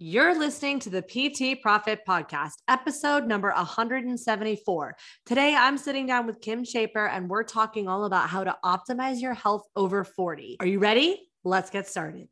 You're 0.00 0.36
listening 0.36 0.80
to 0.80 0.90
the 0.90 1.02
PT 1.02 1.62
Profit 1.62 2.00
Podcast, 2.06 2.54
episode 2.66 3.28
number 3.28 3.52
174. 3.54 4.96
Today, 5.24 5.54
I'm 5.54 5.78
sitting 5.78 6.04
down 6.04 6.26
with 6.26 6.40
Kim 6.40 6.64
Shaper 6.64 7.06
and 7.06 7.30
we're 7.30 7.44
talking 7.44 7.86
all 7.86 8.04
about 8.04 8.28
how 8.28 8.42
to 8.42 8.56
optimize 8.64 9.22
your 9.22 9.34
health 9.34 9.68
over 9.76 10.02
40. 10.02 10.56
Are 10.58 10.66
you 10.66 10.80
ready? 10.80 11.30
Let's 11.44 11.70
get 11.70 11.86
started. 11.86 12.26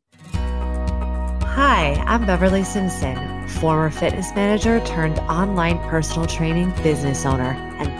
Hi, 1.45 1.93
I'm 2.05 2.25
Beverly 2.25 2.65
Simpson, 2.65 3.47
former 3.47 3.89
fitness 3.89 4.35
manager 4.35 4.81
turned 4.81 5.19
online 5.19 5.77
personal 5.87 6.27
training 6.27 6.73
business 6.83 7.25
owner. 7.25 7.72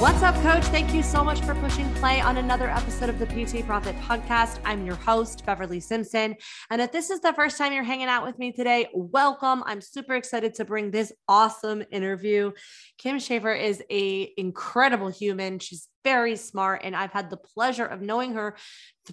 What's 0.00 0.22
up, 0.22 0.36
coach? 0.42 0.62
Thank 0.66 0.94
you 0.94 1.02
so 1.02 1.24
much 1.24 1.40
for 1.40 1.56
pushing 1.56 1.92
play 1.94 2.20
on 2.20 2.36
another 2.36 2.70
episode 2.70 3.08
of 3.08 3.18
the 3.18 3.26
PT 3.26 3.66
Profit 3.66 3.96
Podcast. 3.96 4.60
I'm 4.64 4.86
your 4.86 4.94
host, 4.94 5.44
Beverly 5.44 5.80
Simpson. 5.80 6.36
And 6.70 6.80
if 6.80 6.92
this 6.92 7.10
is 7.10 7.18
the 7.18 7.32
first 7.32 7.58
time 7.58 7.72
you're 7.72 7.82
hanging 7.82 8.06
out 8.06 8.24
with 8.24 8.38
me 8.38 8.52
today, 8.52 8.86
welcome. 8.94 9.64
I'm 9.66 9.80
super 9.80 10.14
excited 10.14 10.54
to 10.54 10.64
bring 10.64 10.92
this 10.92 11.12
awesome 11.26 11.82
interview. 11.90 12.52
Kim 12.96 13.18
Schaefer 13.18 13.52
is 13.52 13.82
a 13.90 14.32
incredible 14.36 15.08
human. 15.08 15.58
She's 15.58 15.88
very 16.04 16.36
smart 16.36 16.82
and 16.84 16.94
I've 16.94 17.12
had 17.12 17.28
the 17.28 17.36
pleasure 17.36 17.84
of 17.84 18.00
knowing 18.00 18.34
her 18.34 18.56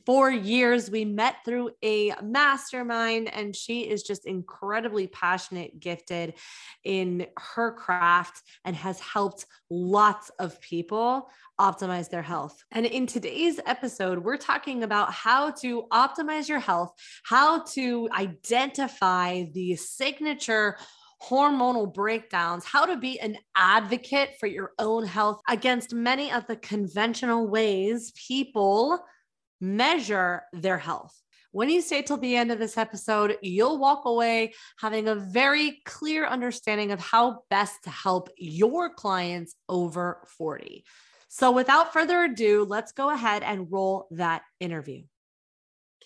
for 0.05 0.29
years. 0.29 0.89
We 0.89 1.05
met 1.05 1.37
through 1.45 1.71
a 1.83 2.13
mastermind 2.21 3.33
and 3.33 3.55
she 3.55 3.81
is 3.81 4.03
just 4.03 4.25
incredibly 4.25 5.07
passionate, 5.07 5.79
gifted 5.79 6.35
in 6.83 7.27
her 7.37 7.71
craft 7.73 8.41
and 8.63 8.75
has 8.75 8.99
helped 8.99 9.45
lots 9.69 10.29
of 10.39 10.59
people 10.61 11.29
optimize 11.59 12.09
their 12.09 12.21
health. 12.21 12.63
And 12.71 12.85
in 12.85 13.07
today's 13.07 13.59
episode, 13.65 14.19
we're 14.19 14.37
talking 14.37 14.83
about 14.83 15.11
how 15.11 15.51
to 15.61 15.83
optimize 15.91 16.49
your 16.49 16.59
health, 16.59 16.93
how 17.23 17.63
to 17.73 18.09
identify 18.11 19.43
the 19.53 19.75
signature 19.75 20.77
hormonal 21.23 21.91
breakdowns, 21.91 22.65
how 22.65 22.85
to 22.85 22.97
be 22.97 23.19
an 23.19 23.37
advocate 23.55 24.31
for 24.39 24.47
your 24.47 24.71
own 24.79 25.05
health 25.05 25.41
against 25.49 25.93
many 25.93 26.31
of 26.31 26.45
the 26.47 26.57
conventional 26.57 27.47
ways 27.47 28.11
people 28.27 28.99
measure 29.65 30.43
their 30.53 30.77
health. 30.77 31.19
When 31.51 31.69
you 31.69 31.81
stay 31.81 32.01
till 32.01 32.17
the 32.17 32.35
end 32.35 32.51
of 32.51 32.59
this 32.59 32.77
episode, 32.77 33.37
you'll 33.41 33.77
walk 33.77 34.03
away 34.05 34.53
having 34.77 35.07
a 35.07 35.15
very 35.15 35.81
clear 35.85 36.25
understanding 36.27 36.91
of 36.91 36.99
how 36.99 37.43
best 37.49 37.83
to 37.85 37.89
help 37.89 38.29
your 38.37 38.93
clients 38.93 39.55
over 39.69 40.21
40. 40.37 40.83
So, 41.29 41.51
without 41.51 41.93
further 41.93 42.23
ado, 42.23 42.65
let's 42.65 42.91
go 42.91 43.09
ahead 43.09 43.41
and 43.43 43.71
roll 43.71 44.07
that 44.11 44.41
interview. 44.59 45.03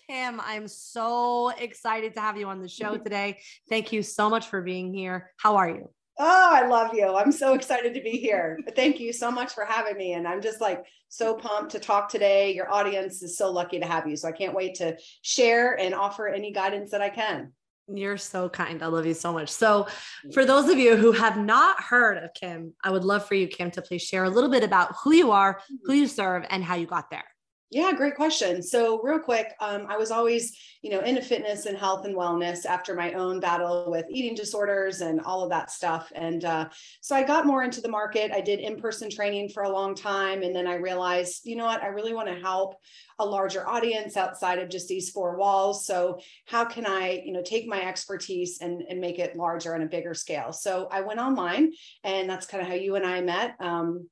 Kim, 0.08 0.40
I'm 0.40 0.68
so 0.68 1.50
excited 1.50 2.14
to 2.14 2.20
have 2.20 2.36
you 2.36 2.46
on 2.46 2.62
the 2.62 2.68
show 2.68 2.96
today. 3.04 3.40
Thank 3.68 3.92
you 3.92 4.02
so 4.02 4.30
much 4.30 4.46
for 4.46 4.62
being 4.62 4.94
here. 4.94 5.32
How 5.36 5.56
are 5.56 5.68
you? 5.68 5.90
Oh, 6.22 6.50
I 6.52 6.66
love 6.66 6.92
you. 6.92 7.16
I'm 7.16 7.32
so 7.32 7.54
excited 7.54 7.94
to 7.94 8.02
be 8.02 8.10
here. 8.10 8.60
Thank 8.76 9.00
you 9.00 9.10
so 9.10 9.30
much 9.30 9.54
for 9.54 9.64
having 9.64 9.96
me. 9.96 10.12
And 10.12 10.28
I'm 10.28 10.42
just 10.42 10.60
like 10.60 10.84
so 11.08 11.32
pumped 11.32 11.72
to 11.72 11.78
talk 11.78 12.10
today. 12.10 12.54
Your 12.54 12.70
audience 12.70 13.22
is 13.22 13.38
so 13.38 13.50
lucky 13.50 13.80
to 13.80 13.86
have 13.86 14.06
you. 14.06 14.16
So 14.16 14.28
I 14.28 14.32
can't 14.32 14.54
wait 14.54 14.74
to 14.76 14.98
share 15.22 15.78
and 15.78 15.94
offer 15.94 16.28
any 16.28 16.52
guidance 16.52 16.90
that 16.90 17.00
I 17.00 17.08
can. 17.08 17.52
You're 17.88 18.18
so 18.18 18.50
kind. 18.50 18.82
I 18.82 18.88
love 18.88 19.06
you 19.06 19.14
so 19.14 19.32
much. 19.32 19.48
So, 19.48 19.88
for 20.34 20.44
those 20.44 20.68
of 20.68 20.78
you 20.78 20.94
who 20.94 21.10
have 21.10 21.38
not 21.38 21.82
heard 21.82 22.18
of 22.22 22.34
Kim, 22.34 22.74
I 22.84 22.90
would 22.90 23.02
love 23.02 23.26
for 23.26 23.34
you, 23.34 23.48
Kim, 23.48 23.70
to 23.72 23.82
please 23.82 24.02
share 24.02 24.24
a 24.24 24.30
little 24.30 24.50
bit 24.50 24.62
about 24.62 24.94
who 25.02 25.12
you 25.12 25.32
are, 25.32 25.60
who 25.84 25.94
you 25.94 26.06
serve, 26.06 26.44
and 26.50 26.62
how 26.62 26.76
you 26.76 26.86
got 26.86 27.10
there. 27.10 27.24
Yeah, 27.72 27.92
great 27.92 28.16
question. 28.16 28.64
So, 28.64 29.00
real 29.00 29.20
quick, 29.20 29.54
um, 29.60 29.86
I 29.88 29.96
was 29.96 30.10
always, 30.10 30.58
you 30.82 30.90
know, 30.90 31.02
into 31.02 31.22
fitness 31.22 31.66
and 31.66 31.78
health 31.78 32.04
and 32.04 32.16
wellness 32.16 32.66
after 32.66 32.96
my 32.96 33.12
own 33.12 33.38
battle 33.38 33.84
with 33.88 34.06
eating 34.10 34.34
disorders 34.34 35.02
and 35.02 35.20
all 35.20 35.44
of 35.44 35.50
that 35.50 35.70
stuff. 35.70 36.10
And 36.12 36.44
uh, 36.44 36.68
so, 37.00 37.14
I 37.14 37.22
got 37.22 37.46
more 37.46 37.62
into 37.62 37.80
the 37.80 37.88
market. 37.88 38.32
I 38.32 38.40
did 38.40 38.58
in 38.58 38.76
person 38.76 39.08
training 39.08 39.50
for 39.50 39.62
a 39.62 39.70
long 39.70 39.94
time. 39.94 40.42
And 40.42 40.54
then 40.54 40.66
I 40.66 40.74
realized, 40.74 41.42
you 41.44 41.54
know 41.54 41.64
what, 41.64 41.80
I 41.80 41.86
really 41.86 42.12
want 42.12 42.26
to 42.26 42.34
help 42.34 42.74
a 43.20 43.24
larger 43.24 43.68
audience 43.68 44.16
outside 44.16 44.58
of 44.58 44.68
just 44.68 44.88
these 44.88 45.10
four 45.10 45.36
walls. 45.36 45.86
So, 45.86 46.18
how 46.46 46.64
can 46.64 46.86
I, 46.86 47.22
you 47.24 47.32
know, 47.32 47.42
take 47.42 47.68
my 47.68 47.82
expertise 47.86 48.58
and, 48.60 48.82
and 48.82 49.00
make 49.00 49.20
it 49.20 49.36
larger 49.36 49.76
on 49.76 49.82
a 49.82 49.86
bigger 49.86 50.14
scale? 50.14 50.52
So, 50.52 50.88
I 50.90 51.02
went 51.02 51.20
online, 51.20 51.70
and 52.02 52.28
that's 52.28 52.46
kind 52.46 52.62
of 52.62 52.68
how 52.68 52.74
you 52.74 52.96
and 52.96 53.06
I 53.06 53.20
met. 53.20 53.54
Um, 53.60 54.08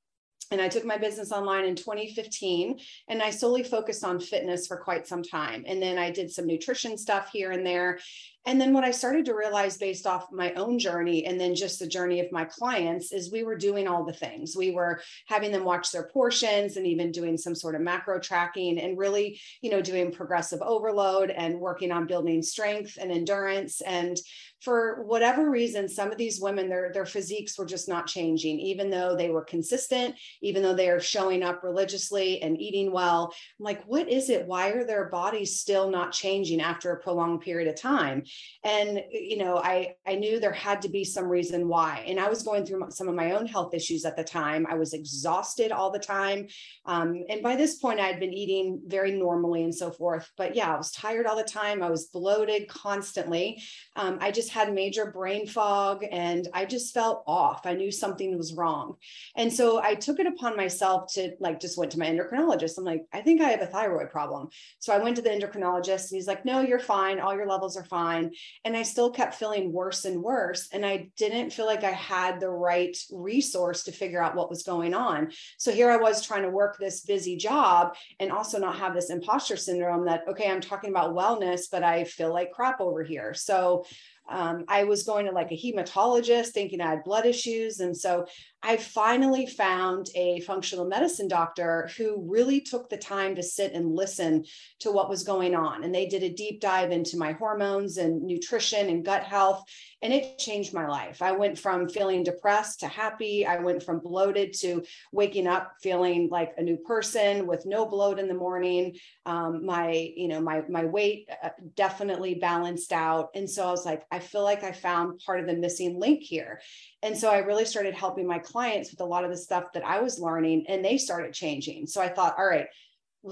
and 0.51 0.61
I 0.61 0.69
took 0.69 0.85
my 0.85 0.97
business 0.97 1.31
online 1.31 1.65
in 1.65 1.77
2015 1.77 2.79
and 3.09 3.23
I 3.23 3.31
solely 3.31 3.63
focused 3.63 4.05
on 4.05 4.19
fitness 4.19 4.67
for 4.67 4.79
quite 4.79 5.07
some 5.07 5.23
time. 5.23 5.65
And 5.67 5.83
then 5.83 5.99
I 5.99 6.11
did 6.11 6.31
some 6.31 6.47
nutrition 6.47 6.97
stuff 6.97 7.31
here 7.33 7.53
and 7.53 7.67
there. 7.67 7.99
And 8.49 8.59
then 8.59 8.73
what 8.73 8.83
I 8.83 8.93
started 8.93 9.27
to 9.27 9.35
realize 9.35 9.77
based 9.77 10.07
off 10.07 10.33
my 10.33 10.55
own 10.55 10.79
journey 10.79 11.27
and 11.27 11.39
then 11.39 11.55
just 11.55 11.79
the 11.79 11.87
journey 11.87 12.21
of 12.21 12.33
my 12.33 12.47
clients 12.47 13.13
is 13.13 13.31
we 13.31 13.45
were 13.45 13.59
doing 13.59 13.87
all 13.87 14.07
the 14.07 14.13
things. 14.15 14.57
We 14.57 14.71
were 14.71 15.03
having 15.27 15.53
them 15.53 15.65
watch 15.65 15.93
their 15.93 16.09
portions 16.09 16.79
and 16.79 16.87
even 16.87 17.13
doing 17.13 17.37
some 17.37 17.55
sort 17.55 17.75
of 17.75 17.83
macro 17.83 18.19
tracking 18.19 18.79
and 18.79 18.97
really, 18.97 19.39
you 19.61 19.71
know, 19.71 19.83
doing 19.83 20.11
progressive 20.11 20.63
overload 20.63 21.29
and 21.29 21.61
working 21.61 21.93
on 21.93 22.07
building 22.07 22.41
strength 22.41 22.97
and 22.99 23.13
endurance. 23.13 23.83
And 23.83 24.19
for 24.61 25.05
whatever 25.05 25.51
reason, 25.51 25.89
some 25.89 26.11
of 26.11 26.19
these 26.19 26.41
women, 26.41 26.69
their, 26.69 26.91
their 26.93 27.07
physiques 27.07 27.57
were 27.57 27.67
just 27.67 27.89
not 27.89 28.07
changing, 28.07 28.59
even 28.59 28.91
though 28.91 29.15
they 29.15 29.31
were 29.31 29.45
consistent, 29.45 30.17
even 30.41 30.63
though 30.63 30.75
they 30.75 30.89
are 30.89 31.01
showing 31.01 31.43
up 31.43 31.63
religiously 31.63 32.43
and 32.43 32.61
eating 32.61 32.91
well. 32.91 33.33
I'm 33.59 33.65
like, 33.65 33.85
what 33.85 34.09
is 34.09 34.31
it? 34.31 34.47
Why 34.47 34.71
are 34.71 34.85
their 34.85 35.11
bodies 35.11 35.61
still 35.61 35.91
not 35.91 36.13
changing 36.13 36.61
after 36.61 36.91
a 36.91 37.01
prolonged 37.01 37.43
period 37.43 37.69
of 37.69 37.81
time? 37.81 38.25
And 38.65 39.03
you 39.11 39.39
know 39.39 39.59
i 39.59 39.95
i 40.07 40.15
knew 40.15 40.41
there 40.41 40.53
had 40.53 40.83
to 40.83 40.89
be 40.89 41.05
some 41.05 41.29
reason 41.29 41.69
why. 41.69 42.05
And 42.07 42.19
i 42.19 42.29
was 42.29 42.43
going 42.43 42.67
through 42.67 42.87
some 42.91 43.09
of 43.09 43.15
my 43.15 43.33
own 43.33 43.47
health 43.47 43.75
issues 43.75 44.05
at 44.05 44.17
the 44.17 44.25
time. 44.25 44.67
I 44.69 44.75
was 44.75 44.93
exhausted 44.93 45.73
all 45.73 45.91
the 45.91 45.99
time. 45.99 46.49
Um, 46.85 47.23
and 47.29 47.43
by 47.43 47.57
this 47.57 47.77
point 47.77 48.01
i 48.01 48.07
had 48.07 48.21
been 48.21 48.35
eating 48.35 48.83
very 48.87 49.13
normally 49.13 49.65
and 49.65 49.75
so 49.75 49.91
forth. 49.91 50.31
But 50.37 50.55
yeah 50.57 50.75
i 50.75 50.77
was 50.77 50.91
tired 50.91 51.27
all 51.27 51.37
the 51.37 51.45
time. 51.45 51.83
I 51.83 51.91
was 51.91 52.07
bloated 52.07 52.69
constantly. 52.69 53.63
Um, 53.97 54.19
i 54.21 54.31
just 54.31 54.51
had 54.51 54.73
major 54.73 55.11
brain 55.11 55.47
fog 55.47 56.05
and 56.11 56.49
i 56.53 56.65
just 56.65 56.93
felt 56.93 57.23
off. 57.27 57.67
I 57.67 57.75
knew 57.75 57.93
something 57.93 58.37
was 58.37 58.55
wrong. 58.55 58.97
And 59.37 59.53
so 59.53 59.81
i 59.83 59.95
took 59.95 60.19
it 60.19 60.27
upon 60.27 60.57
myself 60.57 61.13
to 61.15 61.33
like 61.41 61.61
just 61.61 61.79
went 61.79 61.93
to 61.93 61.99
my 61.99 62.07
endocrinologist. 62.07 62.79
I'm 62.79 62.85
like 62.85 63.05
i 63.13 63.21
think 63.21 63.41
i 63.41 63.51
have 63.51 63.63
a 63.63 63.67
thyroid 63.67 64.11
problem. 64.11 64.49
So 64.81 64.93
i 64.93 64.99
went 64.99 65.17
to 65.17 65.23
the 65.23 65.31
endocrinologist 65.31 66.11
and 66.11 66.17
he's 66.17 66.27
like 66.27 66.45
no 66.45 66.61
you're 66.61 66.79
fine. 66.81 67.21
All 67.21 67.37
your 67.37 67.47
levels 67.47 67.77
are 67.77 67.85
fine 67.85 68.18
and 68.65 68.77
I 68.77 68.83
still 68.83 69.11
kept 69.11 69.35
feeling 69.35 69.73
worse 69.73 70.05
and 70.05 70.23
worse. 70.23 70.69
And 70.73 70.85
I 70.85 71.11
didn't 71.17 71.53
feel 71.53 71.67
like 71.67 71.85
I 71.85 71.91
had 71.91 72.41
the 72.41 72.51
right 72.51 72.97
resource 73.13 73.85
to 73.85 73.93
figure 73.93 74.23
out 74.23 74.35
what 74.35 74.51
was 74.51 74.63
going 74.63 74.95
on. 74.95 75.31
So 75.57 75.73
here 75.73 75.91
I 75.91 75.97
was 75.97 76.25
trying 76.25 76.43
to 76.43 76.51
work 76.51 76.77
this 76.79 77.03
busy 77.03 77.37
job 77.37 77.95
and 78.21 78.33
also 78.33 78.59
not 78.59 78.79
have 78.79 78.95
this 78.95 79.11
imposter 79.11 79.57
syndrome 79.57 80.07
that, 80.07 80.23
okay, 80.29 80.51
I'm 80.51 80.61
talking 80.61 80.91
about 80.91 81.15
wellness, 81.15 81.63
but 81.71 81.83
I 81.83 82.05
feel 82.05 82.33
like 82.33 82.53
crap 82.53 82.81
over 82.81 83.03
here. 83.03 83.35
So 83.35 83.85
um, 84.29 84.65
I 84.69 84.85
was 84.85 85.05
going 85.05 85.27
to 85.27 85.33
like 85.33 85.51
a 85.53 85.57
hematologist 85.57 86.49
thinking 86.49 86.81
I 86.81 86.91
had 86.91 87.05
blood 87.05 87.27
issues. 87.27 87.81
And 87.81 87.97
so 87.97 88.27
I 88.63 88.77
finally 88.77 89.47
found 89.47 90.09
a 90.17 90.41
functional 90.41 90.85
medicine 90.85 91.29
doctor 91.29 91.89
who 91.97 92.25
really 92.29 92.61
took 92.61 92.89
the 92.89 92.97
time 92.97 93.37
to 93.37 93.43
sit 93.43 93.73
and 93.73 93.95
listen 93.95 94.45
to 94.81 94.91
what 94.91 95.09
was 95.09 95.23
going 95.23 95.55
on. 95.55 95.85
And 95.85 95.95
they 95.95 96.07
did 96.07 96.25
a 96.25 96.29
deep 96.29 96.61
dive 96.61 96.91
into 96.91 97.17
my 97.17 97.33
hormones 97.33 97.99
and 97.99 98.23
nutrition 98.23 98.89
and 98.89 99.05
gut 99.05 99.23
health. 99.23 99.63
And 100.03 100.13
it 100.13 100.39
changed 100.39 100.75
my 100.75 100.87
life. 100.87 101.23
I 101.23 101.33
went 101.33 101.59
from 101.59 101.89
feeling 101.89 102.23
depressed 102.25 102.81
to 102.81 102.89
happy. 102.89 103.47
I 103.47 103.59
went 103.59 103.83
from 103.83 104.01
bloated 104.01 104.53
to 104.61 104.85
waking 105.13 105.47
up 105.47 105.75
feeling 105.83 106.29
like 106.31 106.53
a 106.57 106.63
new 106.63 106.77
person 106.77 107.47
with 107.47 107.67
no 107.67 107.87
bloat 107.87 108.19
in 108.19 108.29
the 108.29 108.35
morning. 108.35 108.97
Um, 109.27 109.65
my, 109.67 110.13
you 110.17 110.29
know, 110.29 110.41
my 110.41 110.63
my 110.69 110.85
weight 110.85 111.29
uh, 111.43 111.51
definitely 111.77 112.35
balanced 112.35 112.93
out. 112.93 113.31
And 113.35 113.49
so 113.49 113.67
I 113.67 113.71
was 113.71 113.85
like, 113.85 114.05
feel 114.19 114.43
like 114.43 114.63
I 114.63 114.73
found 114.73 115.21
part 115.25 115.41
of 115.41 115.47
the 115.47 115.55
missing 115.55 115.99
link 115.99 116.23
here. 116.23 116.61
And 117.03 117.17
so 117.17 117.31
I 117.31 117.39
really 117.39 117.65
started 117.65 117.95
helping 117.95 118.27
my 118.27 118.39
clients 118.39 118.91
with 118.91 119.01
a 119.01 119.05
lot 119.05 119.25
of 119.25 119.31
the 119.31 119.37
stuff 119.37 119.73
that 119.75 119.85
I 119.85 120.01
was 120.01 120.19
learning 120.19 120.67
and 120.69 120.85
they 120.85 120.99
started 120.99 121.33
changing. 121.33 121.87
So 121.87 122.01
I 122.01 122.09
thought, 122.09 122.37
all 122.39 122.47
right, 122.47 122.67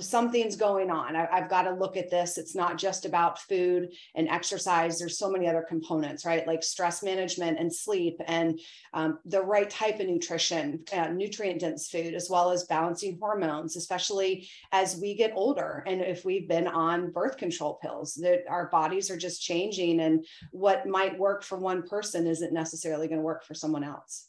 something's 0.01 0.57
going 0.57 0.91
on. 0.91 1.15
I, 1.15 1.27
have 1.31 1.49
got 1.49 1.63
to 1.63 1.71
look 1.71 1.97
at 1.97 2.11
this. 2.11 2.39
It's 2.39 2.55
not 2.55 2.77
just 2.77 3.05
about 3.05 3.41
food 3.41 3.93
and 4.15 4.29
exercise. 4.29 4.99
There's 4.99 5.19
so 5.19 5.31
many 5.31 5.49
other 5.49 5.65
components, 5.67 6.25
right? 6.25 6.47
Like 6.47 6.63
stress 6.63 7.03
management 7.03 7.59
and 7.59 7.73
sleep 7.73 8.21
and 8.27 8.59
um, 8.93 9.19
the 9.25 9.43
right 9.43 9.71
type 9.71 10.01
of 10.01 10.07
nutrition, 10.07 10.83
uh, 10.93 11.09
nutrient 11.09 11.61
dense 11.61 11.89
food, 11.89 12.15
as 12.15 12.29
well 12.29 12.51
as 12.51 12.65
balancing 12.65 13.19
hormones, 13.21 13.77
especially 13.77 14.49
as 14.73 14.97
we 14.97 15.15
get 15.15 15.33
older. 15.35 15.85
And 15.87 16.01
if 16.01 16.25
we've 16.25 16.49
been 16.49 16.67
on 16.67 17.13
birth 17.13 17.37
control 17.37 17.79
pills, 17.81 18.15
that 18.15 18.41
our 18.49 18.69
bodies 18.69 19.11
are 19.11 19.17
just 19.17 19.43
changing. 19.43 20.01
And 20.01 20.27
what 20.51 20.87
might 20.87 21.19
work 21.19 21.43
for 21.43 21.59
one 21.59 21.87
person 21.87 22.27
isn't 22.27 22.53
necessarily 22.53 23.09
going 23.09 23.21
to 23.21 23.25
work 23.25 23.45
for 23.45 23.55
someone 23.55 23.85
else. 23.85 24.29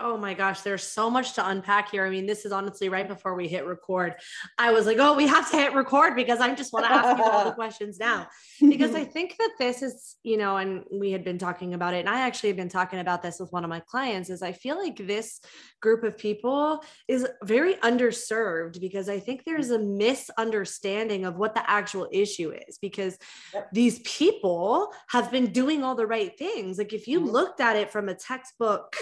Oh 0.00 0.16
my 0.16 0.32
gosh, 0.32 0.60
there's 0.60 0.84
so 0.84 1.10
much 1.10 1.34
to 1.34 1.48
unpack 1.48 1.90
here. 1.90 2.06
I 2.06 2.10
mean, 2.10 2.26
this 2.26 2.44
is 2.44 2.52
honestly 2.52 2.88
right 2.88 3.08
before 3.08 3.34
we 3.34 3.48
hit 3.48 3.66
record. 3.66 4.14
I 4.56 4.70
was 4.70 4.86
like, 4.86 4.98
oh, 5.00 5.14
we 5.14 5.26
have 5.26 5.50
to 5.50 5.56
hit 5.56 5.74
record 5.74 6.14
because 6.14 6.38
I 6.38 6.54
just 6.54 6.72
want 6.72 6.86
to 6.86 6.92
ask 6.92 7.18
you 7.18 7.24
all 7.24 7.44
the 7.44 7.52
questions 7.54 7.98
now. 7.98 8.28
Because 8.60 8.94
I 8.94 9.04
think 9.04 9.36
that 9.38 9.50
this 9.58 9.82
is, 9.82 10.16
you 10.22 10.36
know, 10.36 10.56
and 10.56 10.84
we 10.92 11.10
had 11.10 11.24
been 11.24 11.38
talking 11.38 11.74
about 11.74 11.94
it, 11.94 12.00
and 12.00 12.08
I 12.08 12.20
actually 12.20 12.50
have 12.50 12.56
been 12.56 12.68
talking 12.68 13.00
about 13.00 13.22
this 13.22 13.40
with 13.40 13.52
one 13.52 13.64
of 13.64 13.70
my 13.70 13.80
clients, 13.80 14.30
is 14.30 14.40
I 14.40 14.52
feel 14.52 14.78
like 14.78 14.96
this 14.96 15.40
group 15.80 16.04
of 16.04 16.16
people 16.16 16.84
is 17.08 17.26
very 17.42 17.74
underserved 17.76 18.80
because 18.80 19.08
I 19.08 19.18
think 19.18 19.44
there's 19.44 19.70
a 19.70 19.78
misunderstanding 19.80 21.24
of 21.24 21.38
what 21.38 21.54
the 21.54 21.68
actual 21.68 22.08
issue 22.12 22.52
is 22.68 22.78
because 22.78 23.18
yep. 23.52 23.68
these 23.72 23.98
people 24.00 24.92
have 25.08 25.30
been 25.32 25.46
doing 25.46 25.82
all 25.82 25.96
the 25.96 26.06
right 26.06 26.36
things. 26.38 26.78
Like 26.78 26.92
if 26.92 27.08
you 27.08 27.20
mm-hmm. 27.20 27.30
looked 27.30 27.60
at 27.60 27.76
it 27.76 27.90
from 27.90 28.08
a 28.08 28.14
textbook, 28.14 28.96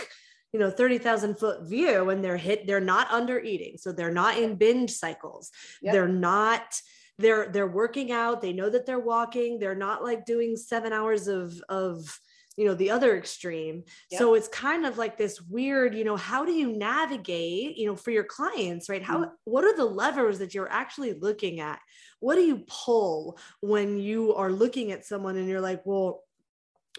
you 0.52 0.60
know 0.60 0.70
30,000 0.70 1.38
foot 1.38 1.68
view 1.68 2.10
and 2.10 2.24
they're 2.24 2.36
hit 2.36 2.66
they're 2.66 2.80
not 2.80 3.10
under 3.10 3.38
eating. 3.38 3.76
So 3.78 3.92
they're 3.92 4.10
not 4.10 4.38
in 4.38 4.56
binge 4.56 4.90
cycles. 4.90 5.50
Yep. 5.82 5.92
they're 5.92 6.08
not 6.08 6.80
they're 7.18 7.48
they're 7.48 7.66
working 7.66 8.12
out. 8.12 8.40
They 8.40 8.52
know 8.52 8.68
that 8.70 8.86
they're 8.86 8.98
walking. 8.98 9.58
They're 9.58 9.74
not 9.74 10.02
like 10.02 10.24
doing 10.24 10.56
7 10.56 10.92
hours 10.92 11.28
of 11.28 11.60
of 11.68 12.18
you 12.56 12.64
know 12.64 12.74
the 12.74 12.90
other 12.90 13.16
extreme. 13.16 13.84
Yep. 14.10 14.18
so 14.18 14.34
it's 14.34 14.48
kind 14.48 14.86
of 14.86 14.98
like 14.98 15.18
this 15.18 15.40
weird 15.42 15.94
you 15.94 16.04
know 16.04 16.16
how 16.16 16.44
do 16.44 16.52
you 16.52 16.72
navigate 16.72 17.76
you 17.76 17.86
know 17.86 17.96
for 17.96 18.10
your 18.10 18.24
clients 18.24 18.88
right? 18.88 19.02
How 19.02 19.18
mm-hmm. 19.18 19.30
what 19.44 19.64
are 19.64 19.76
the 19.76 19.84
levers 19.84 20.38
that 20.38 20.54
you're 20.54 20.70
actually 20.70 21.14
looking 21.14 21.60
at? 21.60 21.80
What 22.20 22.36
do 22.36 22.42
you 22.42 22.64
pull 22.66 23.38
when 23.60 23.98
you 23.98 24.34
are 24.34 24.50
looking 24.50 24.92
at 24.92 25.04
someone 25.04 25.36
and 25.36 25.48
you're 25.48 25.60
like 25.60 25.84
well 25.84 26.22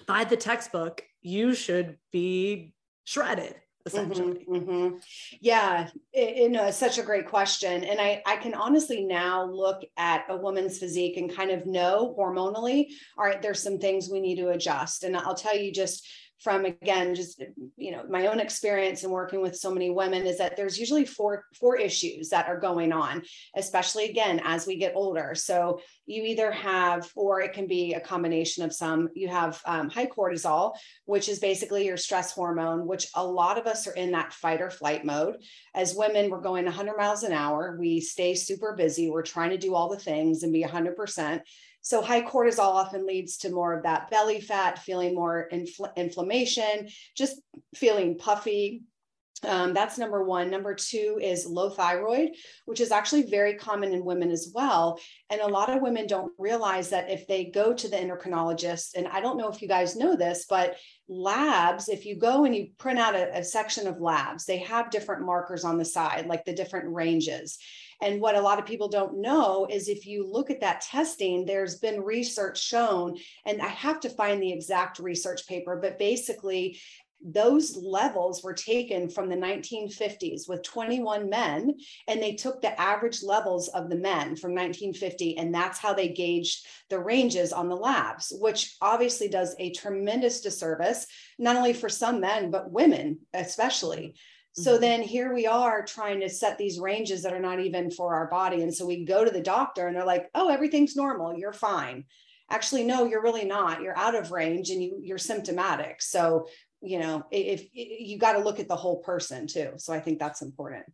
by 0.06 0.24
the 0.24 0.38
textbook 0.38 1.04
you 1.22 1.56
should 1.56 1.98
be 2.12 2.74
shredded 3.08 3.56
essentially. 3.86 4.46
Mm-hmm, 4.50 4.70
mm-hmm. 4.70 4.98
yeah 5.40 5.88
it, 6.12 6.36
you 6.36 6.50
know 6.50 6.66
it's 6.66 6.76
such 6.76 6.98
a 6.98 7.04
great 7.04 7.26
question. 7.26 7.86
And 7.86 8.02
i 8.02 8.22
i 8.26 8.36
can 8.36 8.54
honestly 8.54 9.06
now 9.06 9.46
look 9.46 9.82
at 9.96 10.26
a 10.30 10.36
woman's 10.36 10.78
physique 10.78 11.16
and 11.16 11.34
kind 11.34 11.52
of 11.52 11.66
know 11.66 12.14
hormonally 12.20 12.88
all 13.18 13.24
right 13.26 13.42
there's 13.42 13.64
some 13.64 13.80
things 13.80 14.10
we 14.10 14.20
need 14.20 14.36
to 14.36 14.50
adjust. 14.50 15.06
And 15.06 15.16
i'll 15.16 15.36
tell 15.36 15.58
you 15.58 15.72
just 15.72 16.06
from 16.40 16.66
again 16.66 17.16
just 17.16 17.44
you 17.78 17.92
know 17.92 18.04
my 18.10 18.28
own 18.28 18.40
experience 18.40 19.04
and 19.04 19.12
working 19.12 19.42
with 19.42 19.56
so 19.56 19.72
many 19.72 19.90
women 19.90 20.26
is 20.28 20.38
that 20.38 20.56
there's 20.56 20.80
usually 20.80 21.06
four 21.06 21.46
four 21.60 21.78
issues 21.78 22.30
that 22.30 22.48
are 22.48 22.60
going 22.60 22.92
on 22.92 23.24
especially 23.56 24.06
again 24.10 24.40
as 24.44 24.68
we 24.68 24.78
get 24.78 24.96
older. 24.96 25.34
So 25.36 25.82
you 26.06 26.24
either 26.24 26.52
have 26.52 27.10
or 27.16 27.42
it 27.42 27.54
can 27.54 27.68
be 27.68 27.94
a 27.94 28.00
combination 28.00 28.64
of 28.64 28.74
some. 28.74 29.10
You 29.16 29.28
have 29.30 29.62
um, 29.66 29.90
high 29.90 30.06
cortisol 30.06 30.74
which 31.06 31.28
is 31.30 31.40
basically 31.40 31.86
your 31.86 31.98
stress 31.98 32.32
hormone 32.32 32.86
which 32.88 33.08
a 33.16 33.26
lot 33.26 33.58
of 33.58 33.66
us 33.66 33.88
are 33.88 33.94
in 33.94 34.12
that 34.12 34.34
fight 34.34 34.62
or 34.62 34.70
flight 34.70 35.06
mode. 35.06 35.38
As 35.74 35.96
women 35.96 36.30
we're 36.30 36.42
going 36.42 36.66
100 36.66 36.98
miles 36.98 37.24
an 37.24 37.34
hour. 37.34 37.78
We 37.80 38.00
stay 38.00 38.36
super 38.36 38.74
busy. 38.76 39.10
We're 39.10 39.24
trying 39.24 39.52
to 39.52 39.58
do 39.58 39.74
all 39.74 39.90
the 39.90 40.00
things 40.00 40.44
and 40.44 40.54
be 40.54 40.64
100% 40.64 41.42
so 41.88 42.02
high 42.02 42.22
cortisol 42.22 42.60
often 42.60 43.08
leads 43.08 43.38
to 43.38 43.50
more 43.50 43.74
of 43.74 43.84
that 43.84 44.10
belly 44.10 44.42
fat, 44.42 44.78
feeling 44.80 45.16
more 45.16 45.48
infl- 45.54 45.96
inflammation, 45.96 46.90
just 47.16 47.40
feeling 47.76 48.18
puffy, 48.18 48.84
um, 49.44 49.74
that's 49.74 49.98
number 49.98 50.24
one. 50.24 50.50
Number 50.50 50.74
two 50.74 51.20
is 51.22 51.46
low 51.46 51.70
thyroid, 51.70 52.32
which 52.66 52.82
is 52.82 52.92
actually 52.92 53.30
very 53.30 53.56
common 53.56 53.94
in 53.94 54.04
women 54.04 54.32
as 54.32 54.52
well. 54.54 55.00
And 55.30 55.42
a 55.42 55.48
lot 55.48 55.70
of 55.70 55.82
women 55.82 56.08
don't 56.08 56.32
realize 56.38 56.90
that 56.90 57.10
if 57.10 57.28
they 57.28 57.46
go 57.46 57.74
to 57.74 57.88
the 57.88 57.98
endocrinologist, 57.98 58.96
and 58.96 59.08
I 59.08 59.22
don't 59.22 59.38
know 59.38 59.50
if 59.50 59.62
you 59.62 59.68
guys 59.68 59.96
know 59.96 60.16
this, 60.16 60.46
but 60.50 60.78
labs, 61.08 61.88
if 61.88 62.06
you 62.06 62.18
go 62.18 62.46
and 62.46 62.56
you 62.56 62.70
print 62.78 63.00
out 63.00 63.16
a, 63.16 63.38
a 63.38 63.44
section 63.44 63.88
of 63.88 64.02
labs, 64.02 64.46
they 64.46 64.60
have 64.60 64.90
different 64.90 65.26
markers 65.26 65.64
on 65.64 65.78
the 65.78 65.86
side, 65.86 66.26
like 66.26 66.46
the 66.46 66.56
different 66.56 66.94
ranges. 66.94 67.60
And 68.02 68.22
what 68.22 68.36
a 68.36 68.42
lot 68.42 68.60
of 68.60 68.66
people 68.66 68.90
don't 68.90 69.22
know 69.22 69.68
is 69.70 69.88
if 69.88 70.06
you 70.06 70.26
look 70.26 70.52
at 70.52 70.62
that 70.62 70.82
testing, 70.82 71.46
there's 71.46 71.80
been 71.80 72.02
research 72.02 72.62
shown, 72.62 73.18
and 73.46 73.62
I 73.62 73.68
have 73.68 74.00
to 74.02 74.10
find 74.10 74.42
the 74.42 74.52
exact 74.52 75.00
research 75.00 75.48
paper, 75.48 75.80
but 75.82 75.98
basically, 75.98 76.80
those 77.24 77.76
levels 77.76 78.44
were 78.44 78.54
taken 78.54 79.10
from 79.10 79.28
the 79.28 79.36
1950s 79.36 80.48
with 80.48 80.62
21 80.64 81.30
men 81.30 81.74
and 82.08 82.22
they 82.22 82.34
took 82.34 82.62
the 82.62 82.80
average 82.80 83.24
levels 83.24 83.70
of 83.70 83.90
the 83.90 83.96
men 83.96 84.36
from 84.36 84.52
1950 84.52 85.38
and 85.38 85.54
that's 85.54 85.80
how 85.80 85.94
they 85.94 86.10
gauged 86.10 86.66
the 86.90 87.00
ranges 87.00 87.52
on 87.52 87.70
the 87.70 87.76
labs 87.76 88.32
which 88.40 88.76
obviously 88.82 89.28
does 89.28 89.56
a 89.58 89.72
tremendous 89.72 90.42
disservice 90.42 91.08
not 91.40 91.56
only 91.56 91.74
for 91.74 91.90
some 91.90 92.22
men 92.22 92.52
but 92.52 92.72
women 92.72 93.18
especially 93.34 94.14
so 94.58 94.72
mm-hmm. 94.72 94.82
then 94.82 95.02
here 95.04 95.34
we 95.34 95.46
are 95.46 95.86
trying 95.86 96.20
to 96.22 96.30
set 96.30 96.58
these 96.58 96.80
ranges 96.80 97.22
that 97.24 97.34
are 97.34 97.40
not 97.40 97.60
even 97.60 97.92
for 97.92 98.16
our 98.16 98.28
body. 98.28 98.64
And 98.64 98.74
so 98.74 98.88
we 98.88 99.06
go 99.06 99.24
to 99.24 99.30
the 99.30 99.42
doctor 99.42 99.88
and 99.88 99.96
they're 99.96 100.06
like, 100.06 100.30
oh, 100.34 100.50
everything's 100.50 100.96
normal. 100.96 101.38
You're 101.38 101.54
fine. 101.54 102.06
Actually, 102.50 102.84
no, 102.84 103.06
you're 103.06 103.22
really 103.22 103.46
not. 103.46 103.82
You're 103.82 103.98
out 103.98 104.16
of 104.16 104.32
range 104.32 104.72
and 104.72 104.82
you, 104.82 105.00
you're 105.04 105.20
symptomatic. 105.20 106.02
So, 106.02 106.48
you 106.82 106.98
know, 106.98 107.24
if, 107.30 107.62
if 107.62 108.10
you 108.10 108.18
got 108.18 108.34
to 108.34 108.40
look 108.40 108.60
at 108.60 108.68
the 108.68 108.76
whole 108.76 108.98
person 108.98 109.46
too. 109.46 109.74
So 109.78 109.94
I 109.94 110.00
think 110.00 110.18
that's 110.18 110.42
important. 110.42 110.86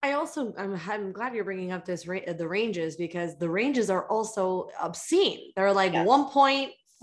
I 0.00 0.12
also 0.12 0.54
I'm, 0.56 0.80
I'm 0.86 1.10
glad 1.10 1.34
you're 1.34 1.42
bringing 1.42 1.72
up 1.72 1.84
this 1.84 2.04
the 2.04 2.46
ranges 2.46 2.94
because 2.94 3.36
the 3.36 3.50
ranges 3.50 3.90
are 3.90 4.06
also 4.08 4.68
obscene. 4.80 5.50
They're 5.56 5.72
like 5.72 5.92
yes. 5.92 6.06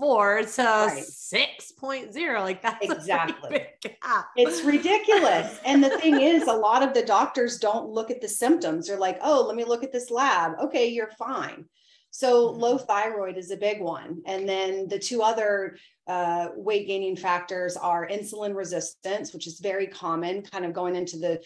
1.4 0.00 0.54
to 0.56 0.62
right. 0.62 1.04
6.0 1.04 2.40
like 2.40 2.62
that's 2.62 2.84
exactly. 2.84 3.66
it's 4.36 4.62
ridiculous. 4.62 5.58
And 5.64 5.82
the 5.82 5.90
thing 5.90 6.20
is 6.20 6.48
a 6.48 6.52
lot 6.52 6.82
of 6.82 6.92
the 6.92 7.02
doctors 7.02 7.58
don't 7.58 7.88
look 7.88 8.10
at 8.10 8.20
the 8.20 8.28
symptoms. 8.28 8.88
They're 8.88 8.98
like 8.98 9.18
oh 9.22 9.44
let 9.46 9.56
me 9.56 9.64
look 9.64 9.82
at 9.82 9.92
this 9.92 10.10
lab. 10.10 10.52
Okay 10.60 10.88
you're 10.88 11.10
fine. 11.18 11.64
So 12.10 12.48
mm-hmm. 12.48 12.60
low 12.60 12.78
thyroid 12.78 13.36
is 13.36 13.50
a 13.50 13.56
big 13.56 13.80
one. 13.80 14.22
And 14.26 14.48
then 14.48 14.88
the 14.88 14.98
two 14.98 15.22
other 15.22 15.76
uh, 16.06 16.48
weight 16.54 16.86
gaining 16.86 17.16
factors 17.16 17.76
are 17.76 18.06
insulin 18.08 18.54
resistance 18.54 19.32
which 19.32 19.46
is 19.46 19.60
very 19.60 19.86
common 19.86 20.42
kind 20.42 20.64
of 20.64 20.72
going 20.72 20.94
into 20.94 21.18
the 21.18 21.40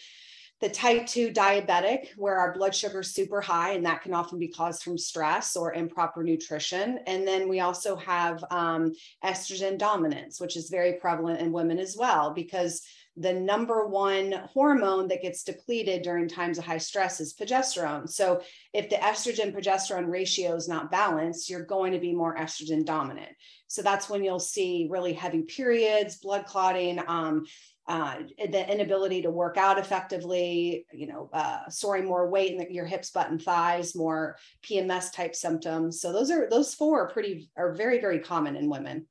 the 0.61 0.69
type 0.69 1.07
2 1.07 1.31
diabetic, 1.31 2.09
where 2.17 2.37
our 2.37 2.53
blood 2.53 2.75
sugar 2.75 2.99
is 2.99 3.13
super 3.13 3.41
high, 3.41 3.71
and 3.71 3.85
that 3.85 4.03
can 4.03 4.13
often 4.13 4.37
be 4.37 4.47
caused 4.47 4.83
from 4.83 4.97
stress 4.97 5.55
or 5.55 5.73
improper 5.73 6.23
nutrition. 6.23 6.99
And 7.07 7.27
then 7.27 7.49
we 7.49 7.61
also 7.61 7.95
have 7.95 8.43
um, 8.51 8.93
estrogen 9.25 9.79
dominance, 9.79 10.39
which 10.39 10.55
is 10.55 10.69
very 10.69 10.93
prevalent 10.93 11.41
in 11.41 11.51
women 11.51 11.79
as 11.79 11.97
well, 11.97 12.31
because 12.31 12.83
the 13.17 13.33
number 13.33 13.87
one 13.87 14.31
hormone 14.53 15.07
that 15.09 15.21
gets 15.21 15.43
depleted 15.43 16.01
during 16.01 16.29
times 16.29 16.57
of 16.57 16.63
high 16.63 16.77
stress 16.77 17.19
is 17.19 17.33
progesterone. 17.33 18.07
So, 18.09 18.41
if 18.73 18.89
the 18.89 18.95
estrogen 18.95 19.53
progesterone 19.53 20.09
ratio 20.09 20.55
is 20.55 20.69
not 20.69 20.91
balanced, 20.91 21.49
you're 21.49 21.65
going 21.65 21.91
to 21.91 21.99
be 21.99 22.13
more 22.13 22.37
estrogen 22.37 22.85
dominant. 22.85 23.31
So, 23.67 23.81
that's 23.81 24.09
when 24.09 24.23
you'll 24.23 24.39
see 24.39 24.87
really 24.89 25.11
heavy 25.11 25.41
periods, 25.41 26.17
blood 26.17 26.45
clotting, 26.45 27.01
um, 27.05 27.45
uh, 27.87 28.17
the 28.37 28.71
inability 28.71 29.23
to 29.23 29.31
work 29.31 29.57
out 29.57 29.77
effectively, 29.77 30.85
you 30.93 31.07
know, 31.07 31.29
uh, 31.33 31.67
soaring 31.69 32.05
more 32.05 32.29
weight 32.29 32.51
in 32.51 32.57
the, 32.59 32.71
your 32.71 32.85
hips, 32.85 33.09
butt, 33.09 33.29
and 33.29 33.41
thighs, 33.41 33.95
more 33.95 34.37
PMS 34.63 35.11
type 35.11 35.35
symptoms. 35.35 35.99
So 35.99 36.13
those 36.13 36.29
are 36.31 36.47
those 36.49 36.73
four 36.73 37.01
are 37.01 37.09
pretty 37.09 37.49
are 37.57 37.73
very 37.73 37.99
very 37.99 38.19
common 38.19 38.55
in 38.55 38.69
women. 38.69 39.07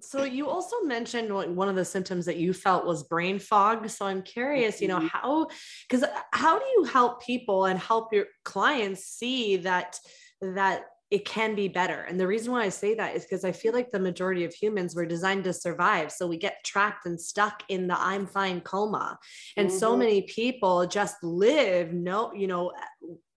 So 0.00 0.22
you 0.22 0.48
also 0.48 0.80
mentioned 0.82 1.32
one 1.32 1.68
of 1.68 1.74
the 1.74 1.84
symptoms 1.84 2.24
that 2.26 2.36
you 2.36 2.52
felt 2.52 2.86
was 2.86 3.02
brain 3.02 3.38
fog. 3.38 3.88
So 3.90 4.06
I'm 4.06 4.22
curious, 4.22 4.80
you 4.80 4.88
know, 4.88 4.98
mm-hmm. 4.98 5.08
how 5.08 5.48
because 5.88 6.04
how 6.32 6.58
do 6.58 6.64
you 6.64 6.84
help 6.84 7.22
people 7.22 7.64
and 7.64 7.78
help 7.78 8.12
your 8.12 8.26
clients 8.44 9.04
see 9.04 9.56
that 9.58 9.98
that 10.40 10.82
it 11.10 11.24
can 11.24 11.54
be 11.54 11.68
better. 11.68 12.02
And 12.02 12.20
the 12.20 12.26
reason 12.26 12.52
why 12.52 12.64
I 12.64 12.68
say 12.68 12.94
that 12.94 13.16
is 13.16 13.22
because 13.22 13.44
I 13.44 13.52
feel 13.52 13.72
like 13.72 13.90
the 13.90 13.98
majority 13.98 14.44
of 14.44 14.52
humans 14.52 14.94
were 14.94 15.06
designed 15.06 15.44
to 15.44 15.52
survive. 15.54 16.12
So 16.12 16.26
we 16.26 16.36
get 16.36 16.62
trapped 16.64 17.06
and 17.06 17.18
stuck 17.18 17.62
in 17.68 17.86
the 17.86 17.98
I'm 17.98 18.26
fine 18.26 18.60
coma. 18.60 19.18
And 19.56 19.68
mm-hmm. 19.68 19.78
so 19.78 19.96
many 19.96 20.22
people 20.22 20.86
just 20.86 21.22
live 21.22 21.92
no, 21.94 22.32
you 22.34 22.46
know, 22.46 22.72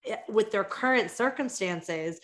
eh, 0.06 0.16
with 0.28 0.50
their 0.50 0.64
current 0.64 1.10
circumstances 1.10 2.20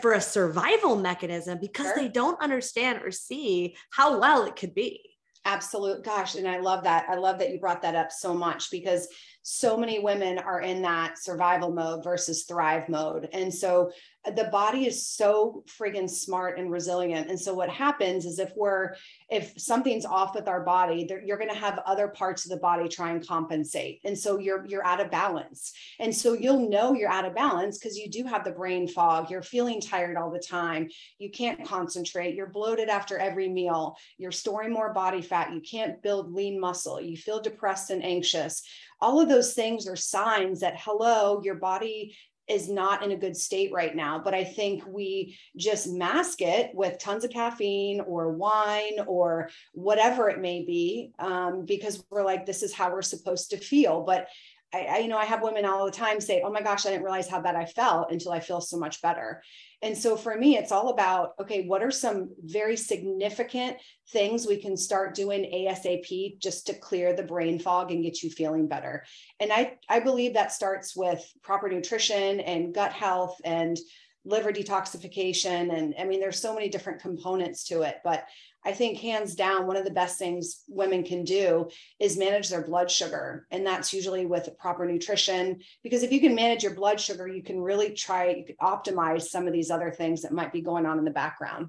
for 0.00 0.12
a 0.12 0.20
survival 0.20 0.96
mechanism 0.96 1.58
because 1.60 1.86
sure. 1.86 1.96
they 1.96 2.08
don't 2.08 2.40
understand 2.42 3.02
or 3.02 3.10
see 3.10 3.76
how 3.90 4.18
well 4.18 4.44
it 4.44 4.56
could 4.56 4.74
be. 4.74 5.00
Absolute. 5.44 6.04
Gosh. 6.04 6.34
And 6.34 6.46
I 6.46 6.58
love 6.60 6.84
that. 6.84 7.06
I 7.08 7.14
love 7.14 7.38
that 7.38 7.50
you 7.50 7.58
brought 7.58 7.82
that 7.82 7.94
up 7.94 8.12
so 8.12 8.34
much 8.34 8.70
because 8.70 9.08
so 9.42 9.76
many 9.76 9.98
women 9.98 10.38
are 10.38 10.60
in 10.60 10.82
that 10.82 11.18
survival 11.18 11.72
mode 11.72 12.04
versus 12.04 12.44
thrive 12.44 12.88
mode. 12.88 13.28
And 13.32 13.52
so 13.52 13.90
uh, 14.26 14.32
the 14.32 14.44
body 14.44 14.86
is 14.86 15.06
so 15.06 15.64
friggin' 15.66 16.10
smart 16.10 16.58
and 16.58 16.70
resilient. 16.70 17.30
And 17.30 17.40
so 17.40 17.54
what 17.54 17.70
happens 17.70 18.26
is 18.26 18.38
if 18.38 18.52
we're 18.54 18.94
if 19.30 19.54
something's 19.56 20.04
off 20.04 20.34
with 20.34 20.46
our 20.46 20.62
body, 20.62 21.08
you're 21.24 21.38
going 21.38 21.48
to 21.48 21.56
have 21.56 21.80
other 21.86 22.08
parts 22.08 22.44
of 22.44 22.50
the 22.50 22.58
body 22.58 22.88
try 22.88 23.12
and 23.12 23.26
compensate. 23.26 24.00
And 24.04 24.18
so 24.18 24.38
you're 24.38 24.66
you're 24.66 24.86
out 24.86 25.00
of 25.00 25.10
balance. 25.10 25.72
And 25.98 26.14
so 26.14 26.34
you'll 26.34 26.68
know 26.68 26.94
you're 26.94 27.10
out 27.10 27.24
of 27.24 27.34
balance 27.34 27.78
because 27.78 27.96
you 27.96 28.10
do 28.10 28.24
have 28.24 28.44
the 28.44 28.50
brain 28.50 28.88
fog. 28.88 29.30
You're 29.30 29.42
feeling 29.42 29.80
tired 29.80 30.16
all 30.16 30.30
the 30.30 30.38
time. 30.38 30.88
You 31.18 31.30
can't 31.30 31.66
concentrate. 31.66 32.34
You're 32.34 32.46
bloated 32.46 32.88
after 32.88 33.18
every 33.18 33.48
meal. 33.48 33.96
You're 34.18 34.32
storing 34.32 34.72
more 34.72 34.92
body 34.92 35.22
fat. 35.22 35.54
You 35.54 35.60
can't 35.60 36.02
build 36.02 36.32
lean 36.32 36.60
muscle. 36.60 37.00
You 37.00 37.16
feel 37.16 37.40
depressed 37.40 37.90
and 37.90 38.04
anxious 38.04 38.62
all 39.00 39.20
of 39.20 39.28
those 39.28 39.54
things 39.54 39.86
are 39.86 39.96
signs 39.96 40.60
that 40.60 40.80
hello 40.80 41.40
your 41.42 41.56
body 41.56 42.14
is 42.50 42.68
not 42.68 43.04
in 43.04 43.12
a 43.12 43.16
good 43.16 43.36
state 43.36 43.72
right 43.72 43.94
now. 43.94 44.20
But 44.22 44.34
I 44.34 44.42
think 44.42 44.84
we 44.86 45.38
just 45.56 45.88
mask 45.88 46.42
it 46.42 46.70
with 46.74 46.98
tons 46.98 47.24
of 47.24 47.30
caffeine 47.30 48.00
or 48.00 48.32
wine 48.32 48.98
or 49.06 49.50
whatever 49.72 50.28
it 50.28 50.40
may 50.40 50.64
be, 50.64 51.12
um, 51.20 51.64
because 51.64 52.04
we're 52.10 52.24
like, 52.24 52.44
this 52.44 52.62
is 52.62 52.74
how 52.74 52.90
we're 52.90 53.02
supposed 53.02 53.50
to 53.50 53.56
feel. 53.56 54.02
But 54.02 54.26
I, 54.72 54.78
I, 54.82 54.98
you 54.98 55.08
know, 55.08 55.18
I 55.18 55.24
have 55.24 55.42
women 55.42 55.64
all 55.64 55.84
the 55.84 55.90
time 55.90 56.20
say, 56.20 56.42
"Oh 56.44 56.50
my 56.50 56.62
gosh, 56.62 56.86
I 56.86 56.90
didn't 56.90 57.04
realize 57.04 57.28
how 57.28 57.40
bad 57.40 57.56
I 57.56 57.64
felt 57.64 58.12
until 58.12 58.32
I 58.32 58.40
feel 58.40 58.60
so 58.60 58.78
much 58.78 59.02
better." 59.02 59.42
And 59.82 59.96
so 59.96 60.16
for 60.16 60.36
me, 60.36 60.56
it's 60.56 60.72
all 60.72 60.90
about 60.90 61.32
okay, 61.40 61.66
what 61.66 61.82
are 61.82 61.90
some 61.90 62.30
very 62.42 62.76
significant 62.76 63.78
things 64.10 64.46
we 64.46 64.58
can 64.58 64.76
start 64.76 65.14
doing 65.14 65.42
ASAP 65.42 66.38
just 66.38 66.66
to 66.66 66.74
clear 66.74 67.14
the 67.14 67.22
brain 67.22 67.58
fog 67.58 67.90
and 67.90 68.02
get 68.02 68.22
you 68.22 68.30
feeling 68.30 68.68
better? 68.68 69.04
And 69.40 69.52
I 69.52 69.78
I 69.88 70.00
believe 70.00 70.34
that 70.34 70.52
starts 70.52 70.94
with 70.94 71.24
proper 71.42 71.68
nutrition 71.68 72.40
and 72.40 72.74
gut 72.74 72.92
health 72.92 73.36
and 73.44 73.78
liver 74.24 74.52
detoxification 74.52 75.72
and 75.72 75.94
I 75.98 76.04
mean 76.04 76.20
there's 76.20 76.40
so 76.40 76.54
many 76.54 76.68
different 76.68 77.00
components 77.00 77.64
to 77.68 77.82
it, 77.82 77.96
but 78.04 78.26
I 78.64 78.72
think 78.72 78.98
hands 78.98 79.34
down, 79.34 79.66
one 79.66 79.76
of 79.76 79.84
the 79.84 79.90
best 79.90 80.18
things 80.18 80.64
women 80.68 81.02
can 81.02 81.24
do 81.24 81.68
is 81.98 82.18
manage 82.18 82.50
their 82.50 82.62
blood 82.62 82.90
sugar. 82.90 83.46
And 83.50 83.66
that's 83.66 83.94
usually 83.94 84.26
with 84.26 84.56
proper 84.58 84.84
nutrition. 84.84 85.60
Because 85.82 86.02
if 86.02 86.12
you 86.12 86.20
can 86.20 86.34
manage 86.34 86.62
your 86.62 86.74
blood 86.74 87.00
sugar, 87.00 87.26
you 87.26 87.42
can 87.42 87.60
really 87.60 87.94
try, 87.94 88.44
optimize 88.60 89.22
some 89.22 89.46
of 89.46 89.54
these 89.54 89.70
other 89.70 89.90
things 89.90 90.22
that 90.22 90.32
might 90.32 90.52
be 90.52 90.60
going 90.60 90.84
on 90.84 90.98
in 90.98 91.04
the 91.04 91.10
background. 91.10 91.68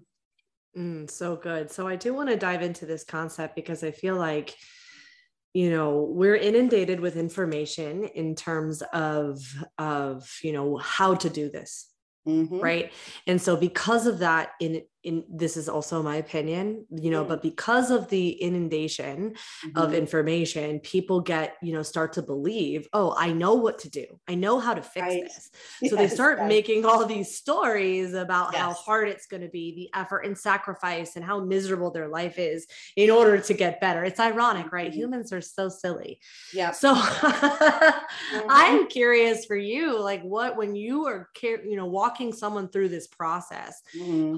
Mm, 0.77 1.09
so 1.09 1.37
good. 1.37 1.71
So 1.71 1.87
I 1.87 1.95
do 1.95 2.13
want 2.13 2.29
to 2.29 2.37
dive 2.37 2.61
into 2.61 2.85
this 2.85 3.03
concept 3.05 3.55
because 3.55 3.83
I 3.83 3.91
feel 3.91 4.17
like, 4.17 4.55
you 5.53 5.69
know, 5.69 6.03
we're 6.09 6.35
inundated 6.35 6.99
with 6.99 7.15
information 7.15 8.05
in 8.05 8.35
terms 8.35 8.81
of, 8.93 9.41
of, 9.77 10.29
you 10.43 10.51
know, 10.51 10.77
how 10.77 11.15
to 11.15 11.29
do 11.29 11.49
this. 11.49 11.90
Mm-hmm. 12.27 12.59
Right. 12.59 12.91
And 13.27 13.41
so 13.41 13.55
because 13.55 14.05
of 14.05 14.19
that, 14.19 14.51
in 14.59 14.83
in 15.03 15.23
this 15.27 15.57
is 15.57 15.67
also 15.67 16.03
my 16.03 16.17
opinion 16.17 16.85
you 16.91 17.09
know 17.09 17.25
mm. 17.25 17.27
but 17.27 17.41
because 17.41 17.89
of 17.89 18.07
the 18.09 18.29
inundation 18.41 19.31
mm-hmm. 19.65 19.77
of 19.77 19.93
information 19.93 20.79
people 20.79 21.19
get 21.19 21.55
you 21.61 21.73
know 21.73 21.81
start 21.81 22.13
to 22.13 22.21
believe 22.21 22.87
oh 22.93 23.15
i 23.17 23.31
know 23.31 23.55
what 23.55 23.79
to 23.79 23.89
do 23.89 24.05
i 24.27 24.35
know 24.35 24.59
how 24.59 24.73
to 24.73 24.81
fix 24.81 25.07
right. 25.07 25.23
this 25.23 25.49
so 25.89 25.95
yes, 25.95 25.97
they 25.97 26.07
start 26.07 26.45
making 26.45 26.85
all 26.85 27.05
these 27.05 27.35
stories 27.35 28.13
about 28.13 28.51
yes. 28.53 28.61
how 28.61 28.73
hard 28.73 29.07
it's 29.07 29.25
going 29.25 29.41
to 29.41 29.49
be 29.49 29.73
the 29.73 29.99
effort 29.99 30.19
and 30.19 30.37
sacrifice 30.37 31.15
and 31.15 31.25
how 31.25 31.39
miserable 31.39 31.89
their 31.89 32.07
life 32.07 32.37
is 32.37 32.67
in 32.95 33.09
order 33.09 33.39
to 33.39 33.53
get 33.53 33.81
better 33.81 34.03
it's 34.03 34.19
ironic 34.19 34.71
right 34.71 34.91
mm-hmm. 34.91 34.99
humans 34.99 35.33
are 35.33 35.41
so 35.41 35.67
silly 35.67 36.19
yeah 36.53 36.71
so 36.71 36.93
mm-hmm. 36.95 38.47
i'm 38.49 38.87
curious 38.87 39.45
for 39.45 39.55
you 39.55 39.99
like 39.99 40.21
what 40.21 40.57
when 40.57 40.75
you 40.75 41.07
are 41.07 41.29
you 41.43 41.75
know 41.75 41.87
walking 41.87 42.31
someone 42.31 42.69
through 42.69 42.89
this 42.89 43.07
process 43.07 43.81
mm-hmm. 43.97 44.37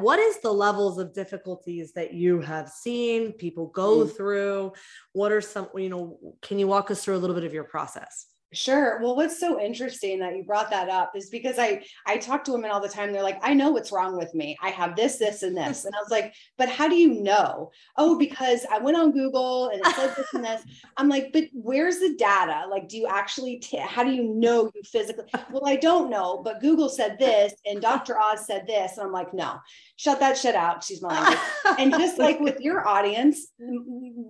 What 0.00 0.14
what 0.14 0.18
is 0.20 0.38
the 0.40 0.52
levels 0.52 0.98
of 0.98 1.12
difficulties 1.12 1.92
that 1.92 2.14
you 2.14 2.40
have 2.40 2.68
seen 2.68 3.32
people 3.32 3.66
go 3.66 3.98
mm. 3.98 4.16
through 4.16 4.72
what 5.12 5.32
are 5.32 5.40
some 5.40 5.68
you 5.76 5.88
know 5.88 6.18
can 6.40 6.58
you 6.58 6.68
walk 6.68 6.90
us 6.90 7.04
through 7.04 7.16
a 7.16 7.18
little 7.18 7.34
bit 7.34 7.44
of 7.44 7.52
your 7.52 7.64
process 7.64 8.26
Sure. 8.54 9.00
Well, 9.02 9.16
what's 9.16 9.38
so 9.38 9.60
interesting 9.60 10.20
that 10.20 10.36
you 10.36 10.44
brought 10.44 10.70
that 10.70 10.88
up 10.88 11.12
is 11.16 11.28
because 11.28 11.58
I 11.58 11.84
I 12.06 12.16
talk 12.18 12.44
to 12.44 12.52
women 12.52 12.70
all 12.70 12.80
the 12.80 12.88
time. 12.88 13.12
They're 13.12 13.22
like, 13.22 13.40
I 13.42 13.54
know 13.54 13.70
what's 13.70 13.92
wrong 13.92 14.16
with 14.16 14.34
me. 14.34 14.56
I 14.62 14.70
have 14.70 14.96
this, 14.96 15.16
this, 15.16 15.42
and 15.42 15.56
this. 15.56 15.84
And 15.84 15.94
I 15.94 15.98
was 15.98 16.10
like, 16.10 16.34
but 16.56 16.68
how 16.68 16.88
do 16.88 16.94
you 16.94 17.22
know? 17.22 17.70
Oh, 17.96 18.18
because 18.18 18.64
I 18.70 18.78
went 18.78 18.96
on 18.96 19.12
Google 19.12 19.68
and 19.68 19.80
it 19.80 19.94
said 19.94 20.14
this 20.16 20.32
and 20.34 20.44
this. 20.44 20.62
I'm 20.96 21.08
like, 21.08 21.32
but 21.32 21.44
where's 21.52 21.98
the 21.98 22.14
data? 22.16 22.66
Like, 22.70 22.88
do 22.88 22.96
you 22.96 23.06
actually? 23.06 23.56
T- 23.56 23.78
how 23.78 24.04
do 24.04 24.10
you 24.10 24.24
know 24.24 24.70
you 24.74 24.82
physically? 24.82 25.24
Well, 25.50 25.66
I 25.66 25.76
don't 25.76 26.10
know, 26.10 26.40
but 26.42 26.60
Google 26.60 26.88
said 26.88 27.18
this 27.18 27.52
and 27.66 27.80
Dr. 27.80 28.18
Oz 28.18 28.46
said 28.46 28.66
this, 28.66 28.96
and 28.96 29.06
I'm 29.06 29.12
like, 29.12 29.32
no, 29.34 29.58
shut 29.96 30.20
that 30.20 30.36
shit 30.36 30.54
out. 30.54 30.82
She's 30.82 31.02
my 31.02 31.38
and 31.78 31.92
just 31.98 32.18
like 32.18 32.40
with 32.40 32.60
your 32.60 32.86
audience, 32.86 33.48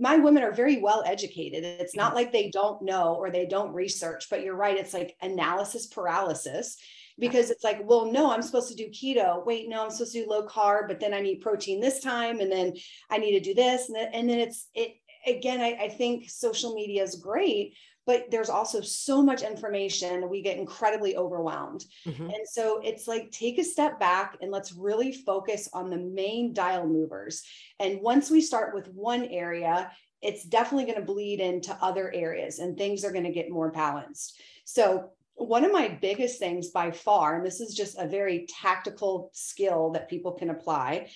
my 0.01 0.17
women 0.17 0.43
are 0.43 0.53
very 0.53 0.81
well 0.81 1.03
educated. 1.07 1.65
It's 1.65 1.97
not 1.97 2.09
mm-hmm. 2.09 2.17
like 2.17 2.33
they 2.33 2.51
don't 2.51 2.83
know 2.83 3.15
or 3.15 3.31
they 3.31 3.47
don't 3.47 3.73
research, 3.73 4.14
but 4.31 4.43
you're 4.43 4.57
right. 4.57 4.77
It's 4.77 4.95
like 4.95 5.17
analysis 5.23 5.87
paralysis 5.87 6.77
because 7.19 7.51
it's 7.51 7.65
like, 7.65 7.81
well, 7.85 8.11
no, 8.11 8.31
I'm 8.31 8.43
supposed 8.43 8.69
to 8.69 8.75
do 8.75 8.91
keto. 8.91 9.45
Wait, 9.47 9.69
no, 9.69 9.85
I'm 9.85 9.91
supposed 9.91 10.13
to 10.15 10.25
do 10.25 10.31
low 10.31 10.47
carb, 10.47 10.89
but 10.89 11.01
then 11.01 11.15
I 11.15 11.21
need 11.21 11.41
protein 11.41 11.81
this 11.81 12.01
time, 12.01 12.41
and 12.41 12.51
then 12.51 12.75
I 13.11 13.19
need 13.19 13.33
to 13.33 13.41
do 13.41 13.55
this, 13.55 13.89
and 13.89 13.97
then, 13.97 14.09
and 14.13 14.29
then 14.29 14.39
it's 14.41 14.69
it 14.75 14.97
again. 15.27 15.61
I, 15.61 15.85
I 15.85 15.89
think 15.89 16.29
social 16.29 16.75
media 16.75 17.03
is 17.03 17.17
great, 17.17 17.75
but 18.07 18.31
there's 18.31 18.51
also 18.51 18.81
so 18.81 19.23
much 19.23 19.43
information 19.43 20.29
we 20.29 20.43
get 20.43 20.59
incredibly 20.59 21.17
overwhelmed 21.17 21.85
mm-hmm. 22.07 22.25
and 22.25 22.47
so 22.47 22.81
it's 22.83 23.09
like 23.09 23.31
take 23.31 23.59
a 23.59 23.65
step 23.65 23.99
back 23.99 24.37
and 24.41 24.51
let's 24.51 24.73
really 24.73 25.13
focus 25.13 25.69
on 25.73 25.91
the 25.91 25.97
main 25.97 26.53
dial 26.53 26.87
movers 26.87 27.43
and 27.81 28.01
once 28.01 28.31
we 28.31 28.41
start 28.41 28.75
with 28.75 28.89
one 28.89 29.25
area 29.25 29.91
it's 30.25 30.45
definitely 30.45 30.87
going 30.87 30.99
to 30.99 31.13
bleed 31.13 31.39
into 31.39 31.77
other 31.81 32.13
areas 32.15 32.59
and 32.59 32.77
things 32.77 33.05
are 33.05 33.13
going 33.13 33.25
to 33.25 33.33
get 33.33 33.51
more 33.51 33.71
balanced. 33.71 34.41
So 34.65 35.11
one 35.35 35.65
of 35.65 35.73
my 35.73 35.89
biggest 35.89 36.39
things 36.39 36.69
by 36.69 36.91
far 36.91 37.37
and 37.37 37.45
this 37.45 37.61
is 37.61 37.75
just 37.75 37.99
a 37.99 38.09
very 38.09 38.47
tactical 38.63 39.31
skill 39.33 39.91
that 39.91 40.09
people 40.09 40.33
can 40.33 40.51
apply 40.51 41.11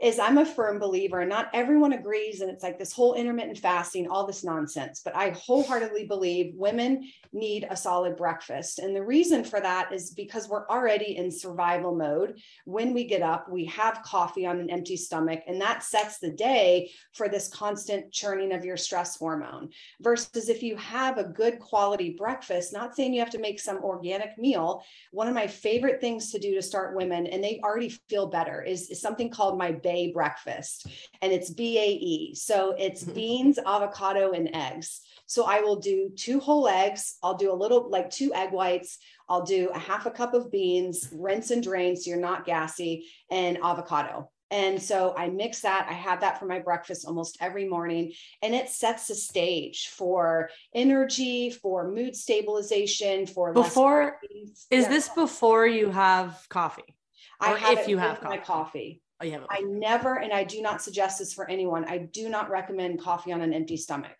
is 0.00 0.20
I'm 0.20 0.38
a 0.38 0.46
firm 0.46 0.78
believer, 0.78 1.20
and 1.20 1.28
not 1.28 1.50
everyone 1.52 1.92
agrees. 1.92 2.40
And 2.40 2.50
it's 2.50 2.62
like 2.62 2.78
this 2.78 2.92
whole 2.92 3.14
intermittent 3.14 3.58
fasting, 3.58 4.08
all 4.08 4.26
this 4.26 4.44
nonsense. 4.44 5.00
But 5.04 5.16
I 5.16 5.30
wholeheartedly 5.30 6.06
believe 6.06 6.54
women 6.54 7.10
need 7.32 7.66
a 7.68 7.76
solid 7.76 8.16
breakfast. 8.16 8.78
And 8.78 8.94
the 8.94 9.04
reason 9.04 9.42
for 9.42 9.60
that 9.60 9.92
is 9.92 10.12
because 10.12 10.48
we're 10.48 10.68
already 10.68 11.16
in 11.16 11.32
survival 11.32 11.96
mode. 11.96 12.38
When 12.64 12.94
we 12.94 13.04
get 13.04 13.22
up, 13.22 13.50
we 13.50 13.64
have 13.66 14.02
coffee 14.04 14.46
on 14.46 14.60
an 14.60 14.70
empty 14.70 14.96
stomach, 14.96 15.40
and 15.48 15.60
that 15.60 15.82
sets 15.82 16.18
the 16.18 16.30
day 16.30 16.90
for 17.12 17.28
this 17.28 17.48
constant 17.48 18.12
churning 18.12 18.52
of 18.52 18.64
your 18.64 18.76
stress 18.76 19.16
hormone. 19.16 19.70
Versus 20.00 20.48
if 20.48 20.62
you 20.62 20.76
have 20.76 21.18
a 21.18 21.24
good 21.24 21.58
quality 21.58 22.14
breakfast, 22.16 22.72
not 22.72 22.94
saying 22.94 23.12
you 23.12 23.20
have 23.20 23.30
to 23.30 23.40
make 23.40 23.58
some 23.58 23.78
organic 23.78 24.38
meal. 24.38 24.84
One 25.10 25.26
of 25.26 25.34
my 25.34 25.48
favorite 25.48 26.00
things 26.00 26.30
to 26.30 26.38
do 26.38 26.54
to 26.54 26.62
start 26.62 26.96
women, 26.96 27.26
and 27.26 27.42
they 27.42 27.60
already 27.64 27.88
feel 27.88 28.28
better, 28.28 28.62
is, 28.62 28.90
is 28.90 29.00
something 29.00 29.28
called 29.28 29.58
my 29.58 29.72
BAE 29.88 30.12
breakfast, 30.12 30.86
and 31.22 31.32
it's 31.32 31.50
B 31.50 31.78
A 31.78 31.88
E. 31.88 32.34
So 32.34 32.74
it's 32.78 33.04
mm-hmm. 33.04 33.14
beans, 33.14 33.58
avocado, 33.58 34.32
and 34.32 34.50
eggs. 34.54 35.00
So 35.26 35.44
I 35.44 35.60
will 35.60 35.76
do 35.76 36.10
two 36.16 36.40
whole 36.40 36.68
eggs. 36.68 37.16
I'll 37.22 37.36
do 37.36 37.52
a 37.52 37.54
little, 37.54 37.90
like 37.90 38.10
two 38.10 38.32
egg 38.34 38.50
whites. 38.52 38.98
I'll 39.28 39.44
do 39.44 39.70
a 39.74 39.78
half 39.78 40.06
a 40.06 40.10
cup 40.10 40.32
of 40.32 40.50
beans, 40.50 41.08
rinse 41.12 41.50
and 41.50 41.62
drain 41.62 41.96
so 41.96 42.10
you're 42.10 42.18
not 42.18 42.46
gassy, 42.46 43.06
and 43.30 43.58
avocado. 43.62 44.30
And 44.50 44.80
so 44.82 45.14
I 45.16 45.28
mix 45.28 45.60
that. 45.60 45.86
I 45.90 45.92
have 45.92 46.20
that 46.20 46.38
for 46.38 46.46
my 46.46 46.58
breakfast 46.60 47.06
almost 47.06 47.36
every 47.40 47.68
morning. 47.68 48.12
And 48.40 48.54
it 48.54 48.70
sets 48.70 49.08
the 49.08 49.14
stage 49.14 49.88
for 49.88 50.48
energy, 50.74 51.50
for 51.50 51.90
mood 51.90 52.16
stabilization, 52.16 53.26
for 53.26 53.52
before 53.52 54.18
is 54.30 54.66
yeah. 54.70 54.88
this 54.88 55.10
before 55.10 55.66
you 55.66 55.90
have 55.90 56.46
coffee? 56.48 56.96
I 57.40 57.50
have 57.50 57.78
if 57.78 57.88
you 57.88 57.98
have 57.98 58.20
coffee. 58.20 58.36
my 58.36 58.42
coffee. 58.42 59.02
Oh, 59.20 59.46
I 59.50 59.60
never, 59.60 60.18
and 60.18 60.32
I 60.32 60.44
do 60.44 60.62
not 60.62 60.82
suggest 60.82 61.18
this 61.18 61.34
for 61.34 61.48
anyone. 61.48 61.84
I 61.86 61.98
do 61.98 62.28
not 62.28 62.50
recommend 62.50 63.00
coffee 63.00 63.32
on 63.32 63.40
an 63.40 63.52
empty 63.52 63.76
stomach 63.76 64.16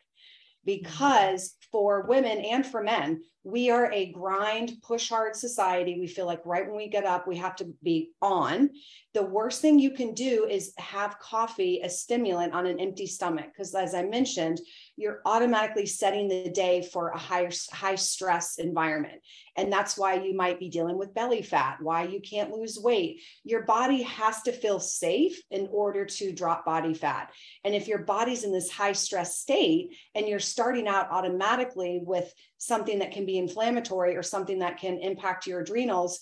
because 0.64 1.54
for 1.70 2.02
women 2.02 2.38
and 2.38 2.66
for 2.66 2.82
men, 2.82 3.22
we 3.44 3.70
are 3.70 3.90
a 3.92 4.12
grind, 4.12 4.72
push 4.82 5.08
hard 5.08 5.34
society. 5.34 5.98
We 5.98 6.06
feel 6.06 6.26
like 6.26 6.44
right 6.44 6.66
when 6.66 6.76
we 6.76 6.88
get 6.88 7.06
up, 7.06 7.26
we 7.26 7.36
have 7.36 7.56
to 7.56 7.72
be 7.82 8.10
on. 8.20 8.70
The 9.14 9.22
worst 9.22 9.62
thing 9.62 9.78
you 9.78 9.92
can 9.92 10.12
do 10.12 10.46
is 10.46 10.74
have 10.76 11.18
coffee, 11.20 11.80
a 11.82 11.88
stimulant 11.88 12.52
on 12.52 12.66
an 12.66 12.80
empty 12.80 13.06
stomach. 13.06 13.46
Because 13.46 13.74
as 13.74 13.94
I 13.94 14.02
mentioned, 14.02 14.60
you're 14.98 15.20
automatically 15.24 15.86
setting 15.86 16.26
the 16.26 16.50
day 16.50 16.82
for 16.82 17.10
a 17.10 17.18
high 17.18 17.48
high 17.70 17.94
stress 17.94 18.58
environment. 18.58 19.22
And 19.56 19.72
that's 19.72 19.96
why 19.96 20.14
you 20.14 20.34
might 20.34 20.58
be 20.58 20.68
dealing 20.68 20.98
with 20.98 21.14
belly 21.14 21.42
fat 21.42 21.78
why 21.80 22.02
you 22.02 22.20
can't 22.20 22.50
lose 22.50 22.78
weight. 22.78 23.22
Your 23.44 23.62
body 23.62 24.02
has 24.02 24.42
to 24.42 24.52
feel 24.52 24.80
safe 24.80 25.40
in 25.52 25.68
order 25.70 26.04
to 26.04 26.32
drop 26.32 26.66
body 26.66 26.94
fat. 26.94 27.32
And 27.64 27.76
if 27.76 27.86
your 27.86 27.98
body's 27.98 28.42
in 28.42 28.52
this 28.52 28.70
high 28.70 28.92
stress 28.92 29.38
state 29.38 29.96
and 30.16 30.28
you're 30.28 30.40
starting 30.40 30.88
out 30.88 31.10
automatically 31.12 32.00
with 32.02 32.34
something 32.58 32.98
that 32.98 33.12
can 33.12 33.24
be 33.24 33.38
inflammatory 33.38 34.16
or 34.16 34.24
something 34.24 34.58
that 34.58 34.78
can 34.78 34.98
impact 34.98 35.46
your 35.46 35.60
adrenals 35.60 36.20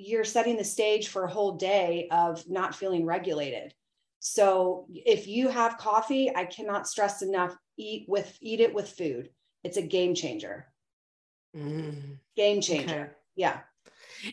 you're 0.00 0.22
setting 0.22 0.56
the 0.56 0.62
stage 0.62 1.08
for 1.08 1.24
a 1.24 1.30
whole 1.30 1.56
day 1.56 2.06
of 2.12 2.48
not 2.48 2.72
feeling 2.72 3.04
regulated 3.04 3.74
so 4.20 4.86
if 4.90 5.26
you 5.26 5.48
have 5.48 5.78
coffee, 5.78 6.34
I 6.34 6.44
cannot 6.44 6.88
stress 6.88 7.22
enough 7.22 7.56
eat 7.76 8.06
with 8.08 8.36
eat 8.40 8.60
it 8.60 8.74
with 8.74 8.88
food. 8.88 9.30
It's 9.64 9.76
a 9.76 9.82
game 9.82 10.14
changer. 10.14 10.66
Mm. 11.56 12.18
Game 12.36 12.60
changer. 12.60 12.94
Okay. 12.94 13.10
Yeah. 13.36 13.60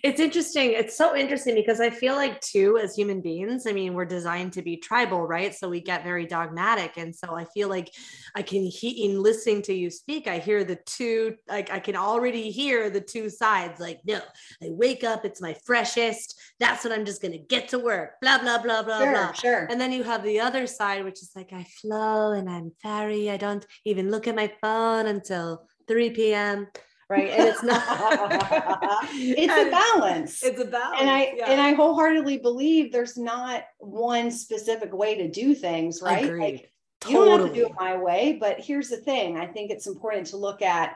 It's 0.03 0.19
interesting. 0.19 0.71
It's 0.71 0.97
so 0.97 1.15
interesting 1.15 1.55
because 1.55 1.79
I 1.79 1.89
feel 1.89 2.15
like 2.15 2.41
too, 2.41 2.77
as 2.77 2.95
human 2.95 3.21
beings, 3.21 3.67
I 3.67 3.71
mean, 3.71 3.93
we're 3.93 4.05
designed 4.05 4.53
to 4.53 4.61
be 4.61 4.77
tribal, 4.77 5.27
right? 5.27 5.53
So 5.53 5.69
we 5.69 5.81
get 5.81 6.03
very 6.03 6.25
dogmatic. 6.25 6.97
And 6.97 7.15
so 7.15 7.35
I 7.35 7.45
feel 7.45 7.69
like 7.69 7.93
I 8.35 8.41
can 8.41 8.65
hear 8.65 8.93
in 8.95 9.21
listening 9.21 9.61
to 9.63 9.73
you 9.73 9.89
speak, 9.89 10.27
I 10.27 10.39
hear 10.39 10.63
the 10.63 10.77
two, 10.85 11.35
like 11.47 11.71
I 11.71 11.79
can 11.79 11.95
already 11.95 12.51
hear 12.51 12.89
the 12.89 13.01
two 13.01 13.29
sides. 13.29 13.79
Like, 13.79 14.01
no, 14.05 14.21
I 14.63 14.67
wake 14.69 15.03
up, 15.03 15.25
it's 15.25 15.41
my 15.41 15.55
freshest. 15.65 16.39
That's 16.59 16.83
when 16.83 16.93
I'm 16.93 17.05
just 17.05 17.21
gonna 17.21 17.37
get 17.37 17.69
to 17.69 17.79
work. 17.79 18.19
Blah, 18.21 18.39
blah, 18.39 18.61
blah, 18.61 18.83
blah, 18.83 18.99
sure, 18.99 19.11
blah. 19.11 19.31
Sure. 19.33 19.67
And 19.69 19.79
then 19.79 19.91
you 19.91 20.03
have 20.03 20.23
the 20.23 20.39
other 20.39 20.67
side, 20.67 21.03
which 21.03 21.21
is 21.21 21.31
like 21.35 21.53
I 21.53 21.65
flow 21.81 22.31
and 22.31 22.49
I'm 22.49 22.71
fairy. 22.81 23.29
I 23.29 23.37
don't 23.37 23.65
even 23.85 24.11
look 24.11 24.27
at 24.27 24.35
my 24.35 24.51
phone 24.61 25.07
until 25.07 25.67
3 25.87 26.09
p.m 26.11 26.67
right 27.09 27.29
and 27.29 27.47
it's 27.47 27.63
not 27.63 27.81
it's 29.13 29.53
a 29.53 29.69
balance 29.69 30.43
it's 30.43 30.59
a 30.59 30.65
balance 30.65 30.97
and 30.99 31.09
i 31.09 31.33
yeah. 31.35 31.51
and 31.51 31.61
i 31.61 31.73
wholeheartedly 31.73 32.37
believe 32.37 32.91
there's 32.91 33.17
not 33.17 33.63
one 33.77 34.31
specific 34.31 34.93
way 34.93 35.15
to 35.15 35.29
do 35.29 35.53
things 35.53 36.01
right 36.01 36.25
Agreed. 36.25 36.41
like 36.41 36.71
totally. 37.01 37.19
you 37.19 37.25
don't 37.25 37.39
have 37.39 37.49
to 37.49 37.55
do 37.55 37.65
it 37.67 37.73
my 37.79 37.97
way 37.97 38.37
but 38.39 38.59
here's 38.59 38.89
the 38.89 38.97
thing 38.97 39.37
i 39.37 39.45
think 39.45 39.71
it's 39.71 39.87
important 39.87 40.27
to 40.27 40.37
look 40.37 40.61
at 40.61 40.95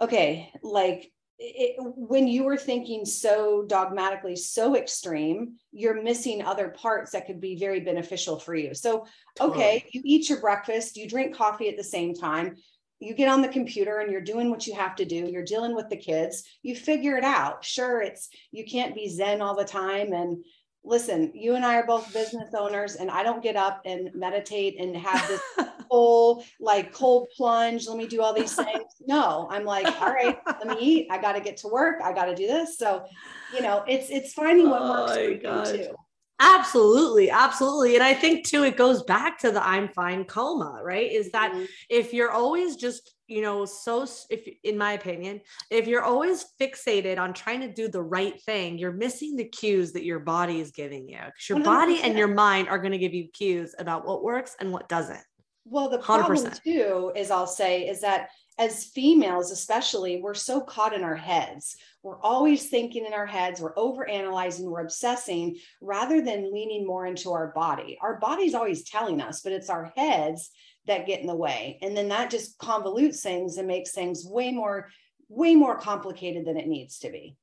okay 0.00 0.50
like 0.62 1.12
it, 1.42 1.76
when 1.78 2.28
you 2.28 2.46
are 2.48 2.56
thinking 2.56 3.06
so 3.06 3.64
dogmatically 3.66 4.36
so 4.36 4.76
extreme 4.76 5.54
you're 5.72 6.02
missing 6.02 6.42
other 6.42 6.68
parts 6.68 7.12
that 7.12 7.26
could 7.26 7.40
be 7.40 7.56
very 7.56 7.80
beneficial 7.80 8.38
for 8.38 8.54
you 8.54 8.74
so 8.74 9.06
okay 9.40 9.84
you 9.92 10.02
eat 10.04 10.28
your 10.28 10.40
breakfast 10.40 10.96
you 10.96 11.08
drink 11.08 11.34
coffee 11.34 11.68
at 11.68 11.76
the 11.76 11.84
same 11.84 12.14
time 12.14 12.56
you 13.00 13.14
get 13.14 13.28
on 13.28 13.42
the 13.42 13.48
computer 13.48 13.98
and 13.98 14.12
you're 14.12 14.20
doing 14.20 14.50
what 14.50 14.66
you 14.66 14.74
have 14.74 14.94
to 14.94 15.04
do 15.04 15.16
you're 15.16 15.44
dealing 15.44 15.74
with 15.74 15.88
the 15.88 15.96
kids 15.96 16.44
you 16.62 16.76
figure 16.76 17.16
it 17.16 17.24
out. 17.24 17.64
Sure 17.64 18.00
it's 18.00 18.28
you 18.52 18.64
can't 18.64 18.94
be 18.94 19.08
zen 19.08 19.40
all 19.40 19.56
the 19.56 19.64
time. 19.64 20.12
And 20.12 20.44
listen 20.82 21.30
you 21.34 21.56
and 21.56 21.64
i 21.64 21.76
are 21.76 21.86
both 21.86 22.10
business 22.10 22.54
owners 22.54 22.96
and 22.96 23.10
i 23.10 23.22
don't 23.22 23.42
get 23.42 23.54
up 23.54 23.82
and 23.84 24.10
meditate 24.14 24.80
and 24.80 24.96
have 24.96 25.28
this 25.28 25.42
whole 25.90 26.42
like 26.58 26.90
cold 26.90 27.28
plunge 27.36 27.86
let 27.86 27.98
me 27.98 28.06
do 28.06 28.22
all 28.22 28.32
these 28.32 28.54
things. 28.54 28.84
No 29.06 29.48
i'm 29.50 29.64
like 29.64 29.86
all 30.00 30.12
right 30.12 30.38
let 30.46 30.66
me 30.66 30.76
eat. 30.80 31.08
I 31.10 31.20
got 31.20 31.32
to 31.32 31.40
get 31.40 31.56
to 31.58 31.68
work. 31.68 32.00
I 32.02 32.12
got 32.12 32.26
to 32.26 32.34
do 32.34 32.46
this. 32.46 32.78
So 32.78 33.04
you 33.52 33.60
know 33.60 33.84
it's 33.88 34.08
it's 34.08 34.32
finding 34.32 34.70
what 34.70 34.82
works 34.82 35.12
oh 35.12 35.14
for 35.16 35.30
you 35.72 35.84
too 35.84 35.94
Absolutely, 36.40 37.30
absolutely. 37.30 37.96
And 37.96 38.02
I 38.02 38.14
think 38.14 38.46
too, 38.46 38.64
it 38.64 38.78
goes 38.78 39.02
back 39.02 39.38
to 39.40 39.50
the 39.50 39.64
I'm 39.64 39.88
fine 39.88 40.24
coma, 40.24 40.80
right? 40.82 41.12
Is 41.12 41.30
that 41.32 41.52
mm-hmm. 41.52 41.64
if 41.90 42.14
you're 42.14 42.30
always 42.30 42.76
just, 42.76 43.14
you 43.28 43.42
know, 43.42 43.66
so, 43.66 44.06
if 44.30 44.48
in 44.64 44.78
my 44.78 44.92
opinion, 44.92 45.42
if 45.70 45.86
you're 45.86 46.02
always 46.02 46.46
fixated 46.58 47.18
on 47.18 47.34
trying 47.34 47.60
to 47.60 47.72
do 47.72 47.88
the 47.88 48.02
right 48.02 48.40
thing, 48.42 48.78
you're 48.78 48.90
missing 48.90 49.36
the 49.36 49.44
cues 49.44 49.92
that 49.92 50.04
your 50.04 50.18
body 50.18 50.60
is 50.60 50.70
giving 50.70 51.08
you. 51.08 51.18
Because 51.18 51.48
your 51.50 51.58
100%. 51.58 51.64
body 51.64 52.00
and 52.02 52.16
your 52.16 52.28
mind 52.28 52.68
are 52.68 52.78
going 52.78 52.92
to 52.92 52.98
give 52.98 53.14
you 53.14 53.28
cues 53.28 53.74
about 53.78 54.06
what 54.06 54.24
works 54.24 54.56
and 54.60 54.72
what 54.72 54.88
doesn't. 54.88 55.22
Well, 55.66 55.90
the 55.90 55.98
problem 55.98 56.38
100%. 56.38 56.62
too 56.62 57.12
is 57.14 57.30
I'll 57.30 57.46
say 57.46 57.86
is 57.86 58.00
that 58.00 58.30
as 58.58 58.86
females, 58.86 59.50
especially, 59.50 60.20
we're 60.20 60.34
so 60.34 60.60
caught 60.60 60.94
in 60.94 61.02
our 61.02 61.16
heads. 61.16 61.76
We're 62.02 62.20
always 62.20 62.68
thinking 62.68 63.04
in 63.04 63.12
our 63.12 63.26
heads, 63.26 63.60
we're 63.60 63.78
over 63.78 64.08
analyzing, 64.08 64.70
we're 64.70 64.80
obsessing 64.80 65.58
rather 65.80 66.22
than 66.22 66.52
leaning 66.52 66.86
more 66.86 67.06
into 67.06 67.32
our 67.32 67.52
body. 67.54 67.98
Our 68.00 68.18
body's 68.18 68.54
always 68.54 68.84
telling 68.84 69.20
us, 69.20 69.42
but 69.42 69.52
it's 69.52 69.68
our 69.68 69.92
heads 69.96 70.50
that 70.86 71.06
get 71.06 71.20
in 71.20 71.26
the 71.26 71.34
way. 71.34 71.78
And 71.82 71.94
then 71.96 72.08
that 72.08 72.30
just 72.30 72.58
convolutes 72.58 73.20
things 73.20 73.58
and 73.58 73.68
makes 73.68 73.92
things 73.92 74.24
way 74.24 74.50
more, 74.50 74.88
way 75.28 75.54
more 75.54 75.78
complicated 75.78 76.46
than 76.46 76.56
it 76.56 76.66
needs 76.66 77.00
to 77.00 77.10
be. 77.10 77.36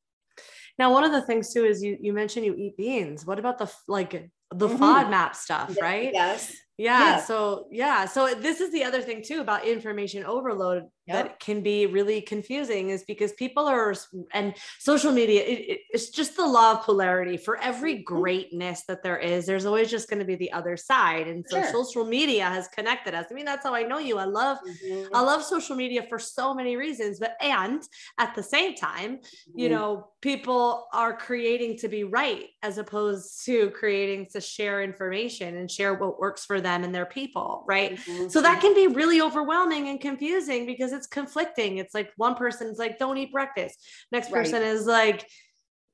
Now, 0.79 0.91
one 0.91 1.03
of 1.03 1.11
the 1.11 1.21
things 1.21 1.53
too 1.53 1.65
is 1.65 1.83
you 1.83 1.97
you 1.99 2.13
mentioned 2.13 2.45
you 2.45 2.55
eat 2.55 2.77
beans. 2.77 3.25
What 3.25 3.39
about 3.39 3.57
the 3.57 3.71
like 3.87 4.29
the 4.51 4.67
mm-hmm. 4.67 4.83
FODMAP 4.83 5.35
stuff, 5.35 5.75
right? 5.81 6.11
Yes. 6.13 6.55
Yeah, 6.77 6.99
yeah. 6.99 7.19
So 7.21 7.67
yeah. 7.71 8.05
So 8.05 8.35
this 8.35 8.61
is 8.61 8.71
the 8.71 8.83
other 8.83 9.01
thing 9.01 9.23
too 9.23 9.41
about 9.41 9.65
information 9.65 10.23
overload 10.23 10.83
yep. 11.07 11.23
that 11.23 11.39
can 11.39 11.61
be 11.61 11.85
really 11.85 12.21
confusing 12.21 12.89
is 12.89 13.03
because 13.03 13.31
people 13.33 13.65
are 13.65 13.95
and 14.33 14.53
social 14.79 15.11
media 15.11 15.43
it, 15.43 15.79
it's 15.91 16.09
just 16.09 16.35
the 16.35 16.45
law 16.45 16.73
of 16.73 16.81
polarity 16.81 17.37
for 17.37 17.57
every 17.57 17.95
mm-hmm. 17.95 18.15
greatness 18.15 18.83
that 18.87 19.03
there 19.03 19.17
is 19.17 19.45
there's 19.45 19.65
always 19.65 19.89
just 19.89 20.09
going 20.09 20.19
to 20.19 20.25
be 20.25 20.35
the 20.35 20.51
other 20.51 20.75
side 20.75 21.27
and 21.27 21.45
so 21.47 21.61
sure. 21.61 21.71
social 21.71 22.05
media 22.05 22.45
has 22.45 22.67
connected 22.69 23.13
us 23.13 23.27
i 23.31 23.33
mean 23.33 23.45
that's 23.45 23.65
how 23.65 23.73
i 23.73 23.83
know 23.83 23.97
you 23.97 24.17
i 24.17 24.25
love 24.25 24.57
mm-hmm. 24.67 25.15
i 25.15 25.21
love 25.21 25.43
social 25.43 25.75
media 25.75 26.03
for 26.09 26.19
so 26.19 26.53
many 26.53 26.75
reasons 26.75 27.19
but 27.19 27.35
and 27.41 27.83
at 28.17 28.35
the 28.35 28.43
same 28.43 28.75
time 28.75 29.17
mm-hmm. 29.17 29.59
you 29.59 29.69
know 29.69 30.07
people 30.21 30.87
are 30.93 31.15
creating 31.15 31.77
to 31.77 31.87
be 31.87 32.03
right 32.03 32.45
as 32.63 32.77
opposed 32.77 33.45
to 33.45 33.69
creating 33.71 34.27
to 34.31 34.41
share 34.41 34.83
information 34.83 35.57
and 35.57 35.71
share 35.71 35.93
what 35.93 36.19
works 36.19 36.43
for 36.43 36.59
them 36.59 36.83
and 36.83 36.93
their 36.93 37.05
people 37.05 37.63
right 37.67 37.95
mm-hmm. 37.95 38.27
so 38.27 38.41
that 38.41 38.59
can 38.61 38.73
be 38.73 38.87
really 38.87 39.21
overwhelming 39.21 39.89
and 39.89 40.01
confusing 40.01 40.65
because 40.65 40.91
it's 40.97 41.07
conflicting 41.07 41.77
it's 41.77 41.93
like 41.93 42.11
one 42.17 42.35
person's 42.35 42.77
like 42.77 42.99
don't 42.99 43.17
eat 43.17 43.31
breakfast 43.31 43.87
next 44.11 44.29
person 44.29 44.61
right. 44.61 44.71
is 44.71 44.85
like 44.85 45.25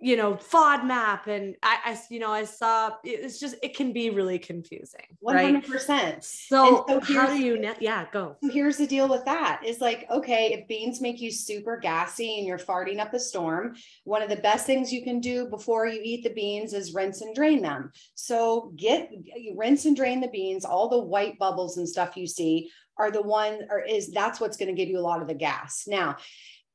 you 0.04 0.18
know 0.18 0.34
FODMAP 0.34 1.28
and 1.28 1.56
I, 1.63 1.78
I 1.86 2.00
you 2.10 2.20
know 2.20 2.30
I 2.30 2.44
saw 2.44 2.92
it's 3.06 3.39
just 3.39 3.56
it 3.63 3.74
can 3.74 3.94
be 3.94 4.10
really 4.10 4.38
confusing. 4.38 5.06
One 5.22 5.38
hundred 5.38 5.66
percent. 5.66 6.26
So, 6.26 6.84
so 6.89 7.00
how 7.00 7.28
do 7.28 7.42
you 7.42 7.74
yeah 7.80 8.06
go? 8.12 8.36
So 8.44 8.50
here's 8.50 8.76
the 8.76 8.86
deal 8.86 9.08
with 9.08 9.24
that 9.24 9.62
is 9.66 9.80
like 9.80 10.06
okay 10.12 10.54
if 10.54 10.68
beans 10.68 11.00
make 11.00 11.22
you 11.22 11.32
super 11.32 11.78
gassy 11.78 12.38
and 12.38 12.46
you're 12.46 12.60
farting 12.60 13.00
up 13.00 13.13
a 13.13 13.20
storm, 13.20 13.76
one 14.04 14.22
of 14.22 14.30
the 14.30 14.36
best 14.36 14.66
things 14.66 14.92
you 14.92 15.06
can 15.06 15.22
do 15.22 15.48
before 15.48 15.88
you 15.88 16.02
eat 16.04 16.24
the 16.24 16.34
beans 16.34 16.74
is 16.74 16.94
rinse 16.94 17.22
and 17.22 17.34
drain 17.34 17.62
them. 17.62 17.89
So 18.16 18.74
get 18.76 19.10
rinse 19.56 19.86
and 19.86 19.96
drain 19.96 20.20
the 20.20 20.28
beans. 20.28 20.66
All 20.66 20.89
the 20.89 21.00
white 21.00 21.39
bubbles 21.39 21.78
and 21.78 21.88
stuff 21.88 22.18
you 22.18 22.28
see 22.28 22.70
are 22.98 23.12
the 23.12 23.22
one 23.22 23.60
or 23.70 23.80
is 23.80 24.12
that's 24.12 24.40
what's 24.40 24.58
going 24.58 24.74
to 24.74 24.80
give 24.80 24.90
you 24.90 25.00
a 25.00 25.02
lot 25.02 25.22
of 25.22 25.28
the 25.28 25.34
gas. 25.34 25.86
Now 25.88 26.18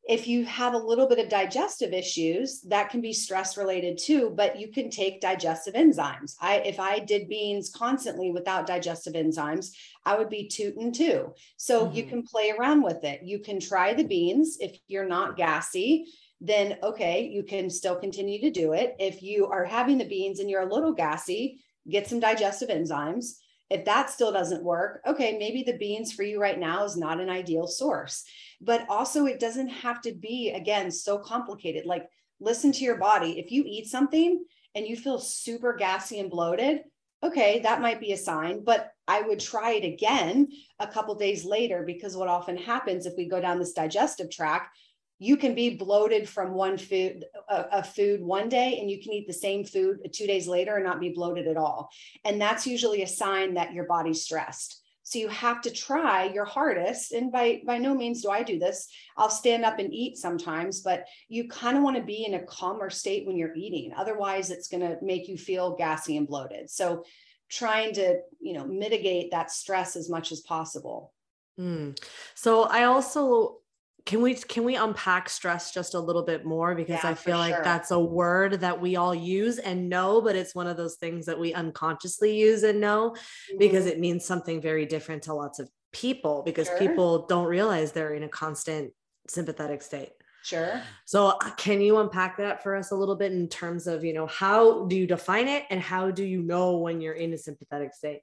if 0.09 0.27
you 0.27 0.43
have 0.47 0.73
a 0.73 0.79
little 0.79 1.07
bit 1.07 1.19
of 1.19 1.29
digestive 1.29 1.93
issues 1.93 2.63
that 2.63 2.89
can 2.89 3.03
be 3.03 3.13
stress 3.13 3.59
related 3.59 3.99
too 3.99 4.33
but 4.35 4.59
you 4.59 4.69
can 4.69 4.91
take 4.91 5.21
digestive 5.21 5.75
enzymes. 5.75 6.35
I 6.41 6.57
if 6.57 6.81
i 6.81 6.99
did 6.99 7.29
beans 7.29 7.71
constantly 7.71 8.31
without 8.31 8.67
digestive 8.67 9.13
enzymes 9.13 9.71
i 10.05 10.17
would 10.17 10.31
be 10.31 10.49
tooting 10.49 10.93
too. 10.93 11.35
So 11.57 11.85
mm-hmm. 11.85 11.97
you 11.97 12.05
can 12.05 12.23
play 12.23 12.53
around 12.59 12.83
with 12.83 13.05
it. 13.05 13.23
You 13.23 13.39
can 13.39 13.61
try 13.61 13.93
the 13.95 14.05
beans. 14.05 14.57
If 14.61 14.79
you're 14.89 15.09
not 15.09 15.37
gassy 15.37 16.07
then 16.41 16.79
okay 16.83 17.27
you 17.27 17.43
can 17.43 17.69
still 17.69 17.97
continue 17.97 18.41
to 18.41 18.51
do 18.51 18.73
it. 18.73 18.97
If 18.99 19.23
you 19.23 19.47
are 19.49 19.65
having 19.65 19.99
the 19.99 20.09
beans 20.09 20.41
and 20.41 20.49
you're 20.49 20.69
a 20.69 20.75
little 20.75 20.93
gassy 20.93 21.61
get 21.89 22.09
some 22.09 22.21
digestive 22.21 22.69
enzymes 22.69 23.35
if 23.71 23.85
that 23.85 24.11
still 24.11 24.33
doesn't 24.33 24.65
work, 24.65 25.03
okay, 25.07 25.37
maybe 25.39 25.63
the 25.63 25.77
beans 25.77 26.13
for 26.13 26.23
you 26.23 26.41
right 26.41 26.59
now 26.59 26.85
is 26.85 26.97
not 26.97 27.21
an 27.21 27.29
ideal 27.29 27.67
source. 27.67 28.25
But 28.61 28.87
also, 28.89 29.27
it 29.27 29.41
doesn't 29.41 29.69
have 29.69 30.01
to 30.03 30.13
be, 30.13 30.51
again, 30.51 30.91
so 30.91 31.19
complicated. 31.19 31.87
Like, 31.87 32.09
listen 32.41 32.73
to 32.73 32.85
your 32.85 32.97
body. 32.97 33.39
If 33.39 33.53
you 33.53 33.65
eat 33.67 33.87
something 33.87 34.45
and 34.75 34.87
you 34.87 34.97
feel 34.97 35.19
super 35.19 35.75
gassy 35.75 36.19
and 36.19 36.31
bloated, 36.31 36.81
okay, 37.23 37.61
that 37.61 37.81
might 37.81 38.01
be 38.01 38.13
a 38.13 38.17
sign, 38.17 38.65
but 38.65 38.93
I 39.07 39.23
would 39.23 39.41
try 39.41 39.73
it 39.73 39.85
again 39.85 40.49
a 40.79 40.87
couple 40.87 41.15
days 41.15 41.45
later 41.45 41.83
because 41.85 42.17
what 42.17 42.29
often 42.29 42.57
happens 42.57 43.07
if 43.07 43.15
we 43.17 43.29
go 43.29 43.41
down 43.41 43.59
this 43.59 43.73
digestive 43.73 44.31
track, 44.31 44.71
you 45.19 45.37
can 45.37 45.55
be 45.55 45.77
bloated 45.77 46.29
from 46.29 46.53
one 46.53 46.79
food 46.79 47.25
a, 47.49 47.65
a, 47.73 47.83
food 47.83 48.23
one 48.23 48.49
day 48.49 48.79
and 48.81 48.91
you 48.91 49.03
can 49.03 49.13
eat 49.13 49.27
the 49.27 49.33
same 49.33 49.65
food 49.65 49.99
two 50.13 50.27
days 50.27 50.47
later 50.47 50.77
and 50.77 50.85
not 50.85 51.01
be 51.01 51.11
bloated 51.11 51.49
at 51.49 51.57
all. 51.57 51.91
And 52.25 52.41
that's 52.41 52.67
usually 52.67 53.03
a 53.03 53.07
sign 53.07 53.55
that 53.55 53.73
your 53.73 53.85
body's 53.85 54.23
stressed. 54.23 54.83
So 55.03 55.19
you 55.19 55.29
have 55.29 55.63
to 55.63 55.71
try 55.71 56.25
your 56.25 56.45
hardest 56.45 57.13
and 57.13 57.33
by 57.33 57.63
by 57.67 57.79
no 57.79 57.95
means 57.95 58.23
do 58.23 58.29
i 58.29 58.43
do 58.43 58.59
this. 58.59 58.89
I'll 59.17 59.31
stand 59.31 59.65
up 59.65 59.79
and 59.79 59.93
eat 59.93 60.19
sometimes 60.19 60.83
but 60.83 61.07
you 61.29 61.49
kind 61.49 61.77
of 61.77 61.83
want 61.83 61.97
to 61.97 62.03
be 62.03 62.25
in 62.25 62.35
a 62.35 62.45
calmer 62.45 62.91
state 62.91 63.27
when 63.27 63.37
you're 63.37 63.55
eating. 63.57 63.93
Otherwise 63.97 64.51
it's 64.51 64.69
going 64.69 64.83
to 64.83 64.99
make 65.03 65.27
you 65.29 65.37
feel 65.39 65.77
gassy 65.77 66.17
and 66.17 66.29
bloated. 66.29 66.71
So 66.71 67.05
trying 67.49 67.95
to 67.95 68.21
you 68.41 68.53
know 68.53 68.67
mitigate 68.67 69.31
that 69.31 69.51
stress 69.51 69.97
as 69.97 70.09
much 70.09 70.31
as 70.31 70.41
possible. 70.41 71.13
Mm. 71.59 71.99
So 72.35 72.65
I 72.65 72.85
also 72.85 73.59
can 74.09 74.23
we 74.23 74.35
can 74.35 74.65
we 74.65 74.75
unpack 74.75 75.29
stress 75.29 75.71
just 75.71 75.93
a 75.93 76.01
little 76.01 76.23
bit 76.23 76.47
more 76.47 76.75
because 76.75 77.01
yeah, 77.05 77.11
I 77.11 77.15
feel 77.15 77.37
like 77.37 77.55
sure. 77.55 77.63
that's 77.63 77.91
a 77.91 78.01
word 78.01 78.61
that 78.61 78.81
we 78.81 78.97
all 78.97 79.15
use 79.15 79.59
and 79.59 79.91
know, 79.91 80.23
but 80.23 80.35
it's 80.35 80.55
one 80.55 80.67
of 80.67 80.79
those 80.79 80.95
things 80.95 81.27
that 81.27 81.39
we 81.39 81.53
unconsciously 81.53 82.35
use 82.35 82.63
and 82.63 82.81
know 82.81 83.11
mm-hmm. 83.11 83.59
because 83.59 83.85
it 83.85 84.01
means 84.01 84.25
something 84.25 84.63
very 84.63 84.87
different 84.87 85.25
to 85.25 85.35
lots 85.35 85.59
of 85.59 85.69
people 85.93 86.43
because 86.43 86.69
sure. 86.69 86.79
people 86.79 87.27
don't 87.27 87.49
realize 87.49 87.93
they're 87.93 88.15
in 88.15 88.23
a 88.23 88.29
constant 88.31 88.95
sympathetic 89.29 89.83
state. 89.83 90.13
Sure. 90.43 90.81
So 91.05 91.27
uh, 91.27 91.51
can 91.59 91.83
you 91.83 91.99
unpack 91.99 92.39
that 92.39 92.63
for 92.63 92.77
us 92.77 92.93
a 92.93 92.97
little 92.97 93.17
bit 93.17 93.33
in 93.33 93.47
terms 93.47 93.87
of, 93.87 94.05
you 94.05 94.15
know, 94.15 94.27
how 94.27 94.87
do 94.87 94.97
you 94.97 95.07
define 95.07 95.49
it 95.49 95.65
and 95.69 95.83
how 95.83 96.11
do 96.11 96.25
you 96.25 96.43
know 96.43 96.79
when 96.79 97.03
you're 97.03 97.13
in 97.13 97.35
a 97.35 97.39
sympathetic 97.39 97.93
state? 97.93 98.21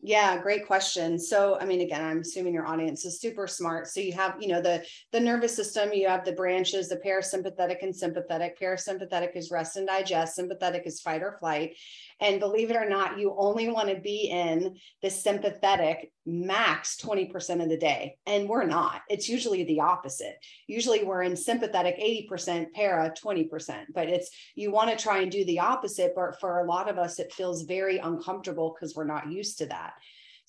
Yeah, 0.00 0.40
great 0.40 0.64
question. 0.64 1.18
So, 1.18 1.58
I 1.60 1.64
mean, 1.64 1.80
again, 1.80 2.04
I'm 2.04 2.20
assuming 2.20 2.54
your 2.54 2.68
audience 2.68 3.04
is 3.04 3.20
super 3.20 3.48
smart. 3.48 3.88
So 3.88 3.98
you 3.98 4.12
have, 4.12 4.36
you 4.40 4.46
know, 4.46 4.62
the 4.62 4.84
the 5.10 5.18
nervous 5.18 5.56
system, 5.56 5.92
you 5.92 6.06
have 6.06 6.24
the 6.24 6.32
branches, 6.32 6.88
the 6.88 7.00
parasympathetic 7.04 7.82
and 7.82 7.94
sympathetic. 7.94 8.60
Parasympathetic 8.60 9.34
is 9.34 9.50
rest 9.50 9.76
and 9.76 9.88
digest, 9.88 10.36
sympathetic 10.36 10.82
is 10.86 11.00
fight 11.00 11.22
or 11.22 11.36
flight. 11.40 11.74
And 12.20 12.40
believe 12.40 12.70
it 12.70 12.76
or 12.76 12.88
not, 12.88 13.18
you 13.18 13.34
only 13.36 13.68
want 13.68 13.88
to 13.88 14.00
be 14.00 14.28
in 14.30 14.76
the 15.02 15.10
sympathetic 15.10 16.12
max 16.26 16.96
20% 17.00 17.62
of 17.62 17.68
the 17.68 17.76
day. 17.76 18.16
And 18.26 18.48
we're 18.48 18.66
not. 18.66 19.02
It's 19.08 19.28
usually 19.28 19.64
the 19.64 19.80
opposite. 19.80 20.36
Usually 20.66 21.04
we're 21.04 21.22
in 21.22 21.36
sympathetic 21.36 21.98
80%, 21.98 22.72
para 22.74 23.12
20%. 23.22 23.84
But 23.94 24.08
it's 24.08 24.30
you 24.54 24.72
want 24.72 24.90
to 24.90 25.02
try 25.02 25.20
and 25.20 25.30
do 25.30 25.44
the 25.44 25.60
opposite. 25.60 26.12
But 26.16 26.40
for 26.40 26.58
a 26.58 26.66
lot 26.66 26.90
of 26.90 26.98
us, 26.98 27.18
it 27.18 27.32
feels 27.32 27.62
very 27.62 27.98
uncomfortable 27.98 28.74
because 28.74 28.96
we're 28.96 29.04
not 29.04 29.30
used 29.30 29.58
to 29.58 29.66
that. 29.66 29.94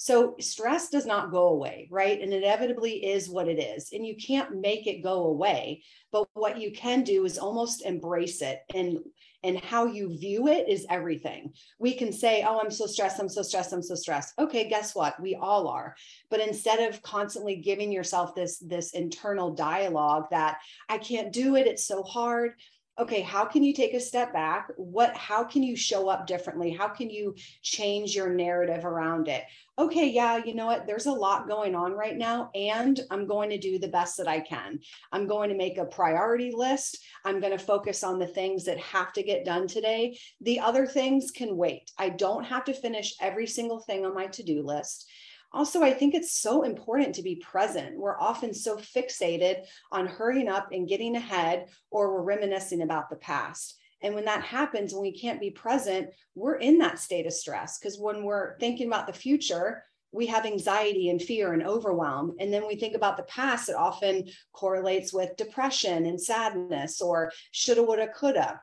So 0.01 0.35
stress 0.39 0.87
does 0.87 1.05
not 1.05 1.29
go 1.29 1.49
away, 1.49 1.89
right? 1.91 2.21
And 2.21 2.33
inevitably 2.33 3.05
is 3.05 3.29
what 3.29 3.49
it 3.49 3.59
is. 3.59 3.91
And 3.91 4.07
you 4.07 4.15
can't 4.15 4.61
make 4.61 4.87
it 4.87 5.03
go 5.03 5.25
away. 5.25 5.83
But 6.13 6.29
what 6.33 6.57
you 6.57 6.71
can 6.71 7.03
do 7.03 7.25
is 7.25 7.37
almost 7.37 7.85
embrace 7.85 8.41
it 8.41 8.61
and 8.73 8.99
and 9.43 9.59
how 9.59 9.85
you 9.85 10.17
view 10.17 10.47
it 10.47 10.67
is 10.67 10.85
everything. 10.89 11.53
We 11.79 11.93
can 11.93 12.11
say, 12.11 12.43
Oh, 12.47 12.59
I'm 12.59 12.71
so 12.71 12.85
stressed, 12.85 13.19
I'm 13.19 13.29
so 13.29 13.41
stressed, 13.41 13.73
I'm 13.73 13.81
so 13.81 13.95
stressed. 13.95 14.33
Okay, 14.39 14.67
guess 14.67 14.95
what? 14.95 15.19
We 15.21 15.35
all 15.35 15.67
are. 15.67 15.95
But 16.29 16.41
instead 16.41 16.79
of 16.87 17.01
constantly 17.01 17.55
giving 17.55 17.91
yourself 17.91 18.35
this, 18.35 18.59
this 18.59 18.91
internal 18.91 19.53
dialogue 19.53 20.25
that 20.31 20.59
I 20.89 20.97
can't 20.97 21.31
do 21.31 21.55
it, 21.55 21.67
it's 21.67 21.85
so 21.85 22.03
hard. 22.03 22.53
Okay, 22.99 23.21
how 23.21 23.45
can 23.45 23.63
you 23.63 23.73
take 23.73 23.93
a 23.93 23.99
step 23.99 24.33
back? 24.33 24.71
What 24.75 25.15
how 25.15 25.43
can 25.43 25.63
you 25.63 25.75
show 25.77 26.09
up 26.09 26.27
differently? 26.27 26.71
How 26.71 26.89
can 26.89 27.09
you 27.09 27.35
change 27.61 28.13
your 28.13 28.29
narrative 28.29 28.83
around 28.83 29.29
it? 29.29 29.43
okay, 29.79 30.09
yeah, 30.09 30.35
you 30.43 30.53
know 30.53 30.65
what? 30.65 30.85
There's 30.85 31.05
a 31.05 31.11
lot 31.11 31.47
going 31.47 31.73
on 31.73 31.93
right 31.93 32.17
now, 32.17 32.51
and 32.53 32.99
I'm 33.09 33.25
going 33.25 33.49
to 33.49 33.57
do 33.57 33.79
the 33.79 33.87
best 33.87 34.17
that 34.17 34.27
I 34.27 34.41
can. 34.41 34.79
I'm 35.13 35.25
going 35.25 35.49
to 35.49 35.55
make 35.55 35.77
a 35.77 35.85
priority 35.85 36.51
list. 36.53 36.97
I'm 37.23 37.39
going 37.39 37.57
to 37.57 37.63
focus 37.63 38.03
on 38.03 38.19
the 38.19 38.27
things 38.27 38.65
that 38.65 38.77
have 38.79 39.13
to 39.13 39.23
get 39.23 39.45
done 39.45 39.67
today. 39.67 40.19
The 40.41 40.59
other 40.59 40.85
things 40.85 41.31
can 41.31 41.55
wait. 41.55 41.91
I 41.97 42.09
don't 42.09 42.43
have 42.43 42.65
to 42.65 42.73
finish 42.73 43.15
every 43.21 43.47
single 43.47 43.79
thing 43.79 44.05
on 44.05 44.13
my 44.13 44.27
to 44.27 44.43
do 44.43 44.63
list. 44.63 45.09
Also, 45.51 45.81
I 45.81 45.93
think 45.93 46.13
it's 46.13 46.31
so 46.39 46.63
important 46.63 47.15
to 47.15 47.23
be 47.23 47.37
present. 47.37 47.97
We're 47.97 48.19
often 48.19 48.53
so 48.53 48.77
fixated 48.77 49.65
on 49.91 50.05
hurrying 50.05 50.47
up 50.47 50.69
and 50.71 50.87
getting 50.87 51.15
ahead, 51.15 51.69
or 51.89 52.13
we're 52.13 52.21
reminiscing 52.21 52.83
about 52.83 53.09
the 53.09 53.15
past. 53.15 53.75
And 54.01 54.15
when 54.15 54.25
that 54.25 54.43
happens, 54.43 54.93
when 54.93 55.01
we 55.01 55.11
can't 55.11 55.41
be 55.41 55.49
present, 55.49 56.09
we're 56.35 56.55
in 56.55 56.77
that 56.77 56.99
state 56.99 57.25
of 57.25 57.33
stress 57.33 57.79
because 57.79 57.99
when 57.99 58.23
we're 58.23 58.57
thinking 58.59 58.87
about 58.87 59.07
the 59.07 59.13
future, 59.13 59.83
we 60.11 60.25
have 60.27 60.45
anxiety 60.45 61.09
and 61.09 61.21
fear 61.21 61.53
and 61.53 61.65
overwhelm. 61.65 62.35
And 62.39 62.51
then 62.53 62.67
we 62.67 62.75
think 62.75 62.95
about 62.95 63.17
the 63.17 63.23
past, 63.23 63.69
it 63.69 63.75
often 63.75 64.29
correlates 64.53 65.13
with 65.13 65.35
depression 65.35 66.05
and 66.05 66.19
sadness 66.19 67.01
or 67.01 67.31
shoulda, 67.51 67.83
woulda, 67.83 68.07
coulda. 68.07 68.61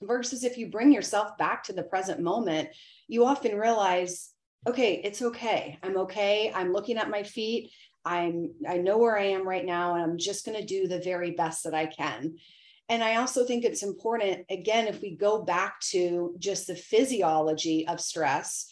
Versus 0.00 0.42
if 0.42 0.58
you 0.58 0.68
bring 0.68 0.92
yourself 0.92 1.38
back 1.38 1.62
to 1.64 1.72
the 1.72 1.84
present 1.84 2.20
moment, 2.20 2.70
you 3.06 3.24
often 3.24 3.56
realize, 3.56 4.31
okay, 4.66 5.00
it's 5.04 5.22
okay. 5.22 5.78
I'm 5.82 5.96
okay. 5.98 6.52
I'm 6.54 6.72
looking 6.72 6.98
at 6.98 7.10
my 7.10 7.22
feet. 7.22 7.72
I'm 8.04 8.50
I 8.68 8.78
know 8.78 8.98
where 8.98 9.16
I 9.16 9.26
am 9.26 9.46
right 9.46 9.64
now 9.64 9.94
and 9.94 10.02
I'm 10.02 10.18
just 10.18 10.44
going 10.44 10.58
to 10.58 10.66
do 10.66 10.88
the 10.88 11.00
very 11.00 11.32
best 11.32 11.64
that 11.64 11.74
I 11.74 11.86
can. 11.86 12.36
And 12.88 13.02
I 13.02 13.16
also 13.16 13.44
think 13.44 13.64
it's 13.64 13.84
important, 13.84 14.44
again, 14.50 14.86
if 14.86 15.00
we 15.00 15.16
go 15.16 15.42
back 15.42 15.80
to 15.90 16.34
just 16.38 16.66
the 16.66 16.74
physiology 16.74 17.86
of 17.86 18.00
stress, 18.00 18.68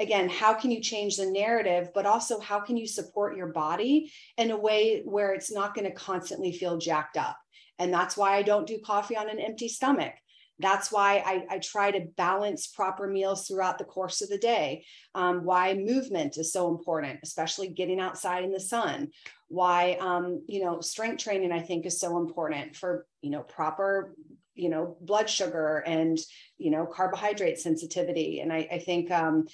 again, 0.00 0.28
how 0.28 0.54
can 0.54 0.70
you 0.70 0.80
change 0.80 1.16
the 1.16 1.30
narrative, 1.30 1.90
but 1.94 2.04
also 2.04 2.40
how 2.40 2.60
can 2.60 2.76
you 2.76 2.86
support 2.86 3.36
your 3.36 3.46
body 3.46 4.12
in 4.36 4.50
a 4.50 4.56
way 4.56 5.02
where 5.04 5.32
it's 5.32 5.52
not 5.52 5.74
going 5.74 5.86
to 5.86 5.94
constantly 5.94 6.52
feel 6.52 6.78
jacked 6.78 7.16
up? 7.16 7.38
And 7.78 7.92
that's 7.92 8.16
why 8.16 8.36
I 8.36 8.42
don't 8.42 8.66
do 8.66 8.78
coffee 8.84 9.16
on 9.16 9.30
an 9.30 9.40
empty 9.40 9.68
stomach. 9.68 10.14
That's 10.60 10.92
why 10.92 11.22
I, 11.26 11.56
I 11.56 11.58
try 11.58 11.90
to 11.90 12.06
balance 12.16 12.68
proper 12.68 13.08
meals 13.08 13.46
throughout 13.46 13.78
the 13.78 13.84
course 13.84 14.22
of 14.22 14.28
the 14.28 14.38
day. 14.38 14.84
Um, 15.14 15.44
why 15.44 15.74
movement 15.74 16.38
is 16.38 16.52
so 16.52 16.68
important, 16.68 17.18
especially 17.22 17.68
getting 17.68 18.00
outside 18.00 18.44
in 18.44 18.52
the 18.52 18.60
sun. 18.60 19.08
Why, 19.48 19.98
um, 20.00 20.44
you 20.46 20.64
know, 20.64 20.80
strength 20.80 21.22
training, 21.22 21.50
I 21.52 21.60
think, 21.60 21.86
is 21.86 21.98
so 21.98 22.18
important 22.18 22.76
for, 22.76 23.06
you 23.20 23.30
know, 23.30 23.42
proper, 23.42 24.14
you 24.54 24.68
know, 24.68 24.96
blood 25.00 25.28
sugar 25.28 25.78
and, 25.78 26.18
you 26.58 26.70
know, 26.70 26.86
carbohydrate 26.86 27.58
sensitivity. 27.58 28.40
And 28.40 28.52
I, 28.52 28.68
I 28.70 28.78
think, 28.78 29.10
um, 29.10 29.48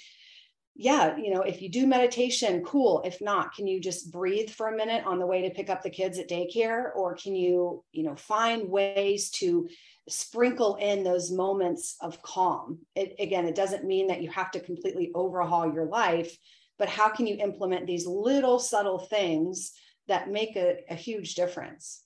yeah, 0.75 1.17
you 1.17 1.33
know, 1.33 1.41
if 1.41 1.61
you 1.61 1.69
do 1.69 1.85
meditation, 1.85 2.63
cool. 2.63 3.01
If 3.03 3.21
not, 3.21 3.53
can 3.53 3.67
you 3.67 3.81
just 3.81 4.11
breathe 4.11 4.49
for 4.49 4.69
a 4.69 4.75
minute 4.75 5.05
on 5.05 5.19
the 5.19 5.25
way 5.25 5.41
to 5.41 5.53
pick 5.53 5.69
up 5.69 5.83
the 5.83 5.89
kids 5.89 6.17
at 6.17 6.29
daycare? 6.29 6.95
Or 6.95 7.15
can 7.15 7.35
you, 7.35 7.83
you 7.91 8.03
know, 8.03 8.15
find 8.15 8.69
ways 8.69 9.29
to 9.31 9.67
sprinkle 10.09 10.75
in 10.75 11.03
those 11.03 11.31
moments 11.31 11.95
of 12.01 12.21
calm. 12.21 12.79
It, 12.95 13.15
again, 13.19 13.45
it 13.45 13.55
doesn't 13.55 13.85
mean 13.85 14.07
that 14.07 14.21
you 14.21 14.29
have 14.29 14.51
to 14.51 14.59
completely 14.59 15.11
overhaul 15.13 15.73
your 15.73 15.85
life, 15.85 16.35
but 16.77 16.89
how 16.89 17.09
can 17.09 17.27
you 17.27 17.37
implement 17.37 17.85
these 17.85 18.07
little 18.07 18.59
subtle 18.59 18.99
things 18.99 19.73
that 20.07 20.31
make 20.31 20.55
a, 20.55 20.79
a 20.89 20.95
huge 20.95 21.35
difference? 21.35 22.03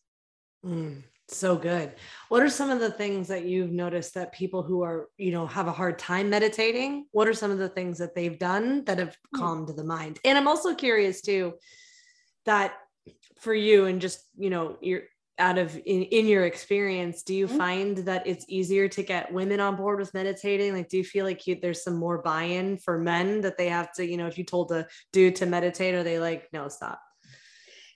Mm, 0.65 1.03
so 1.27 1.55
good. 1.55 1.93
What 2.29 2.43
are 2.43 2.49
some 2.49 2.69
of 2.69 2.79
the 2.79 2.91
things 2.91 3.27
that 3.29 3.45
you've 3.45 3.71
noticed 3.71 4.13
that 4.15 4.33
people 4.33 4.61
who 4.61 4.83
are, 4.83 5.09
you 5.17 5.31
know, 5.31 5.47
have 5.47 5.67
a 5.67 5.71
hard 5.71 5.97
time 5.97 6.29
meditating? 6.29 7.05
What 7.11 7.27
are 7.27 7.33
some 7.33 7.51
of 7.51 7.57
the 7.57 7.69
things 7.69 7.97
that 7.99 8.13
they've 8.13 8.37
done 8.37 8.83
that 8.85 8.99
have 8.99 9.17
mm. 9.33 9.39
calmed 9.39 9.69
the 9.69 9.83
mind? 9.83 10.19
And 10.25 10.37
I'm 10.37 10.47
also 10.47 10.75
curious 10.75 11.21
too 11.21 11.53
that 12.45 12.73
for 13.39 13.53
you 13.53 13.85
and 13.85 14.01
just, 14.01 14.19
you 14.37 14.49
know, 14.49 14.77
you're 14.81 15.03
out 15.37 15.57
of 15.57 15.75
in, 15.85 16.03
in 16.03 16.27
your 16.27 16.45
experience 16.45 17.23
do 17.23 17.35
you 17.35 17.47
mm-hmm. 17.47 17.57
find 17.57 17.97
that 17.97 18.25
it's 18.25 18.45
easier 18.47 18.87
to 18.87 19.03
get 19.03 19.33
women 19.33 19.59
on 19.59 19.75
board 19.75 19.99
with 19.99 20.13
meditating? 20.13 20.73
Like 20.73 20.89
do 20.89 20.97
you 20.97 21.03
feel 21.03 21.25
like 21.25 21.45
you, 21.45 21.57
there's 21.61 21.83
some 21.83 21.95
more 21.95 22.19
buy-in 22.19 22.77
for 22.77 22.97
men 22.97 23.41
that 23.41 23.57
they 23.57 23.69
have 23.69 23.91
to 23.93 24.05
you 24.05 24.17
know 24.17 24.27
if 24.27 24.37
you 24.37 24.43
told 24.43 24.71
a 24.71 24.87
dude 25.11 25.35
to 25.37 25.45
meditate 25.45 25.95
are 25.95 26.03
they 26.03 26.19
like 26.19 26.47
no 26.53 26.67
stop 26.67 27.01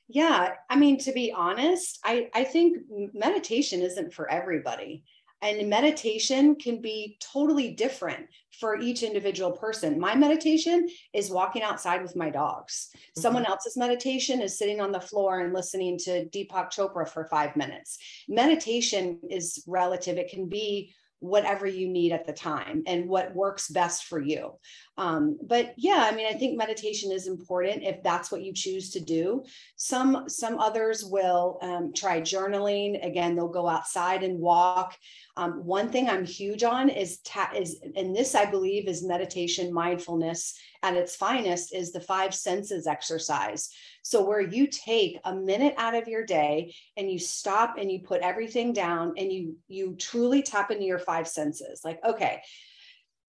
yeah 0.08 0.54
i 0.70 0.76
mean 0.76 0.98
to 0.98 1.12
be 1.12 1.32
honest 1.32 2.00
i 2.04 2.30
i 2.34 2.44
think 2.44 2.78
meditation 3.14 3.82
isn't 3.82 4.14
for 4.14 4.30
everybody 4.30 5.04
and 5.42 5.70
meditation 5.70 6.56
can 6.56 6.82
be 6.82 7.18
totally 7.20 7.72
different 7.72 8.28
for 8.60 8.78
each 8.78 9.04
individual 9.04 9.52
person. 9.52 10.00
My 10.00 10.16
meditation 10.16 10.88
is 11.14 11.32
walking 11.32 11.62
outside 11.64 12.02
with 12.02 12.16
my 12.16 12.30
dogs. 12.30 12.90
Mm-hmm. 12.94 13.22
Someone 13.22 13.46
else's 13.46 13.78
meditation 13.78 14.42
is 14.42 14.58
sitting 14.58 14.82
on 14.82 14.92
the 14.92 15.00
floor 15.00 15.40
and 15.40 15.54
listening 15.54 15.98
to 16.00 16.26
Deepak 16.26 16.72
Chopra 16.72 17.08
for 17.08 17.26
five 17.26 17.56
minutes. 17.56 17.98
Meditation 18.28 19.20
is 19.30 19.64
relative, 19.66 20.18
it 20.18 20.30
can 20.30 20.50
be 20.50 20.94
whatever 21.20 21.68
you 21.68 21.88
need 21.88 22.12
at 22.12 22.26
the 22.26 22.34
time 22.34 22.84
and 22.88 23.08
what 23.10 23.36
works 23.36 23.70
best 23.70 24.06
for 24.06 24.22
you. 24.22 24.54
Um, 24.98 25.38
but 25.42 25.74
yeah, 25.78 26.08
I 26.10 26.16
mean, 26.16 26.28
I 26.28 26.38
think 26.38 26.58
meditation 26.58 27.12
is 27.12 27.28
important 27.28 27.84
if 27.84 28.02
that's 28.04 28.32
what 28.32 28.42
you 28.42 28.54
choose 28.54 28.90
to 28.92 29.00
do. 29.00 29.44
Some 29.76 30.26
some 30.28 30.60
others 30.60 31.06
will 31.06 31.58
um, 31.62 31.94
try 31.94 32.22
journaling. 32.22 33.06
Again, 33.06 33.36
they'll 33.36 33.48
go 33.48 33.68
outside 33.68 34.24
and 34.24 34.40
walk. 34.40 34.96
Um, 35.38 35.64
one 35.66 35.90
thing 35.90 36.10
I'm 36.10 36.26
huge 36.26 36.64
on 36.64 36.90
is 36.90 37.20
ta- 37.20 37.54
is 37.56 37.80
and 37.96 38.16
this 38.16 38.36
I 38.36 38.46
believe 38.46 38.88
is 38.88 39.06
meditation 39.06 39.74
mindfulness 39.74 40.58
at 40.84 40.96
its 40.96 41.16
finest 41.16 41.74
is 41.74 41.92
the 41.92 42.02
five 42.02 42.34
senses 42.34 42.88
exercise. 42.88 43.70
So, 44.02 44.24
where 44.26 44.42
you 44.42 44.68
take 44.68 45.20
a 45.24 45.36
minute 45.36 45.74
out 45.78 45.96
of 45.96 46.08
your 46.08 46.26
day 46.26 46.74
and 46.98 47.12
you 47.12 47.20
stop 47.20 47.76
and 47.78 47.92
you 47.92 48.00
put 48.00 48.22
everything 48.22 48.74
down 48.74 49.14
and 49.18 49.32
you 49.32 49.58
you 49.68 49.96
truly 49.96 50.42
tap 50.42 50.72
into 50.72 50.86
your 50.86 51.00
five 51.00 51.28
senses. 51.28 51.82
Like, 51.84 52.00
okay, 52.06 52.42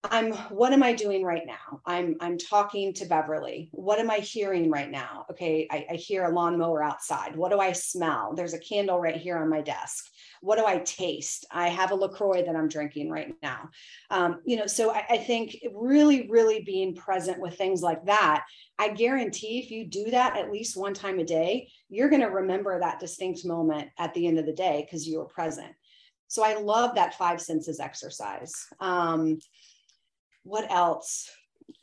I'm 0.03 0.33
what 0.49 0.73
am 0.73 0.81
I 0.81 0.93
doing 0.93 1.23
right 1.23 1.45
now? 1.45 1.79
I'm 1.85 2.15
I'm 2.21 2.37
talking 2.39 2.91
to 2.95 3.05
Beverly. 3.05 3.69
What 3.71 3.99
am 3.99 4.09
I 4.09 4.17
hearing 4.17 4.71
right 4.71 4.89
now? 4.89 5.25
Okay, 5.29 5.67
I, 5.69 5.85
I 5.91 5.93
hear 5.93 6.23
a 6.23 6.33
lawnmower 6.33 6.83
outside. 6.83 7.35
What 7.35 7.51
do 7.51 7.59
I 7.59 7.71
smell? 7.71 8.33
There's 8.35 8.55
a 8.55 8.59
candle 8.59 8.99
right 8.99 9.15
here 9.15 9.37
on 9.37 9.47
my 9.47 9.61
desk. 9.61 10.05
What 10.41 10.57
do 10.57 10.65
I 10.65 10.79
taste? 10.79 11.45
I 11.51 11.69
have 11.69 11.91
a 11.91 11.95
LaCroix 11.95 12.43
that 12.43 12.55
I'm 12.55 12.67
drinking 12.67 13.11
right 13.11 13.35
now. 13.43 13.69
Um, 14.09 14.41
you 14.43 14.57
know, 14.57 14.65
so 14.65 14.91
I, 14.91 15.05
I 15.07 15.17
think 15.17 15.55
really, 15.71 16.27
really 16.31 16.63
being 16.63 16.95
present 16.95 17.39
with 17.39 17.55
things 17.55 17.83
like 17.83 18.03
that. 18.05 18.45
I 18.79 18.89
guarantee 18.89 19.59
if 19.59 19.69
you 19.69 19.85
do 19.85 20.09
that 20.09 20.35
at 20.35 20.51
least 20.51 20.75
one 20.75 20.95
time 20.95 21.19
a 21.19 21.23
day, 21.23 21.69
you're 21.89 22.09
going 22.09 22.23
to 22.23 22.27
remember 22.27 22.79
that 22.79 22.99
distinct 22.99 23.45
moment 23.45 23.89
at 23.99 24.15
the 24.15 24.25
end 24.25 24.39
of 24.39 24.47
the 24.47 24.53
day 24.53 24.83
because 24.83 25.07
you 25.07 25.19
were 25.19 25.25
present. 25.25 25.73
So 26.27 26.43
I 26.43 26.57
love 26.59 26.95
that 26.95 27.17
five 27.17 27.41
senses 27.41 27.79
exercise. 27.79 28.53
Um, 28.79 29.37
what 30.43 30.69
else? 30.71 31.29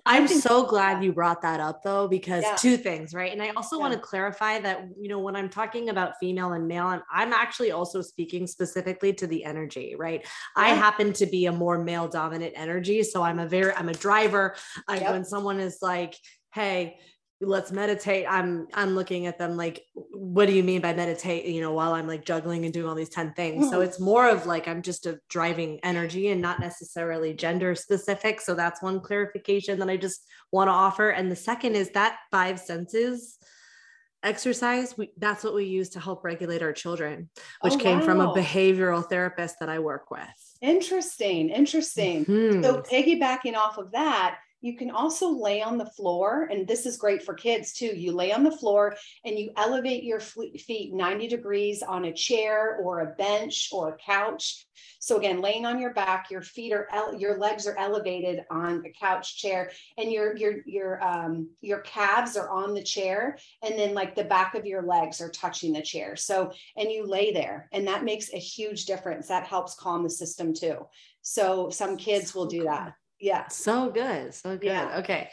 I'm 0.04 0.28
so 0.28 0.66
glad 0.66 1.02
you 1.02 1.12
brought 1.12 1.42
that 1.42 1.60
up 1.60 1.82
though, 1.82 2.08
because 2.08 2.42
yeah. 2.42 2.56
two 2.56 2.76
things, 2.76 3.14
right? 3.14 3.32
And 3.32 3.42
I 3.42 3.50
also 3.50 3.76
yeah. 3.76 3.82
want 3.82 3.94
to 3.94 4.00
clarify 4.00 4.58
that, 4.60 4.86
you 5.00 5.08
know, 5.08 5.18
when 5.18 5.36
I'm 5.36 5.48
talking 5.48 5.90
about 5.90 6.14
female 6.18 6.52
and 6.52 6.66
male, 6.66 6.86
I'm, 6.86 7.02
I'm 7.10 7.32
actually 7.32 7.72
also 7.72 8.00
speaking 8.00 8.46
specifically 8.46 9.12
to 9.14 9.26
the 9.26 9.44
energy, 9.44 9.94
right? 9.98 10.20
Yeah. 10.22 10.62
I 10.62 10.68
happen 10.70 11.12
to 11.14 11.26
be 11.26 11.46
a 11.46 11.52
more 11.52 11.82
male 11.82 12.08
dominant 12.08 12.54
energy. 12.56 13.02
So 13.02 13.22
I'm 13.22 13.38
a 13.38 13.46
very, 13.46 13.72
I'm 13.74 13.88
a 13.88 13.94
driver. 13.94 14.56
I, 14.86 14.98
yep. 14.98 15.12
When 15.12 15.24
someone 15.24 15.60
is 15.60 15.78
like, 15.82 16.16
hey, 16.54 16.98
let's 17.40 17.70
meditate 17.70 18.26
i'm 18.28 18.66
i'm 18.74 18.96
looking 18.96 19.26
at 19.26 19.38
them 19.38 19.56
like 19.56 19.84
what 19.94 20.46
do 20.46 20.52
you 20.52 20.64
mean 20.64 20.80
by 20.80 20.92
meditate 20.92 21.44
you 21.44 21.60
know 21.60 21.72
while 21.72 21.92
i'm 21.92 22.08
like 22.08 22.24
juggling 22.24 22.64
and 22.64 22.74
doing 22.74 22.88
all 22.88 22.96
these 22.96 23.08
10 23.08 23.32
things 23.34 23.64
mm-hmm. 23.64 23.72
so 23.72 23.80
it's 23.80 24.00
more 24.00 24.28
of 24.28 24.44
like 24.44 24.66
i'm 24.66 24.82
just 24.82 25.06
a 25.06 25.20
driving 25.28 25.78
energy 25.84 26.28
and 26.28 26.42
not 26.42 26.58
necessarily 26.58 27.32
gender 27.32 27.76
specific 27.76 28.40
so 28.40 28.54
that's 28.54 28.82
one 28.82 29.00
clarification 29.00 29.78
that 29.78 29.88
i 29.88 29.96
just 29.96 30.26
want 30.50 30.66
to 30.66 30.72
offer 30.72 31.10
and 31.10 31.30
the 31.30 31.36
second 31.36 31.76
is 31.76 31.90
that 31.90 32.18
five 32.32 32.58
senses 32.58 33.38
exercise 34.24 34.98
we, 34.98 35.12
that's 35.16 35.44
what 35.44 35.54
we 35.54 35.64
use 35.64 35.90
to 35.90 36.00
help 36.00 36.24
regulate 36.24 36.60
our 36.60 36.72
children 36.72 37.30
which 37.60 37.74
oh, 37.74 37.78
came 37.78 38.00
wow. 38.00 38.04
from 38.04 38.20
a 38.20 38.34
behavioral 38.34 39.08
therapist 39.08 39.54
that 39.60 39.68
i 39.68 39.78
work 39.78 40.10
with 40.10 40.56
interesting 40.60 41.50
interesting 41.50 42.24
mm-hmm. 42.24 42.64
so 42.64 42.82
piggybacking 42.82 43.54
off 43.54 43.78
of 43.78 43.92
that 43.92 44.38
you 44.60 44.76
can 44.76 44.90
also 44.90 45.28
lay 45.28 45.62
on 45.62 45.78
the 45.78 45.86
floor, 45.86 46.48
and 46.50 46.66
this 46.66 46.84
is 46.84 46.96
great 46.96 47.22
for 47.22 47.34
kids 47.34 47.72
too. 47.72 47.86
You 47.96 48.12
lay 48.12 48.32
on 48.32 48.42
the 48.42 48.56
floor 48.56 48.96
and 49.24 49.38
you 49.38 49.52
elevate 49.56 50.02
your 50.02 50.20
feet 50.20 50.92
90 50.92 51.28
degrees 51.28 51.82
on 51.82 52.06
a 52.06 52.12
chair 52.12 52.76
or 52.82 53.00
a 53.00 53.14
bench 53.14 53.68
or 53.72 53.90
a 53.90 53.96
couch. 53.96 54.66
So 54.98 55.16
again, 55.16 55.40
laying 55.40 55.64
on 55.64 55.78
your 55.78 55.92
back, 55.94 56.30
your 56.30 56.42
feet 56.42 56.72
are 56.72 56.88
your 57.16 57.38
legs 57.38 57.66
are 57.66 57.76
elevated 57.78 58.44
on 58.50 58.84
a 58.84 58.92
couch 58.98 59.36
chair, 59.36 59.70
and 59.96 60.10
your 60.10 60.36
your 60.36 60.54
your 60.66 61.04
um 61.04 61.50
your 61.60 61.80
calves 61.80 62.36
are 62.36 62.50
on 62.50 62.74
the 62.74 62.82
chair, 62.82 63.38
and 63.62 63.78
then 63.78 63.94
like 63.94 64.14
the 64.14 64.24
back 64.24 64.54
of 64.54 64.66
your 64.66 64.82
legs 64.82 65.20
are 65.20 65.30
touching 65.30 65.72
the 65.72 65.82
chair. 65.82 66.16
So 66.16 66.52
and 66.76 66.90
you 66.90 67.06
lay 67.06 67.32
there, 67.32 67.68
and 67.72 67.86
that 67.86 68.04
makes 68.04 68.32
a 68.32 68.38
huge 68.38 68.86
difference. 68.86 69.28
That 69.28 69.46
helps 69.46 69.76
calm 69.76 70.02
the 70.02 70.10
system 70.10 70.52
too. 70.52 70.86
So 71.22 71.70
some 71.70 71.96
kids 71.96 72.34
will 72.34 72.46
do 72.46 72.64
that. 72.64 72.94
Yeah. 73.20 73.48
So 73.48 73.90
good. 73.90 74.32
So 74.34 74.56
good. 74.56 74.66
Yeah. 74.66 74.98
Okay. 74.98 75.30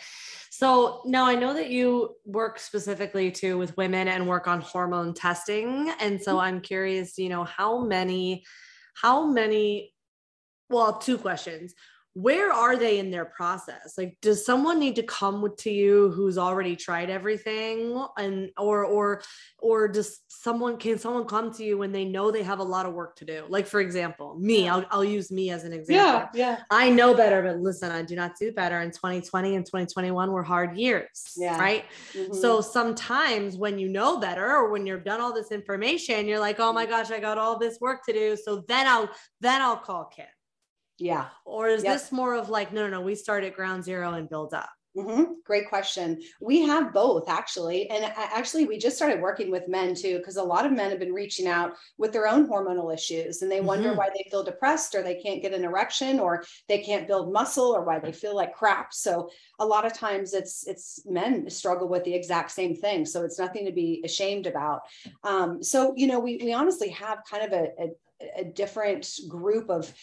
So 0.49 1.01
now 1.05 1.25
I 1.25 1.35
know 1.35 1.53
that 1.53 1.69
you 1.69 2.15
work 2.25 2.59
specifically 2.59 3.29
too 3.31 3.57
with 3.57 3.75
women 3.77 4.07
and 4.07 4.27
work 4.27 4.47
on 4.47 4.61
hormone 4.61 5.13
testing. 5.13 5.91
And 5.99 6.21
so 6.21 6.31
mm-hmm. 6.31 6.39
I'm 6.39 6.61
curious, 6.61 7.17
you 7.17 7.29
know, 7.29 7.43
how 7.43 7.83
many, 7.83 8.43
how 8.95 9.25
many, 9.27 9.93
well, 10.69 10.97
two 10.97 11.17
questions 11.17 11.73
where 12.15 12.49
are 12.49 12.77
they 12.77 12.97
in 12.97 13.11
their 13.11 13.25
process? 13.25 13.95
Like 13.97 14.17
does 14.21 14.45
someone 14.45 14.79
need 14.79 14.95
to 14.95 15.03
come 15.03 15.45
to 15.59 15.69
you 15.69 16.11
who's 16.11 16.37
already 16.37 16.77
tried 16.77 17.09
everything? 17.09 18.05
And 18.17 18.51
or 18.57 18.85
or 18.85 19.21
or 19.59 19.89
does 19.89 20.21
someone 20.29 20.77
can 20.77 20.97
someone 20.97 21.25
come 21.25 21.51
to 21.55 21.63
you 21.63 21.77
when 21.77 21.91
they 21.91 22.05
know 22.05 22.31
they 22.31 22.43
have 22.43 22.59
a 22.59 22.63
lot 22.63 22.85
of 22.85 22.93
work 22.93 23.17
to 23.17 23.25
do? 23.25 23.43
Like 23.49 23.67
for 23.67 23.81
example 23.81 24.37
me 24.39 24.69
i'll, 24.69 24.85
I'll 24.91 25.03
use 25.03 25.29
me 25.29 25.49
as 25.49 25.65
an 25.65 25.73
example. 25.73 26.29
yeah. 26.33 26.55
Yeah 26.55 26.59
i 26.71 26.89
know 26.89 27.13
better 27.13 27.41
but 27.41 27.57
listen 27.59 27.91
i 27.91 28.01
do 28.01 28.15
not 28.15 28.31
do 28.39 28.51
better. 28.53 28.79
In 28.79 28.91
2020 28.91 29.55
and 29.55 29.65
2021 29.65 30.31
were 30.31 30.43
hard 30.43 30.77
years 30.77 31.33
yeah. 31.35 31.59
right? 31.59 31.83
Mm-hmm. 32.13 32.33
so 32.33 32.61
sometimes 32.61 33.57
when 33.57 33.77
you 33.77 33.89
know 33.89 34.19
better 34.19 34.45
or 34.45 34.71
when 34.71 34.85
you've 34.85 35.03
done 35.03 35.19
all 35.19 35.33
this 35.33 35.51
information 35.51 36.27
you're 36.27 36.39
like 36.39 36.59
oh 36.59 36.71
my 36.71 36.85
gosh 36.85 37.11
i 37.11 37.19
got 37.19 37.37
all 37.37 37.59
this 37.59 37.77
work 37.81 38.05
to 38.05 38.13
do. 38.13 38.37
So 38.41 38.63
then 38.69 38.87
i'll 38.87 39.09
then 39.41 39.61
i'll 39.61 39.77
call 39.77 40.05
kim 40.05 40.25
yeah. 40.97 41.27
Or 41.45 41.67
is 41.67 41.83
yep. 41.83 41.93
this 41.93 42.11
more 42.11 42.35
of 42.35 42.49
like, 42.49 42.73
no, 42.73 42.83
no, 42.83 42.99
no, 42.99 43.01
we 43.01 43.15
start 43.15 43.43
at 43.43 43.55
ground 43.55 43.83
zero 43.83 44.13
and 44.13 44.29
build 44.29 44.53
up? 44.53 44.69
Mm-hmm. 44.95 45.33
Great 45.45 45.67
question. 45.67 46.21
We 46.39 46.61
have 46.61 46.93
both 46.93 47.27
actually. 47.27 47.89
And 47.89 48.05
actually, 48.15 48.65
we 48.65 48.77
just 48.77 48.95
started 48.95 49.19
working 49.19 49.51
with 49.51 49.67
men 49.67 49.93
too, 49.93 50.19
because 50.19 50.37
a 50.37 50.43
lot 50.43 50.65
of 50.65 50.71
men 50.71 50.89
have 50.89 50.99
been 50.99 51.11
reaching 51.11 51.47
out 51.47 51.73
with 51.97 52.13
their 52.13 52.29
own 52.29 52.47
hormonal 52.47 52.93
issues 52.93 53.41
and 53.41 53.51
they 53.51 53.57
mm-hmm. 53.57 53.65
wonder 53.65 53.93
why 53.93 54.09
they 54.09 54.25
feel 54.31 54.43
depressed 54.43 54.95
or 54.95 55.03
they 55.03 55.15
can't 55.15 55.41
get 55.41 55.53
an 55.53 55.65
erection 55.65 56.17
or 56.17 56.45
they 56.69 56.77
can't 56.77 57.07
build 57.07 57.33
muscle 57.33 57.75
or 57.75 57.83
why 57.83 57.99
they 57.99 58.13
feel 58.13 58.35
like 58.35 58.53
crap. 58.53 58.93
So 58.93 59.29
a 59.59 59.65
lot 59.65 59.85
of 59.85 59.93
times 59.93 60.33
it's 60.33 60.65
it's 60.65 61.01
men 61.05 61.49
struggle 61.49 61.89
with 61.89 62.05
the 62.05 62.13
exact 62.13 62.51
same 62.51 62.73
thing. 62.73 63.05
So 63.05 63.25
it's 63.25 63.39
nothing 63.39 63.65
to 63.65 63.73
be 63.73 64.01
ashamed 64.05 64.47
about. 64.47 64.83
Um, 65.25 65.61
so, 65.61 65.93
you 65.97 66.07
know, 66.07 66.19
we 66.19 66.37
we 66.41 66.53
honestly 66.53 66.89
have 66.89 67.19
kind 67.29 67.43
of 67.43 67.51
a, 67.51 67.67
a 67.83 67.89
a 68.37 68.45
different 68.45 69.09
group 69.27 69.69
of 69.69 69.93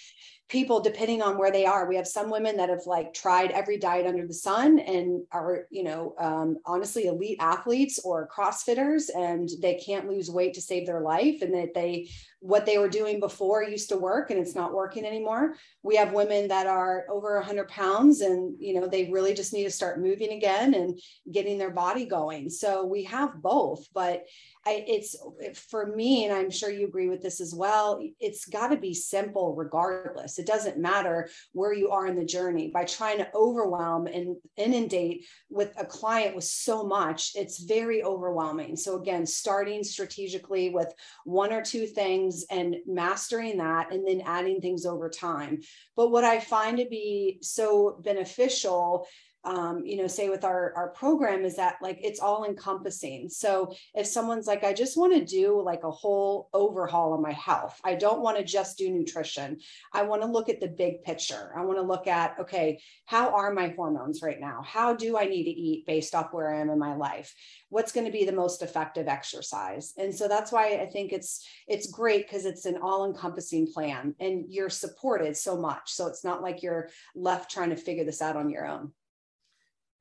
people 0.52 0.80
depending 0.80 1.22
on 1.22 1.38
where 1.38 1.50
they 1.50 1.64
are. 1.64 1.88
We 1.88 1.96
have 1.96 2.06
some 2.06 2.30
women 2.30 2.58
that 2.58 2.68
have 2.68 2.86
like 2.86 3.14
tried 3.14 3.50
every 3.52 3.78
diet 3.78 4.06
under 4.06 4.26
the 4.26 4.34
sun 4.34 4.78
and 4.80 5.22
are 5.32 5.66
you 5.70 5.82
know 5.82 6.14
um, 6.18 6.58
honestly 6.66 7.06
elite 7.06 7.38
athletes 7.40 7.98
or 8.04 8.28
crossfitters 8.28 9.04
and 9.16 9.48
they 9.62 9.74
can't 9.74 10.08
lose 10.08 10.30
weight 10.30 10.52
to 10.54 10.60
save 10.60 10.86
their 10.86 11.00
life 11.00 11.40
and 11.40 11.54
that 11.54 11.72
they 11.74 12.10
what 12.42 12.66
they 12.66 12.76
were 12.76 12.88
doing 12.88 13.20
before 13.20 13.62
used 13.62 13.88
to 13.88 13.96
work 13.96 14.30
and 14.30 14.40
it's 14.40 14.56
not 14.56 14.74
working 14.74 15.06
anymore 15.06 15.54
we 15.84 15.94
have 15.94 16.12
women 16.12 16.48
that 16.48 16.66
are 16.66 17.06
over 17.08 17.36
100 17.36 17.68
pounds 17.68 18.20
and 18.20 18.56
you 18.58 18.74
know 18.74 18.88
they 18.88 19.08
really 19.10 19.32
just 19.32 19.52
need 19.52 19.62
to 19.62 19.70
start 19.70 20.02
moving 20.02 20.32
again 20.32 20.74
and 20.74 21.00
getting 21.30 21.56
their 21.56 21.70
body 21.70 22.04
going 22.04 22.50
so 22.50 22.84
we 22.84 23.04
have 23.04 23.40
both 23.40 23.86
but 23.94 24.24
I, 24.64 24.84
it's 24.86 25.16
for 25.54 25.86
me, 25.86 26.24
and 26.24 26.32
I'm 26.32 26.50
sure 26.50 26.70
you 26.70 26.86
agree 26.86 27.08
with 27.08 27.20
this 27.20 27.40
as 27.40 27.52
well. 27.52 28.00
It's 28.20 28.44
got 28.44 28.68
to 28.68 28.76
be 28.76 28.94
simple 28.94 29.56
regardless. 29.56 30.38
It 30.38 30.46
doesn't 30.46 30.78
matter 30.78 31.28
where 31.52 31.72
you 31.72 31.90
are 31.90 32.06
in 32.06 32.14
the 32.14 32.24
journey. 32.24 32.68
By 32.68 32.84
trying 32.84 33.18
to 33.18 33.28
overwhelm 33.34 34.06
and 34.06 34.36
inundate 34.56 35.26
with 35.50 35.72
a 35.78 35.84
client 35.84 36.36
with 36.36 36.44
so 36.44 36.84
much, 36.84 37.32
it's 37.34 37.64
very 37.64 38.04
overwhelming. 38.04 38.76
So, 38.76 39.00
again, 39.00 39.26
starting 39.26 39.82
strategically 39.82 40.70
with 40.70 40.94
one 41.24 41.52
or 41.52 41.62
two 41.62 41.86
things 41.86 42.31
and 42.50 42.76
mastering 42.86 43.58
that, 43.58 43.92
and 43.92 44.06
then 44.06 44.22
adding 44.24 44.60
things 44.60 44.86
over 44.86 45.08
time. 45.08 45.60
But 45.96 46.10
what 46.10 46.24
I 46.24 46.40
find 46.40 46.78
to 46.78 46.86
be 46.86 47.38
so 47.42 48.00
beneficial 48.02 49.06
um, 49.44 49.82
you 49.84 49.96
know, 49.96 50.06
say 50.06 50.28
with 50.28 50.44
our, 50.44 50.72
our 50.76 50.90
program 50.90 51.44
is 51.44 51.56
that 51.56 51.76
like 51.82 51.98
it's 52.02 52.20
all 52.20 52.44
encompassing. 52.44 53.28
So 53.28 53.74
if 53.94 54.06
someone's 54.06 54.46
like, 54.46 54.62
I 54.62 54.72
just 54.72 54.96
want 54.96 55.14
to 55.14 55.24
do 55.24 55.60
like 55.60 55.82
a 55.84 55.90
whole 55.90 56.48
overhaul 56.52 57.14
of 57.14 57.20
my 57.20 57.32
health, 57.32 57.80
I 57.84 57.94
don't 57.94 58.20
want 58.20 58.38
to 58.38 58.44
just 58.44 58.78
do 58.78 58.90
nutrition. 58.90 59.58
I 59.92 60.02
want 60.02 60.22
to 60.22 60.28
look 60.28 60.48
at 60.48 60.60
the 60.60 60.68
big 60.68 61.02
picture. 61.02 61.52
I 61.56 61.64
want 61.64 61.78
to 61.78 61.82
look 61.82 62.06
at, 62.06 62.38
okay, 62.40 62.80
how 63.06 63.30
are 63.30 63.52
my 63.52 63.68
hormones 63.68 64.22
right 64.22 64.40
now? 64.40 64.62
How 64.64 64.94
do 64.94 65.18
I 65.18 65.24
need 65.24 65.44
to 65.44 65.50
eat 65.50 65.86
based 65.86 66.14
off 66.14 66.32
where 66.32 66.54
I 66.54 66.60
am 66.60 66.70
in 66.70 66.78
my 66.78 66.94
life? 66.94 67.34
What's 67.68 67.92
going 67.92 68.06
to 68.06 68.12
be 68.12 68.24
the 68.24 68.32
most 68.32 68.62
effective 68.62 69.08
exercise? 69.08 69.92
And 69.98 70.14
so 70.14 70.28
that's 70.28 70.52
why 70.52 70.76
I 70.76 70.86
think 70.86 71.12
it's 71.12 71.46
it's 71.66 71.90
great 71.90 72.26
because 72.26 72.44
it's 72.46 72.64
an 72.64 72.78
all-encompassing 72.80 73.72
plan 73.72 74.14
and 74.20 74.44
you're 74.48 74.70
supported 74.70 75.36
so 75.36 75.56
much. 75.56 75.92
So 75.92 76.06
it's 76.06 76.24
not 76.24 76.42
like 76.42 76.62
you're 76.62 76.90
left 77.16 77.50
trying 77.50 77.70
to 77.70 77.76
figure 77.76 78.04
this 78.04 78.22
out 78.22 78.36
on 78.36 78.50
your 78.50 78.66
own. 78.66 78.92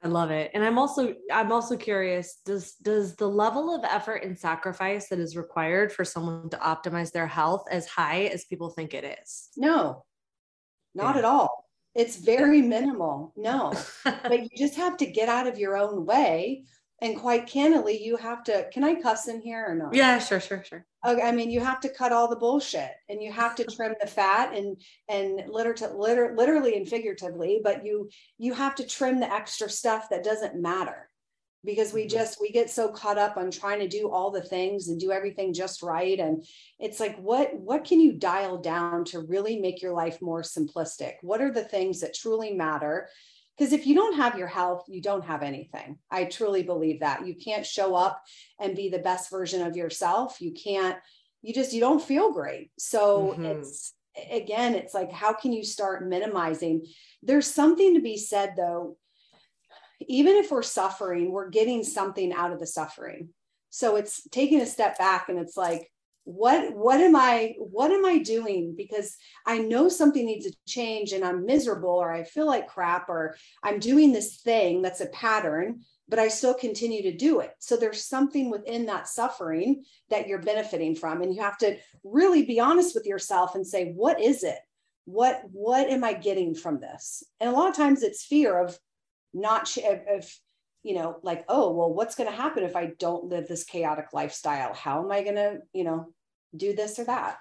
I 0.04 0.08
love 0.08 0.32
it. 0.32 0.52
And 0.54 0.64
I'm 0.64 0.80
also 0.80 1.14
I'm 1.32 1.52
also 1.52 1.78
curious 1.78 2.40
does 2.44 2.74
does 2.76 3.16
the 3.16 3.28
level 3.28 3.76
of 3.76 3.84
effort 3.84 4.24
and 4.24 4.38
sacrifice 4.38 5.10
that 5.10 5.20
is 5.20 5.38
required 5.38 5.92
for 5.92 6.04
someone 6.04 6.50
to 6.50 6.58
optimize 6.58 7.12
their 7.12 7.28
health 7.28 7.66
as 7.70 7.86
high 7.88 8.24
as 8.26 8.46
people 8.46 8.70
think 8.70 8.94
it 8.94 9.20
is? 9.22 9.50
No. 9.56 10.04
Not 10.96 11.16
yeah. 11.16 11.20
at 11.20 11.26
all. 11.26 11.70
It's 11.94 12.18
very 12.18 12.62
minimal. 12.62 13.34
No. 13.38 13.74
but 14.04 14.42
you 14.42 14.50
just 14.58 14.76
have 14.76 14.98
to 14.98 15.06
get 15.06 15.30
out 15.30 15.48
of 15.48 15.60
your 15.60 15.78
own 15.78 16.06
way 16.06 16.64
and 17.02 17.18
quite 17.18 17.48
candidly 17.48 18.02
you 18.04 18.16
have 18.16 18.44
to 18.44 18.68
can 18.72 18.84
i 18.84 18.94
cuss 18.96 19.28
in 19.28 19.42
here 19.42 19.66
or 19.68 19.76
not 19.76 19.94
yeah 19.94 20.20
sure 20.20 20.40
sure 20.40 20.64
sure. 20.64 20.86
Okay 21.06 21.22
i 21.22 21.32
mean 21.32 21.50
you 21.50 21.60
have 21.60 21.80
to 21.80 21.90
cut 21.90 22.12
all 22.12 22.28
the 22.28 22.36
bullshit 22.36 22.92
and 23.10 23.22
you 23.22 23.32
have 23.32 23.56
to 23.56 23.66
trim 23.66 23.96
the 24.00 24.08
fat 24.08 24.56
and 24.56 24.82
and 25.10 25.44
liter- 25.50 25.94
liter- 25.96 26.34
literally 26.36 26.78
and 26.78 26.88
figuratively 26.88 27.60
but 27.64 27.86
you 27.86 28.10
you 28.38 28.54
have 28.54 28.76
to 28.76 28.86
trim 28.86 29.20
the 29.20 29.34
extra 29.34 29.70
stuff 29.70 30.10
that 30.10 30.24
doesn't 30.24 30.62
matter. 30.62 31.10
Because 31.64 31.94
we 31.94 32.02
mm-hmm. 32.02 32.18
just 32.18 32.42
we 32.42 32.52
get 32.52 32.72
so 32.72 32.90
caught 32.90 33.20
up 33.20 33.38
on 33.38 33.52
trying 33.52 33.80
to 33.80 33.88
do 33.88 34.10
all 34.10 34.32
the 34.32 34.42
things 34.42 34.88
and 34.88 35.00
do 35.00 35.12
everything 35.12 35.54
just 35.54 35.84
right. 35.84 36.20
And 36.20 36.44
it's 36.80 37.00
like 37.00 37.16
what 37.20 37.54
what 37.54 37.84
can 37.84 38.00
you 38.00 38.14
dial 38.14 38.58
down 38.58 39.06
to 39.06 39.20
really 39.20 39.60
make 39.60 39.80
your 39.80 39.94
life 39.94 40.20
more 40.24 40.42
simplistic? 40.42 41.14
What 41.22 41.40
are 41.40 41.52
the 41.52 41.64
things 41.64 42.00
that 42.00 42.16
truly 42.16 42.52
matter 42.52 43.10
because 43.62 43.74
if 43.74 43.86
you 43.86 43.94
don't 43.94 44.16
have 44.16 44.40
your 44.40 44.48
health 44.48 44.86
you 44.88 45.04
don't 45.04 45.24
have 45.24 45.44
anything. 45.44 46.00
I 46.10 46.26
truly 46.26 46.64
believe 46.64 47.02
that. 47.02 47.28
You 47.28 47.36
can't 47.36 47.64
show 47.64 47.94
up 47.94 48.20
and 48.60 48.76
be 48.76 48.90
the 48.90 48.98
best 48.98 49.30
version 49.30 49.62
of 49.62 49.76
yourself. 49.76 50.42
You 50.42 50.52
can't 50.52 50.98
you 51.44 51.54
just 51.54 51.72
you 51.72 51.80
don't 51.80 52.02
feel 52.02 52.34
great. 52.34 52.72
So 52.80 53.34
mm-hmm. 53.34 53.46
it's 53.46 53.94
again 54.32 54.74
it's 54.74 54.96
like 54.96 55.12
how 55.12 55.34
can 55.34 55.54
you 55.54 55.64
start 55.64 56.10
minimizing? 56.10 56.88
There's 57.22 57.46
something 57.46 57.94
to 57.94 58.02
be 58.02 58.18
said 58.18 58.56
though 58.58 58.98
even 60.08 60.38
if 60.38 60.50
we're 60.50 60.64
suffering, 60.64 61.32
we're 61.32 61.52
getting 61.52 61.84
something 61.84 62.34
out 62.34 62.52
of 62.52 62.60
the 62.60 62.66
suffering. 62.66 63.30
So 63.70 63.96
it's 63.96 64.28
taking 64.30 64.60
a 64.62 64.66
step 64.66 64.98
back 64.98 65.30
and 65.30 65.38
it's 65.38 65.56
like, 65.56 65.92
what 66.24 66.76
what 66.76 67.00
am 67.00 67.16
i 67.16 67.56
what 67.58 67.92
am 67.92 68.06
i 68.06 68.20
doing? 68.20 68.76
Because 68.78 69.18
i 69.46 69.58
know 69.58 69.90
something 69.90 70.26
needs 70.26 70.46
to 70.46 70.56
change 70.68 71.14
and 71.14 71.24
i'm 71.24 71.46
miserable 71.46 71.90
or 71.90 72.12
i 72.12 72.24
feel 72.24 72.46
like 72.46 72.68
crap 72.68 73.10
or 73.10 73.36
i'm 73.64 73.80
doing 73.80 74.14
this 74.14 74.38
thing 74.42 74.82
that's 74.82 75.02
a 75.02 75.08
pattern 75.08 75.82
but 76.12 76.20
i 76.20 76.28
still 76.28 76.54
continue 76.54 77.02
to 77.04 77.16
do 77.16 77.40
it. 77.40 77.52
So 77.60 77.78
there's 77.78 78.04
something 78.04 78.52
within 78.52 78.86
that 78.88 79.08
suffering 79.08 79.86
that 80.10 80.28
you're 80.28 80.42
benefiting 80.42 80.94
from. 80.94 81.22
And 81.22 81.34
you 81.34 81.42
have 81.42 81.58
to 81.60 81.78
really 82.04 82.46
be 82.46 82.60
honest 82.60 82.94
with 82.94 83.06
yourself 83.06 83.56
and 83.56 83.66
say 83.66 83.94
what 83.94 84.22
is 84.22 84.44
it? 84.44 84.60
What 85.06 85.42
what 85.52 85.90
am 85.90 86.04
i 86.04 86.14
getting 86.14 86.54
from 86.54 86.80
this? 86.80 87.24
And 87.40 87.50
a 87.50 87.54
lot 87.54 87.70
of 87.70 87.76
times 87.76 88.04
it's 88.04 88.26
fear 88.26 88.60
of 88.60 88.78
not 89.34 89.76
if 89.78 90.40
you 90.84 90.96
know 90.96 91.18
like 91.24 91.46
oh 91.48 91.72
well 91.72 91.94
what's 91.94 92.16
going 92.16 92.30
to 92.30 92.36
happen 92.36 92.64
if 92.64 92.76
i 92.76 92.88
don't 93.00 93.26
live 93.26 93.48
this 93.48 93.64
chaotic 93.64 94.08
lifestyle 94.14 94.74
how 94.74 95.04
am 95.04 95.12
i 95.12 95.24
going 95.24 95.36
to 95.36 95.60
you 95.74 95.84
know 95.84 96.12
do 96.56 96.74
this 96.74 97.00
or 97.00 97.06
that 97.06 97.38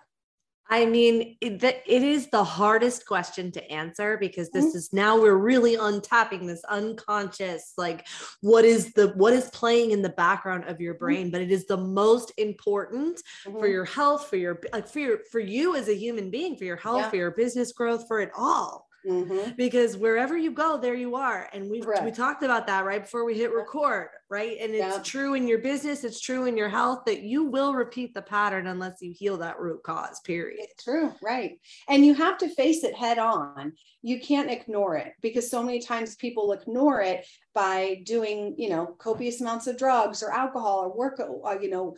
I 0.73 0.87
mean, 0.87 1.37
it, 1.41 1.63
it 1.65 2.03
is 2.03 2.29
the 2.29 2.45
hardest 2.45 3.05
question 3.05 3.51
to 3.53 3.71
answer 3.73 4.17
because 4.17 4.51
this 4.51 4.67
mm-hmm. 4.67 4.79
is 4.79 4.93
now 4.93 5.21
we're 5.21 5.35
really 5.35 5.77
untapping 5.77 6.47
this 6.47 6.63
unconscious, 6.65 7.73
like 7.77 8.07
what 8.41 8.65
is 8.65 8.93
the 8.93 9.09
what 9.17 9.33
is 9.33 9.51
playing 9.51 9.91
in 9.91 10.01
the 10.01 10.11
background 10.11 10.65
of 10.69 10.81
your 10.81 10.95
mm-hmm. 10.95 11.05
brain, 11.05 11.23
mm-hmm. 11.25 11.33
but 11.33 11.41
it 11.41 11.51
is 11.51 11.67
the 11.67 11.77
most 11.77 12.33
important 12.39 13.21
mm-hmm. 13.45 13.59
for 13.59 13.67
your 13.67 13.85
health, 13.85 14.29
for 14.29 14.37
your 14.37 14.61
like 14.73 14.87
for 14.87 15.01
your 15.01 15.19
for 15.33 15.41
you 15.41 15.75
as 15.75 15.89
a 15.89 15.97
human 15.97 16.31
being, 16.31 16.57
for 16.57 16.65
your 16.65 16.77
health, 16.77 17.01
yeah. 17.01 17.11
for 17.11 17.17
your 17.17 17.33
business 17.33 17.73
growth, 17.73 18.07
for 18.07 18.21
it 18.21 18.31
all. 18.39 18.87
Mm-hmm. 19.07 19.53
Because 19.57 19.97
wherever 19.97 20.37
you 20.37 20.51
go, 20.51 20.79
there 20.79 20.95
you 20.95 21.17
are. 21.17 21.49
And 21.53 21.71
we 21.71 21.83
we 22.05 22.11
talked 22.11 22.43
about 22.43 22.67
that 22.67 22.85
right 22.85 23.03
before 23.03 23.25
we 23.25 23.35
hit 23.35 23.53
record, 23.53 24.09
right? 24.29 24.59
And 24.61 24.75
it's 24.75 24.97
yeah. 24.97 25.03
true 25.03 25.35
in 25.35 25.49
your 25.49 25.59
business, 25.59 26.05
it's 26.05 26.21
true 26.21 26.45
in 26.45 26.57
your 26.57 26.69
health 26.69 27.05
that 27.07 27.23
you 27.23 27.45
will 27.45 27.75
repeat 27.75 28.13
the 28.13 28.23
pattern 28.23 28.67
unless 28.67 29.01
you 29.01 29.15
heal 29.17 29.39
that 29.39 29.59
root 29.59 29.83
cause, 29.83 30.21
period. 30.21 30.61
It's 30.61 30.85
true, 30.85 31.13
right. 31.23 31.59
And 31.89 32.05
you 32.05 32.15
have 32.15 32.39
to 32.39 32.55
face 32.55 32.85
it 32.85 32.95
head 32.95 33.19
on. 33.19 33.73
You 34.03 34.19
can't 34.19 34.51
ignore 34.51 34.97
it 34.97 35.13
because 35.21 35.51
so 35.51 35.63
many 35.63 35.81
times 35.81 36.17
people 36.17 36.53
ignore 36.53 37.03
it 37.03 37.27
by 37.55 38.01
doing, 38.05 38.55
you 38.57 38.71
know, 38.71 38.87
copious 38.99 39.41
amounts 39.41 39.67
of 39.67 39.77
drugs 39.77 40.23
or 40.23 40.33
alcohol 40.33 40.79
or 40.85 40.97
work, 40.97 41.21
uh, 41.21 41.59
you 41.61 41.69
know, 41.69 41.97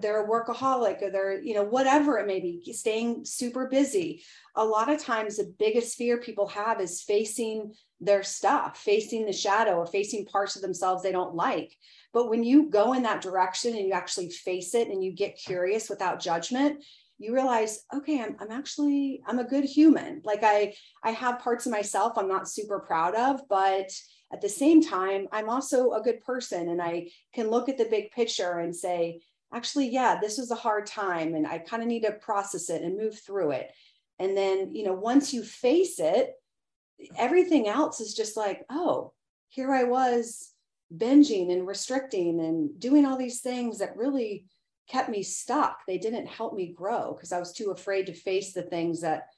they're 0.00 0.24
a 0.24 0.28
workaholic 0.28 1.02
or 1.02 1.10
they're, 1.10 1.40
you 1.40 1.54
know, 1.54 1.64
whatever 1.64 2.18
it 2.18 2.26
may 2.26 2.40
be, 2.40 2.72
staying 2.72 3.24
super 3.24 3.68
busy. 3.68 4.24
A 4.56 4.64
lot 4.64 4.90
of 4.90 4.98
times 4.98 5.36
the 5.36 5.54
biggest 5.58 5.96
fear 5.96 6.18
people 6.18 6.48
have 6.48 6.80
is 6.80 7.02
facing 7.02 7.72
their 8.00 8.22
stuff, 8.22 8.78
facing 8.78 9.26
the 9.26 9.32
shadow 9.32 9.76
or 9.76 9.86
facing 9.86 10.24
parts 10.24 10.56
of 10.56 10.62
themselves 10.62 11.02
they 11.02 11.12
don't 11.12 11.34
like. 11.34 11.76
But 12.12 12.30
when 12.30 12.42
you 12.42 12.70
go 12.70 12.94
in 12.94 13.02
that 13.02 13.20
direction 13.20 13.76
and 13.76 13.86
you 13.86 13.92
actually 13.92 14.30
face 14.30 14.74
it 14.74 14.88
and 14.88 15.04
you 15.04 15.12
get 15.12 15.38
curious 15.38 15.90
without 15.90 16.20
judgment, 16.20 16.82
you 17.18 17.34
realize, 17.34 17.84
okay, 17.94 18.22
I'm, 18.22 18.36
I'm 18.40 18.50
actually, 18.50 19.22
I'm 19.26 19.40
a 19.40 19.44
good 19.44 19.64
human. 19.64 20.22
Like 20.24 20.42
I, 20.42 20.74
I 21.02 21.10
have 21.10 21.40
parts 21.40 21.66
of 21.66 21.72
myself 21.72 22.16
I'm 22.16 22.28
not 22.28 22.48
super 22.48 22.78
proud 22.78 23.14
of, 23.14 23.40
but 23.48 23.90
at 24.32 24.40
the 24.40 24.48
same 24.48 24.82
time, 24.82 25.26
I'm 25.32 25.48
also 25.48 25.92
a 25.92 26.02
good 26.02 26.22
person 26.22 26.68
and 26.68 26.80
I 26.80 27.08
can 27.34 27.50
look 27.50 27.68
at 27.68 27.78
the 27.78 27.86
big 27.86 28.12
picture 28.12 28.58
and 28.58 28.74
say, 28.74 29.20
actually, 29.52 29.88
yeah, 29.88 30.18
this 30.20 30.38
was 30.38 30.50
a 30.50 30.56
hard 30.56 30.86
time 30.86 31.34
and 31.34 31.46
I 31.46 31.58
kind 31.58 31.82
of 31.82 31.88
need 31.88 32.04
to 32.04 32.12
process 32.12 32.70
it 32.70 32.82
and 32.82 32.96
move 32.96 33.18
through 33.18 33.52
it. 33.52 33.72
And 34.18 34.36
then, 34.36 34.74
you 34.74 34.84
know, 34.84 34.92
once 34.92 35.32
you 35.32 35.42
face 35.42 35.98
it, 35.98 36.34
everything 37.16 37.68
else 37.68 38.00
is 38.00 38.14
just 38.14 38.36
like, 38.36 38.64
oh, 38.70 39.12
here 39.48 39.72
I 39.72 39.84
was 39.84 40.52
binging 40.94 41.52
and 41.52 41.66
restricting 41.66 42.40
and 42.40 42.78
doing 42.78 43.06
all 43.06 43.16
these 43.16 43.40
things 43.40 43.78
that 43.78 43.96
really 43.96 44.46
kept 44.88 45.08
me 45.08 45.22
stuck. 45.22 45.86
They 45.86 45.98
didn't 45.98 46.26
help 46.26 46.54
me 46.54 46.72
grow 46.72 47.14
because 47.14 47.32
I 47.32 47.38
was 47.38 47.52
too 47.52 47.70
afraid 47.70 48.06
to 48.06 48.14
face 48.14 48.52
the 48.52 48.62
things 48.62 49.00
that 49.02 49.28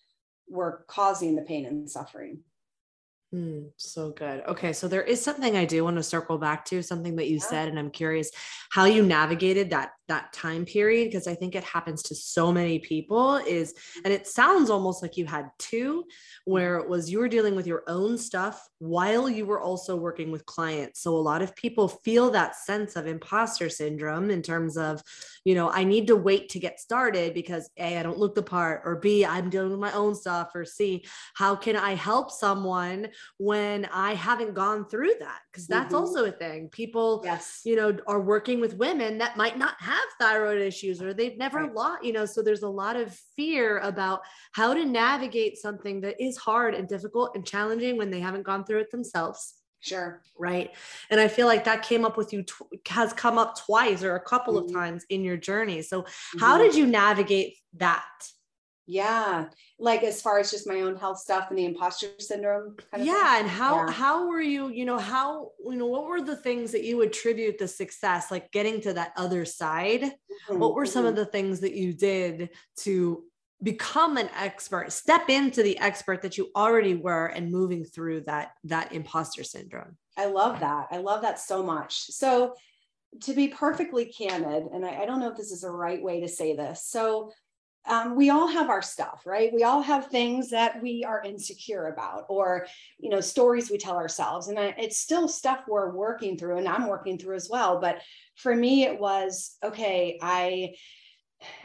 were 0.49 0.85
causing 0.89 1.35
the 1.35 1.43
pain 1.43 1.67
and 1.67 1.91
suffering. 1.91 2.41
Mm, 3.33 3.71
so 3.77 4.11
good. 4.11 4.43
Okay. 4.49 4.73
So 4.73 4.89
there 4.89 5.05
is 5.05 5.23
something 5.23 5.57
I 5.57 5.65
do 5.65 5.85
want 5.85 5.97
to 5.97 6.03
circle 6.03 6.37
back 6.37 6.65
to, 6.67 6.83
something 6.83 7.15
that 7.17 7.29
you 7.29 7.37
yeah. 7.37 7.45
said, 7.45 7.69
and 7.69 7.79
I'm 7.79 7.91
curious 7.91 8.31
how 8.71 8.87
you 8.87 9.05
navigated 9.05 9.71
that 9.71 9.93
that 10.11 10.33
time 10.33 10.65
period 10.65 11.05
because 11.05 11.29
I 11.29 11.37
think 11.37 11.55
it 11.55 11.63
happens 11.63 12.03
to 12.03 12.17
so 12.17 12.51
many 12.53 12.81
people 12.81 13.37
is 13.37 13.73
and 14.05 14.13
it 14.13 14.27
sounds 14.27 14.69
almost 14.69 15.03
like 15.03 15.17
you 15.17 15.25
had 15.25 15.49
two 15.61 16.05
where 16.45 16.79
it 16.79 16.89
was 16.89 17.09
you 17.09 17.21
were 17.21 17.29
dealing 17.29 17.55
with 17.55 17.65
your 17.65 17.85
own 17.87 18.19
stuff 18.19 18.69
while 18.81 19.31
you 19.31 19.47
were 19.47 19.61
also 19.61 19.95
working 19.95 20.33
with 20.33 20.45
clients. 20.47 21.01
So 21.01 21.15
a 21.15 21.19
lot 21.19 21.43
of 21.43 21.55
people 21.55 21.87
feel 21.87 22.31
that 22.31 22.57
sense 22.57 22.97
of 22.97 23.07
imposter 23.07 23.69
syndrome 23.69 24.31
in 24.31 24.43
terms 24.43 24.77
of, 24.77 25.01
you 25.45 25.55
know, 25.55 25.71
I 25.71 25.85
need 25.85 26.09
to 26.09 26.17
wait 26.17 26.49
to 26.51 26.59
get 26.59 26.81
started 26.81 27.33
because 27.33 27.71
A, 27.77 27.99
I 27.99 28.03
don't 28.03 28.19
look 28.19 28.35
the 28.35 28.43
part, 28.43 28.83
or 28.85 28.97
B, 28.97 29.25
I'm 29.25 29.49
dealing 29.49 29.71
with 29.71 29.79
my 29.79 29.93
own 29.93 30.15
stuff, 30.15 30.51
or 30.55 30.65
C, 30.65 31.05
how 31.35 31.55
can 31.55 31.77
I 31.77 31.95
help 31.95 32.31
someone 32.31 33.09
when 33.39 33.87
I 33.93 34.15
haven't 34.15 34.55
gone 34.55 34.87
through 34.89 35.15
that? 35.21 35.41
Because 35.51 35.67
that's 35.67 35.95
mm-hmm. 35.95 36.05
also 36.05 36.25
a 36.25 36.33
thing. 36.33 36.69
People, 36.69 37.23
yes. 37.25 37.63
you 37.65 37.77
know, 37.77 37.97
are 38.07 38.21
working 38.21 38.61
with 38.61 38.77
women 38.77 39.19
that 39.19 39.37
might 39.37 39.59
not 39.59 39.75
have 39.81 39.99
thyroid 40.21 40.61
issues 40.61 41.03
or 41.03 41.15
they've 41.15 41.39
never 41.39 41.61
right. 41.61 41.75
lost, 41.75 42.05
you 42.05 42.13
know, 42.13 42.25
so 42.25 42.43
there's 42.43 42.63
a 42.63 42.69
lot 42.69 42.97
of 42.97 43.15
fear 43.37 43.79
about 43.79 44.21
how 44.53 44.75
to 44.75 44.85
navigate 44.85 45.59
something 45.59 46.01
that 46.03 46.23
is 46.23 46.37
hard 46.37 46.75
and 46.75 46.89
difficult 46.89 47.33
and 47.35 47.47
challenging 47.47 47.97
when 47.97 48.11
they 48.11 48.21
haven't 48.21 48.43
gone 48.43 48.65
through 48.65 48.81
it 48.81 48.91
themselves. 48.91 49.55
Sure. 49.81 50.21
Right. 50.39 50.71
And 51.09 51.19
I 51.19 51.29
feel 51.29 51.47
like 51.47 51.65
that 51.65 51.83
came 51.83 52.05
up 52.05 52.17
with 52.17 52.33
you, 52.33 52.43
tw- 52.43 52.89
has 52.89 53.13
come 53.13 53.39
up 53.39 53.59
twice 53.59 54.03
or 54.03 54.15
a 54.15 54.21
couple 54.21 54.55
mm-hmm. 54.55 54.69
of 54.69 54.75
times 54.75 55.05
in 55.09 55.25
your 55.25 55.39
journey. 55.39 55.83
So, 55.83 56.03
mm-hmm. 56.03 56.39
how 56.39 56.59
did 56.59 56.75
you 56.75 56.87
navigate 56.87 57.57
that? 57.77 58.05
Yeah. 58.91 59.47
Like 59.79 60.03
as 60.03 60.21
far 60.21 60.41
as 60.41 60.51
just 60.51 60.67
my 60.67 60.81
own 60.81 60.97
health 60.97 61.19
stuff 61.19 61.47
and 61.49 61.59
the 61.59 61.65
imposter 61.65 62.09
syndrome. 62.19 62.77
Kind 62.91 63.03
of 63.03 63.07
yeah. 63.07 63.35
Thing? 63.35 63.43
And 63.43 63.49
how, 63.49 63.87
yeah. 63.87 63.93
how 63.93 64.27
were 64.27 64.41
you, 64.41 64.69
you 64.69 64.85
know, 64.85 64.99
how, 64.99 65.53
you 65.65 65.77
know, 65.77 65.87
what 65.87 66.07
were 66.07 66.21
the 66.21 66.35
things 66.35 66.73
that 66.73 66.83
you 66.83 67.01
attribute 67.03 67.59
the 67.59 67.69
success, 67.69 68.33
like 68.33 68.51
getting 68.51 68.81
to 68.81 68.93
that 68.95 69.13
other 69.17 69.45
side? 69.45 70.03
Mm-hmm. 70.03 70.59
What 70.59 70.75
were 70.75 70.87
some 70.87 71.05
of 71.05 71.15
mm-hmm. 71.15 71.21
the 71.21 71.27
things 71.27 71.61
that 71.61 71.75
you 71.75 71.93
did 71.93 72.51
to 72.79 73.23
become 73.63 74.17
an 74.17 74.29
expert 74.37 74.91
step 74.91 75.29
into 75.29 75.63
the 75.63 75.79
expert 75.79 76.23
that 76.23 76.37
you 76.37 76.51
already 76.57 76.95
were 76.95 77.27
and 77.27 77.53
moving 77.53 77.85
through 77.85 78.23
that 78.23 78.53
that 78.65 78.91
imposter 78.95 79.45
syndrome 79.45 79.99
i 80.17 80.25
love 80.25 80.61
that 80.61 80.87
i 80.91 80.97
love 80.97 81.21
that 81.21 81.39
so 81.39 81.63
much 81.63 82.05
so 82.05 82.55
to 83.21 83.35
be 83.35 83.49
perfectly 83.49 84.07
candid 84.07 84.65
and 84.73 84.87
I, 84.87 85.03
I 85.03 85.05
don't 85.05 85.21
know 85.21 85.31
if 85.31 85.37
this 85.37 85.51
is 85.51 85.61
the 85.61 85.71
right 85.71 86.03
way 86.03 86.21
to 86.21 86.29
say 86.29 86.57
this 86.57 86.87
so 86.87 87.33
um, 87.87 88.15
we 88.15 88.31
all 88.31 88.47
have 88.47 88.69
our 88.69 88.83
stuff 88.83 89.23
right 89.25 89.53
we 89.53 89.63
all 89.63 89.83
have 89.83 90.07
things 90.07 90.51
that 90.51 90.83
we 90.83 91.05
are 91.05 91.23
insecure 91.23 91.87
about 91.87 92.25
or 92.29 92.67
you 92.99 93.09
know 93.11 93.21
stories 93.21 93.71
we 93.71 93.79
tell 93.79 93.97
ourselves 93.97 94.49
and 94.49 94.59
I, 94.59 94.75
it's 94.79 94.99
still 94.99 95.29
stuff 95.29 95.65
we're 95.67 95.91
working 95.91 96.37
through 96.37 96.59
and 96.59 96.69
i'm 96.69 96.87
working 96.87 97.19
through 97.19 97.37
as 97.37 97.49
well 97.51 97.81
but 97.81 98.01
for 98.37 98.55
me 98.55 98.85
it 98.85 98.99
was 98.99 99.57
okay 99.63 100.19
i 100.21 100.75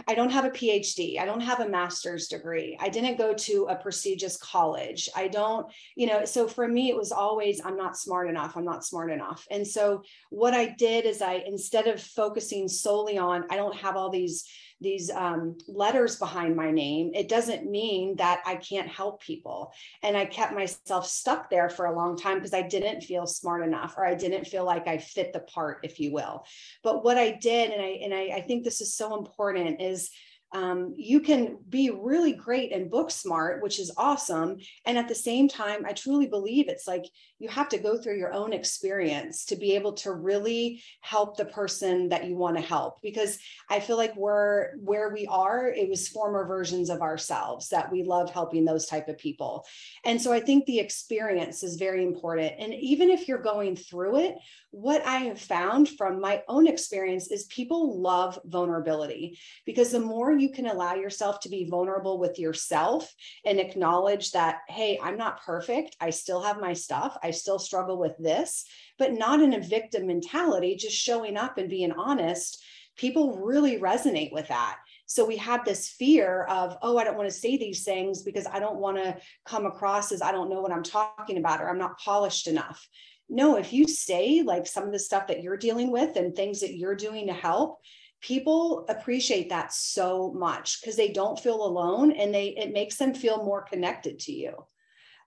I 0.07 0.15
don't 0.15 0.31
have 0.31 0.45
a 0.45 0.49
PhD. 0.49 1.19
I 1.19 1.25
don't 1.25 1.41
have 1.41 1.59
a 1.59 1.67
master's 1.67 2.27
degree. 2.27 2.77
I 2.79 2.89
didn't 2.89 3.17
go 3.17 3.33
to 3.33 3.67
a 3.69 3.75
prestigious 3.75 4.37
college. 4.37 5.09
I 5.15 5.27
don't, 5.27 5.67
you 5.95 6.07
know, 6.07 6.25
so 6.25 6.47
for 6.47 6.67
me, 6.67 6.89
it 6.89 6.95
was 6.95 7.11
always, 7.11 7.61
I'm 7.63 7.75
not 7.75 7.97
smart 7.97 8.29
enough. 8.29 8.55
I'm 8.55 8.65
not 8.65 8.85
smart 8.85 9.11
enough. 9.11 9.45
And 9.51 9.67
so 9.67 10.03
what 10.29 10.53
I 10.53 10.67
did 10.67 11.05
is 11.05 11.21
I, 11.21 11.43
instead 11.45 11.87
of 11.87 12.01
focusing 12.01 12.67
solely 12.67 13.17
on, 13.17 13.45
I 13.49 13.57
don't 13.57 13.75
have 13.75 13.95
all 13.97 14.09
these 14.09 14.45
these 14.81 15.09
um, 15.09 15.57
letters 15.67 16.17
behind 16.17 16.55
my 16.55 16.71
name, 16.71 17.11
it 17.13 17.29
doesn't 17.29 17.69
mean 17.69 18.15
that 18.17 18.41
I 18.45 18.55
can't 18.55 18.87
help 18.87 19.21
people. 19.21 19.71
And 20.03 20.17
I 20.17 20.25
kept 20.25 20.53
myself 20.53 21.07
stuck 21.07 21.49
there 21.49 21.69
for 21.69 21.85
a 21.85 21.95
long 21.95 22.17
time 22.17 22.37
because 22.37 22.53
I 22.53 22.61
didn't 22.61 23.01
feel 23.01 23.25
smart 23.25 23.63
enough 23.63 23.95
or 23.97 24.05
I 24.05 24.15
didn't 24.15 24.47
feel 24.47 24.65
like 24.65 24.87
I 24.87 24.97
fit 24.97 25.33
the 25.33 25.39
part, 25.39 25.79
if 25.83 25.99
you 25.99 26.11
will. 26.11 26.45
But 26.83 27.03
what 27.03 27.17
I 27.17 27.31
did, 27.31 27.71
and 27.71 27.81
I 27.81 27.99
and 28.03 28.13
I, 28.13 28.37
I 28.37 28.41
think 28.41 28.63
this 28.63 28.81
is 28.81 28.93
so 28.93 29.17
important, 29.17 29.81
is 29.81 30.09
um, 30.51 30.93
you 30.95 31.19
can 31.19 31.57
be 31.67 31.89
really 31.89 32.31
great 32.31 32.71
and 32.71 32.89
book 32.89 33.11
smart, 33.11 33.61
which 33.61 33.79
is 33.79 33.91
awesome. 33.97 34.57
And 34.85 34.97
at 34.97 35.07
the 35.07 35.15
same 35.15 35.49
time, 35.49 35.85
I 35.85 35.91
truly 35.93 36.27
believe 36.27 36.69
it's 36.69 36.87
like 36.87 37.03
you 37.45 37.51
have 37.51 37.69
to 37.69 37.77
go 37.77 37.95
through 37.95 38.17
your 38.17 38.33
own 38.33 38.53
experience 38.53 39.45
to 39.45 39.55
be 39.55 39.75
able 39.75 39.93
to 39.93 40.11
really 40.11 40.81
help 41.01 41.37
the 41.37 41.45
person 41.45 42.09
that 42.09 42.25
you 42.25 42.35
want 42.35 42.57
to 42.57 42.63
help. 42.63 42.99
Because 43.03 43.37
I 43.69 43.79
feel 43.79 43.97
like 43.97 44.15
we're 44.15 44.75
where 44.77 45.13
we 45.13 45.27
are, 45.27 45.67
it 45.67 45.87
was 45.87 46.07
former 46.07 46.47
versions 46.47 46.89
of 46.89 47.03
ourselves 47.03 47.69
that 47.69 47.91
we 47.91 48.01
love 48.01 48.31
helping 48.31 48.65
those 48.65 48.87
type 48.87 49.09
of 49.09 49.19
people. 49.19 49.63
And 50.05 50.19
so 50.19 50.33
I 50.33 50.39
think 50.39 50.65
the 50.65 50.79
experience 50.79 51.61
is 51.61 51.75
very 51.75 52.03
important. 52.03 52.53
And 52.57 52.73
even 52.73 53.11
if 53.11 53.27
you're 53.27 53.37
going 53.37 53.75
through 53.75 54.21
it, 54.21 54.35
what 54.71 55.05
I 55.05 55.19
have 55.19 55.39
found 55.39 55.87
from 55.87 56.19
my 56.19 56.43
own 56.49 56.67
experience 56.67 57.31
is 57.31 57.45
people 57.45 58.01
love 58.01 58.37
vulnerability 58.43 59.39
because 59.65 59.91
the 59.91 60.01
more 60.01 60.33
you 60.33 60.49
can 60.49 60.65
allow 60.65 60.95
yourself 60.95 61.39
to 61.41 61.49
be 61.49 61.69
vulnerable 61.69 62.19
with 62.19 62.39
yourself 62.39 63.09
and 63.45 63.57
acknowledge 63.57 64.31
that, 64.31 64.57
hey, 64.67 64.99
I'm 65.01 65.15
not 65.15 65.41
perfect. 65.45 65.95
I 66.01 66.09
still 66.09 66.41
have 66.41 66.59
my 66.59 66.73
stuff. 66.73 67.17
I 67.23 67.31
still 67.35 67.59
struggle 67.59 67.97
with 67.97 68.17
this, 68.17 68.65
but 68.97 69.13
not 69.13 69.41
in 69.41 69.53
a 69.53 69.59
victim 69.59 70.07
mentality, 70.07 70.75
just 70.75 70.95
showing 70.95 71.37
up 71.37 71.57
and 71.57 71.69
being 71.69 71.91
honest. 71.91 72.63
People 72.97 73.39
really 73.39 73.77
resonate 73.79 74.31
with 74.31 74.47
that. 74.47 74.77
So 75.05 75.25
we 75.25 75.37
have 75.37 75.65
this 75.65 75.89
fear 75.89 76.45
of, 76.45 76.77
oh, 76.81 76.97
I 76.97 77.03
don't 77.03 77.17
want 77.17 77.29
to 77.29 77.35
say 77.35 77.57
these 77.57 77.83
things 77.83 78.23
because 78.23 78.47
I 78.47 78.59
don't 78.59 78.79
want 78.79 78.97
to 78.97 79.17
come 79.45 79.65
across 79.65 80.11
as 80.11 80.21
I 80.21 80.31
don't 80.31 80.49
know 80.49 80.61
what 80.61 80.71
I'm 80.71 80.83
talking 80.83 81.37
about 81.37 81.61
or 81.61 81.69
I'm 81.69 81.77
not 81.77 81.99
polished 81.99 82.47
enough 82.47 82.87
no, 83.29 83.57
if 83.57 83.73
you 83.73 83.87
say 83.87 84.43
like 84.43 84.67
some 84.67 84.83
of 84.83 84.91
the 84.91 84.99
stuff 84.99 85.27
that 85.27 85.41
you're 85.41 85.57
dealing 85.57 85.91
with 85.91 86.15
and 86.15 86.35
things 86.35 86.61
that 86.61 86.75
you're 86.75 86.95
doing 86.95 87.27
to 87.27 87.33
help, 87.33 87.79
people 88.21 88.85
appreciate 88.87 89.49
that 89.49 89.73
so 89.73 90.31
much 90.33 90.79
because 90.79 90.95
they 90.95 91.09
don't 91.09 91.39
feel 91.39 91.65
alone 91.65 92.11
and 92.11 92.33
they 92.33 92.47
it 92.49 92.71
makes 92.71 92.97
them 92.97 93.13
feel 93.13 93.43
more 93.43 93.63
connected 93.63 94.19
to 94.19 94.31
you. 94.31 94.53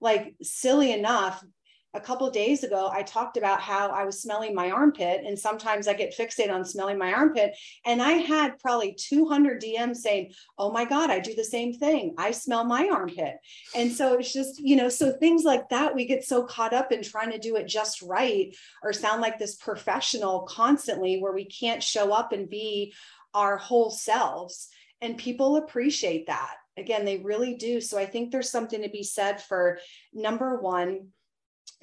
Like 0.01 0.35
silly 0.43 0.93
enough, 0.93 1.43
a 1.95 2.01
couple 2.01 2.31
days 2.31 2.65
ago 2.65 2.91
i 2.93 3.03
talked 3.03 3.37
about 3.37 3.61
how 3.61 3.89
i 3.89 4.05
was 4.05 4.21
smelling 4.21 4.55
my 4.55 4.71
armpit 4.71 5.23
and 5.25 5.39
sometimes 5.39 5.89
i 5.89 5.95
get 5.95 6.17
fixated 6.17 6.53
on 6.53 6.65
smelling 6.65 6.99
my 6.99 7.13
armpit 7.13 7.57
and 7.87 8.03
i 8.03 8.13
had 8.13 8.59
probably 8.59 8.95
200 8.95 9.61
dms 9.63 9.97
saying 9.97 10.31
oh 10.59 10.71
my 10.71 10.85
god 10.85 11.11
i 11.11 11.19
do 11.19 11.35
the 11.35 11.45
same 11.45 11.73
thing. 11.73 12.15
I 12.19 12.31
smell 12.31 12.65
my 12.65 12.89
armpit. 12.89 13.37
And 13.75 13.91
so 13.93 14.15
it's 14.15 14.33
just 14.33 14.61
you 14.61 14.77
know 14.77 14.89
so 14.89 15.13
things 15.13 15.45
like 15.45 15.69
that 15.71 15.95
we 15.95 16.07
get 16.07 16.25
so 16.25 16.45
caught 16.45 16.73
up 16.73 16.93
in 16.93 17.03
trying 17.03 17.31
to 17.33 17.39
do 17.39 17.57
it 17.57 17.67
just 17.67 18.03
right 18.03 18.55
or 18.83 18.93
sound 18.93 19.21
like 19.21 19.39
this 19.39 19.57
professional 19.57 20.43
constantly 20.43 21.21
where 21.21 21.33
we 21.33 21.45
can't 21.45 21.83
show 21.83 22.13
up 22.13 22.33
and 22.33 22.49
be 22.49 22.93
our 23.35 23.57
whole 23.57 23.91
selves 23.91 24.69
and 25.01 25.17
people 25.17 25.57
appreciate 25.57 26.27
that. 26.27 26.55
Again 26.77 27.05
they 27.05 27.19
really 27.19 27.55
do. 27.55 27.81
So 27.81 27.99
i 27.99 28.07
think 28.07 28.31
there's 28.31 28.51
something 28.51 28.83
to 28.83 28.89
be 28.89 29.03
said 29.03 29.43
for 29.43 29.79
number 30.13 30.61
one 30.61 31.09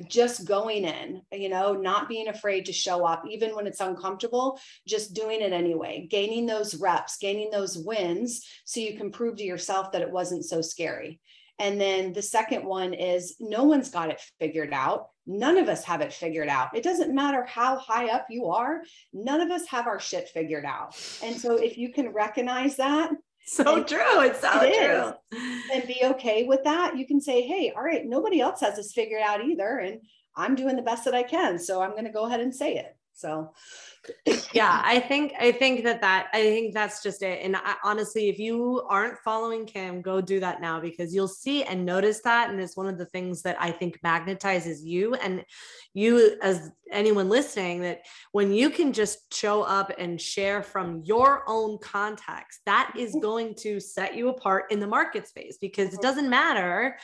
just 0.08 0.46
going 0.46 0.86
in, 0.86 1.22
you 1.32 1.50
know, 1.50 1.74
not 1.74 2.10
being 2.10 2.28
afraid 2.28 2.66
to 2.66 2.74
show 2.74 3.06
up, 3.06 3.24
even 3.30 3.56
when 3.56 3.68
it's 3.68 3.80
uncomfortable, 3.80 4.60
just 4.88 5.14
doing 5.14 5.42
it 5.42 5.54
anyway, 5.54 6.08
gaining 6.10 6.46
those 6.46 6.76
reps, 6.76 7.18
gaining 7.18 7.50
those 7.52 7.78
wins 7.78 8.46
so 8.66 8.80
you 8.80 8.98
can 8.98 9.12
prove 9.12 9.38
to 9.38 9.44
yourself 9.44 9.92
that 9.92 10.02
it 10.02 10.12
wasn't 10.12 10.46
so 10.46 10.62
scary. 10.62 11.20
And 11.60 11.80
then 11.80 12.12
the 12.12 12.22
second 12.22 12.66
one 12.66 12.94
is 12.94 13.36
no 13.40 13.64
one's 13.64 13.90
got 13.90 14.10
it 14.10 14.22
figured 14.40 14.74
out. 14.74 15.10
None 15.26 15.58
of 15.58 15.70
us 15.70 15.84
have 15.86 16.02
it 16.02 16.14
figured 16.14 16.50
out. 16.50 16.76
It 16.76 16.84
doesn't 16.84 17.16
matter 17.16 17.46
how 17.46 17.78
high 17.78 18.10
up 18.10 18.28
you 18.30 18.48
are, 18.48 18.82
none 19.14 19.42
of 19.42 19.50
us 19.50 19.66
have 19.68 19.88
our 19.88 20.00
shit 20.00 20.30
figured 20.30 20.66
out. 20.66 20.96
And 21.24 21.40
so 21.40 21.56
if 21.56 21.78
you 21.78 21.92
can 21.92 22.10
recognize 22.10 22.76
that 22.76 23.12
so 23.46 23.78
and 23.78 23.88
true. 23.88 24.22
It's 24.22 24.42
so 24.42 24.62
it 24.62 25.22
true. 25.32 25.40
And 25.74 25.88
be 25.88 26.00
okay 26.04 26.44
with 26.44 26.64
that. 26.64 26.98
You 26.98 27.06
can 27.06 27.22
say, 27.22 27.42
hey, 27.42 27.74
all 27.76 27.84
right, 27.84 28.06
nobody 28.06 28.42
else 28.42 28.62
has 28.62 28.76
this 28.76 28.94
figured 28.94 29.22
out 29.22 29.44
either. 29.44 29.78
And 29.78 30.02
I'm 30.36 30.56
doing 30.56 30.76
the 30.76 30.82
best 30.82 31.06
that 31.06 31.16
I 31.16 31.24
can. 31.24 31.60
So 31.60 31.82
I'm 31.82 31.92
going 31.92 32.06
to 32.06 32.12
go 32.12 32.26
ahead 32.26 32.42
and 32.42 32.54
say 32.54 32.76
it. 32.78 32.95
So 33.16 33.54
yeah, 34.54 34.82
I 34.84 35.00
think 35.00 35.34
I 35.40 35.54
think 35.54 35.86
that 35.86 36.02
that 36.02 36.28
I 36.34 36.42
think 36.42 36.74
that's 36.74 37.02
just 37.02 37.24
it. 37.24 37.40
And 37.44 37.56
I, 37.56 37.76
honestly, 37.84 38.28
if 38.28 38.38
you 38.38 38.86
aren't 38.90 39.18
following 39.20 39.66
Kim, 39.66 40.02
go 40.02 40.20
do 40.20 40.42
that 40.42 40.60
now 40.60 40.82
because 40.82 41.16
you'll 41.16 41.30
see 41.30 41.64
and 41.64 41.86
notice 41.86 42.22
that, 42.24 42.50
and 42.50 42.60
it's 42.60 42.76
one 42.76 42.88
of 42.88 42.98
the 42.98 43.06
things 43.06 43.42
that 43.44 43.56
I 43.60 43.72
think 43.72 44.02
magnetizes 44.02 44.84
you 44.84 45.16
and 45.16 45.46
you 45.94 46.38
as 46.42 46.72
anyone 46.92 47.30
listening. 47.30 47.82
That 47.82 48.02
when 48.34 48.52
you 48.52 48.70
can 48.70 48.92
just 48.92 49.34
show 49.34 49.64
up 49.64 49.94
and 49.98 50.20
share 50.20 50.62
from 50.62 51.02
your 51.06 51.44
own 51.48 51.78
context, 51.82 52.60
that 52.66 52.94
is 52.98 53.12
mm-hmm. 53.12 53.22
going 53.22 53.56
to 53.60 53.80
set 53.80 54.16
you 54.16 54.28
apart 54.28 54.66
in 54.72 54.82
the 54.82 54.88
market 54.88 55.26
space 55.28 55.58
because 55.60 55.88
it 55.88 55.94
mm-hmm. 55.94 56.02
doesn't 56.02 56.30
matter. 56.30 56.98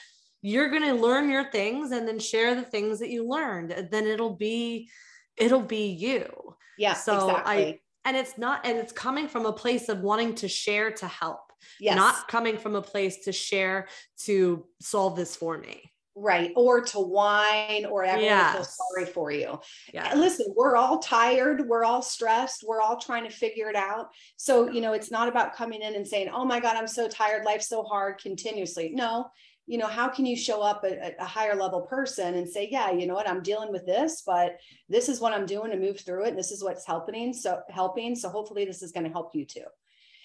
You're 0.43 0.69
going 0.69 0.83
to 0.83 0.93
learn 0.93 1.29
your 1.29 1.51
things 1.51 1.91
and 1.91 2.07
then 2.07 2.19
share 2.19 2.55
the 2.55 2.63
things 2.63 2.99
that 2.99 3.11
you 3.11 3.27
learned. 3.27 3.89
Then 3.91 4.07
it'll 4.07 4.35
be 4.35 4.89
it'll 5.37 5.61
be 5.61 5.87
you 5.87 6.51
yeah. 6.81 6.93
So 6.93 7.29
exactly. 7.29 7.65
I, 7.65 7.79
and 8.05 8.17
it's 8.17 8.37
not, 8.37 8.65
and 8.65 8.77
it's 8.77 8.91
coming 8.91 9.27
from 9.27 9.45
a 9.45 9.53
place 9.53 9.87
of 9.87 9.99
wanting 9.99 10.33
to 10.35 10.47
share 10.47 10.91
to 10.91 11.07
help, 11.07 11.51
yes. 11.79 11.95
not 11.95 12.27
coming 12.27 12.57
from 12.57 12.75
a 12.75 12.81
place 12.81 13.25
to 13.25 13.31
share 13.31 13.87
to 14.23 14.65
solve 14.81 15.15
this 15.15 15.35
for 15.35 15.57
me. 15.59 15.91
Right. 16.13 16.51
Or 16.55 16.81
to 16.81 16.99
whine 16.99 17.85
or 17.85 18.03
everyone 18.03 18.25
yes. 18.25 18.55
feel 18.55 18.63
sorry 18.65 19.05
for 19.05 19.31
you. 19.31 19.59
Yeah. 19.93 20.13
Listen, 20.15 20.47
we're 20.57 20.75
all 20.75 20.99
tired. 20.99 21.67
We're 21.67 21.85
all 21.85 22.01
stressed. 22.01 22.65
We're 22.67 22.81
all 22.81 22.97
trying 22.99 23.23
to 23.23 23.29
figure 23.29 23.69
it 23.69 23.77
out. 23.77 24.09
So, 24.35 24.69
you 24.69 24.81
know, 24.81 24.93
it's 24.93 25.09
not 25.09 25.29
about 25.29 25.55
coming 25.55 25.81
in 25.81 25.95
and 25.95 26.05
saying, 26.05 26.29
oh 26.33 26.43
my 26.43 26.59
God, 26.59 26.75
I'm 26.75 26.87
so 26.87 27.07
tired. 27.07 27.45
Life's 27.45 27.69
so 27.69 27.83
hard 27.83 28.19
continuously. 28.19 28.91
No, 28.93 29.27
you 29.67 29.77
know 29.77 29.87
how 29.87 30.09
can 30.09 30.25
you 30.25 30.35
show 30.35 30.61
up 30.61 30.83
a, 30.83 31.13
a, 31.19 31.25
higher 31.25 31.55
level 31.55 31.81
person 31.81 32.35
and 32.35 32.47
say 32.47 32.67
yeah 32.71 32.91
you 32.91 33.05
know 33.05 33.13
what 33.13 33.29
i'm 33.29 33.43
dealing 33.43 33.71
with 33.71 33.85
this 33.85 34.23
but 34.25 34.57
this 34.89 35.07
is 35.07 35.19
what 35.19 35.33
i'm 35.33 35.45
doing 35.45 35.71
to 35.71 35.77
move 35.77 35.99
through 35.99 36.25
it 36.25 36.29
and 36.29 36.37
this 36.37 36.51
is 36.51 36.63
what's 36.63 36.85
helping 36.85 37.33
so 37.33 37.61
helping 37.69 38.15
so 38.15 38.29
hopefully 38.29 38.65
this 38.65 38.81
is 38.81 38.91
going 38.91 39.05
to 39.05 39.11
help 39.11 39.33
you 39.33 39.45
too 39.45 39.65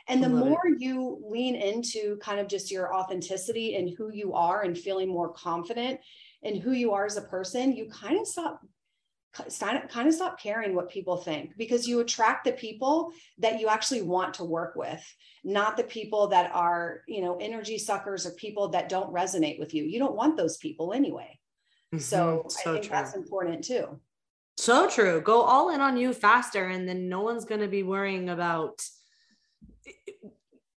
and 0.09 0.23
the 0.23 0.29
more 0.29 0.61
it. 0.67 0.81
you 0.81 1.21
lean 1.29 1.57
into 1.57 2.17
kind 2.19 2.39
of 2.39 2.47
just 2.47 2.71
your 2.71 2.95
authenticity 2.95 3.75
and 3.75 3.91
who 3.97 4.13
you 4.13 4.33
are 4.35 4.63
and 4.63 4.79
feeling 4.79 5.09
more 5.09 5.33
confident 5.33 6.01
in 6.43 6.61
who 6.61 6.73
you 6.73 6.93
are 6.93 7.07
as 7.07 7.17
a 7.17 7.23
person 7.23 7.73
you 7.75 7.89
kind 7.91 8.19
of 8.19 8.27
stop 8.27 8.61
kind 9.37 10.09
of 10.09 10.15
stop 10.15 10.41
caring 10.41 10.75
what 10.75 10.91
people 10.91 11.17
think 11.17 11.57
because 11.57 11.87
you 11.87 12.01
attract 12.01 12.45
the 12.45 12.53
people 12.53 13.13
that 13.39 13.61
you 13.61 13.69
actually 13.69 14.03
want 14.03 14.35
to 14.35 14.45
work 14.45 14.75
with 14.77 15.03
not 15.45 15.77
the 15.77 15.85
people 15.85 16.29
that 16.29 16.51
are 16.55 17.03
you 17.07 17.21
know 17.21 17.37
energy 17.41 17.79
suckers 17.79 18.27
or 18.27 18.31
people 18.33 18.69
that 18.69 18.89
don't 18.89 19.13
resonate 19.13 19.59
with 19.59 19.75
you 19.75 19.85
you 19.85 19.99
don't 19.99 20.17
want 20.17 20.37
those 20.37 20.57
people 20.59 20.93
anyway 20.93 21.39
mm-hmm. 21.95 21.99
so, 21.99 22.45
so, 22.49 22.71
i 22.71 22.75
think 22.75 22.87
true. 22.87 22.93
that's 22.93 23.15
important 23.15 23.63
too 23.63 23.99
so 24.57 24.89
true 24.89 25.21
go 25.21 25.43
all 25.43 25.71
in 25.71 25.81
on 25.81 25.97
you 25.97 26.13
faster 26.13 26.67
and 26.67 26.89
then 26.89 27.09
no 27.09 27.21
one's 27.21 27.45
going 27.45 27.61
to 27.61 27.69
be 27.69 27.83
worrying 27.83 28.31
about 28.31 28.83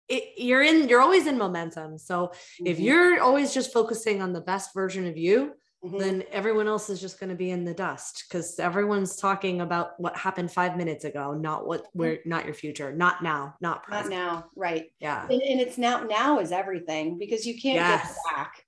it, 0.10 0.24
you're 0.38 0.64
in 0.64 0.88
you're 0.89 1.01
always 1.01 1.28
in 1.28 1.38
momentum 1.38 1.97
so 1.97 2.28
mm-hmm. 2.28 2.68
if 2.68 2.80
you're 2.80 3.22
always 3.22 3.53
just 3.53 3.74
focusing 3.74 4.22
on 4.22 4.34
the 4.34 4.41
best 4.41 4.74
version 4.74 5.05
of 5.05 5.18
you 5.18 5.53
mm-hmm. 5.84 5.97
then 5.97 6.23
everyone 6.32 6.67
else 6.67 6.89
is 6.89 6.99
just 6.99 7.19
going 7.19 7.30
to 7.30 7.36
be 7.36 7.51
in 7.51 7.63
the 7.63 7.73
dust 7.73 8.25
because 8.28 8.59
everyone's 8.59 9.15
talking 9.15 9.61
about 9.61 9.99
what 9.99 10.15
happened 10.15 10.51
five 10.51 10.78
minutes 10.78 11.05
ago, 11.05 11.34
not 11.34 11.67
what 11.67 11.82
mm-hmm. 11.82 11.99
where 11.99 12.19
not 12.25 12.45
your 12.45 12.53
future, 12.53 12.91
not 12.91 13.23
now, 13.23 13.55
not 13.61 13.84
present. 13.84 14.11
Not 14.11 14.17
now, 14.17 14.45
right? 14.55 14.86
Yeah, 14.99 15.23
and, 15.30 15.41
and, 15.41 15.61
it's 15.61 15.78
now. 15.78 16.03
Now 16.03 16.39
is 16.39 16.51
everything 16.51 17.17
because 17.17 17.45
you 17.45 17.53
can't 17.53 17.75
yes. 17.75 18.03
get 18.03 18.11
it 18.11 18.36
back. 18.36 18.63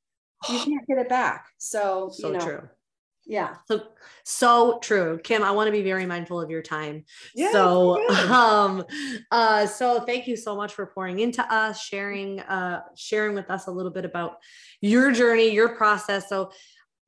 You 0.49 0.60
can't 0.66 0.88
get 0.88 0.97
it 0.97 1.10
back. 1.10 1.47
So, 1.57 2.10
so 2.14 2.28
you 2.28 2.34
know, 2.34 2.45
true. 2.45 2.70
Yeah. 3.30 3.57
So 3.68 3.84
so 4.24 4.80
true. 4.80 5.20
Kim, 5.24 5.43
I 5.43 5.51
want 5.51 5.68
to 5.68 5.72
be 5.72 5.84
very 5.84 6.07
mindful 6.07 6.41
of 6.41 6.49
your 6.49 6.64
time. 6.64 7.05
Yeah, 7.36 7.51
so 7.51 8.10
um 8.32 8.84
uh 9.30 9.68
so 9.68 9.99
thank 10.01 10.28
you 10.28 10.36
so 10.36 10.55
much 10.55 10.74
for 10.74 10.88
pouring 10.88 11.20
into 11.20 11.43
us, 11.53 11.80
sharing 11.80 12.39
uh 12.39 12.82
sharing 12.95 13.36
with 13.36 13.51
us 13.51 13.68
a 13.68 13.72
little 13.72 13.91
bit 13.91 14.03
about 14.03 14.38
your 14.82 15.12
journey, 15.12 15.51
your 15.51 15.76
process. 15.76 16.28
So 16.28 16.51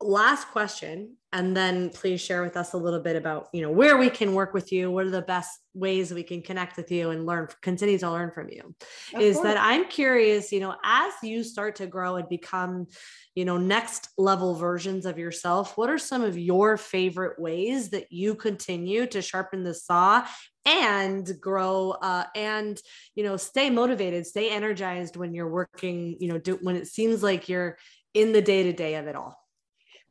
last 0.01 0.47
question 0.49 1.15
and 1.33 1.55
then 1.55 1.89
please 1.89 2.19
share 2.19 2.43
with 2.43 2.57
us 2.57 2.73
a 2.73 2.77
little 2.77 2.99
bit 2.99 3.15
about 3.15 3.47
you 3.53 3.61
know 3.61 3.71
where 3.71 3.97
we 3.97 4.09
can 4.09 4.33
work 4.33 4.53
with 4.53 4.71
you 4.71 4.91
what 4.91 5.05
are 5.05 5.11
the 5.11 5.21
best 5.21 5.59
ways 5.73 6.13
we 6.13 6.23
can 6.23 6.41
connect 6.41 6.75
with 6.75 6.91
you 6.91 7.11
and 7.11 7.25
learn 7.25 7.47
continue 7.61 7.97
to 7.97 8.11
learn 8.11 8.31
from 8.31 8.49
you 8.49 8.75
of 9.13 9.21
is 9.21 9.37
course. 9.37 9.45
that 9.45 9.57
i'm 9.59 9.85
curious 9.85 10.51
you 10.51 10.59
know 10.59 10.75
as 10.83 11.13
you 11.23 11.43
start 11.43 11.75
to 11.75 11.87
grow 11.87 12.15
and 12.15 12.27
become 12.27 12.87
you 13.35 13.45
know 13.45 13.57
next 13.57 14.09
level 14.17 14.55
versions 14.55 15.05
of 15.05 15.17
yourself 15.17 15.77
what 15.77 15.89
are 15.89 15.97
some 15.97 16.23
of 16.23 16.37
your 16.37 16.77
favorite 16.77 17.39
ways 17.39 17.89
that 17.89 18.11
you 18.11 18.35
continue 18.35 19.05
to 19.05 19.21
sharpen 19.21 19.63
the 19.63 19.73
saw 19.73 20.25
and 20.65 21.39
grow 21.39 21.91
uh, 22.01 22.25
and 22.35 22.79
you 23.15 23.23
know 23.23 23.37
stay 23.37 23.69
motivated 23.69 24.27
stay 24.27 24.49
energized 24.49 25.15
when 25.15 25.33
you're 25.33 25.49
working 25.49 26.17
you 26.19 26.27
know 26.27 26.37
do, 26.37 26.59
when 26.61 26.75
it 26.75 26.87
seems 26.87 27.23
like 27.23 27.49
you're 27.49 27.77
in 28.13 28.33
the 28.33 28.41
day 28.41 28.63
to 28.63 28.73
day 28.73 28.95
of 28.95 29.07
it 29.07 29.15
all 29.15 29.40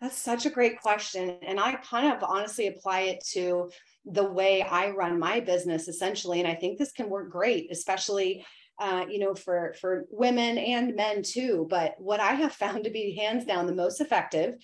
that's 0.01 0.17
such 0.17 0.47
a 0.47 0.51
great 0.51 0.81
question. 0.81 1.39
And 1.43 1.61
I 1.61 1.75
kind 1.75 2.13
of 2.13 2.23
honestly 2.23 2.69
apply 2.69 3.01
it 3.03 3.25
to 3.33 3.71
the 4.07 4.25
way 4.25 4.63
I 4.63 4.91
run 4.91 5.19
my 5.19 5.41
business 5.41 5.89
essentially. 5.89 6.41
And 6.41 6.49
I 6.49 6.55
think 6.55 6.79
this 6.79 6.93
can 6.93 7.11
work 7.11 7.31
great, 7.31 7.71
especially 7.71 8.45
uh, 8.81 9.05
you 9.11 9.19
know, 9.19 9.35
for 9.35 9.75
for 9.79 10.07
women 10.11 10.57
and 10.57 10.97
men 10.97 11.23
too. 11.23 11.67
But 11.69 11.97
what 11.99 12.19
I 12.19 12.33
have 12.33 12.53
found 12.55 12.85
to 12.85 12.91
be 12.91 13.15
hands 13.15 13.45
down 13.45 13.67
the 13.67 13.75
most 13.75 14.01
effective 14.01 14.55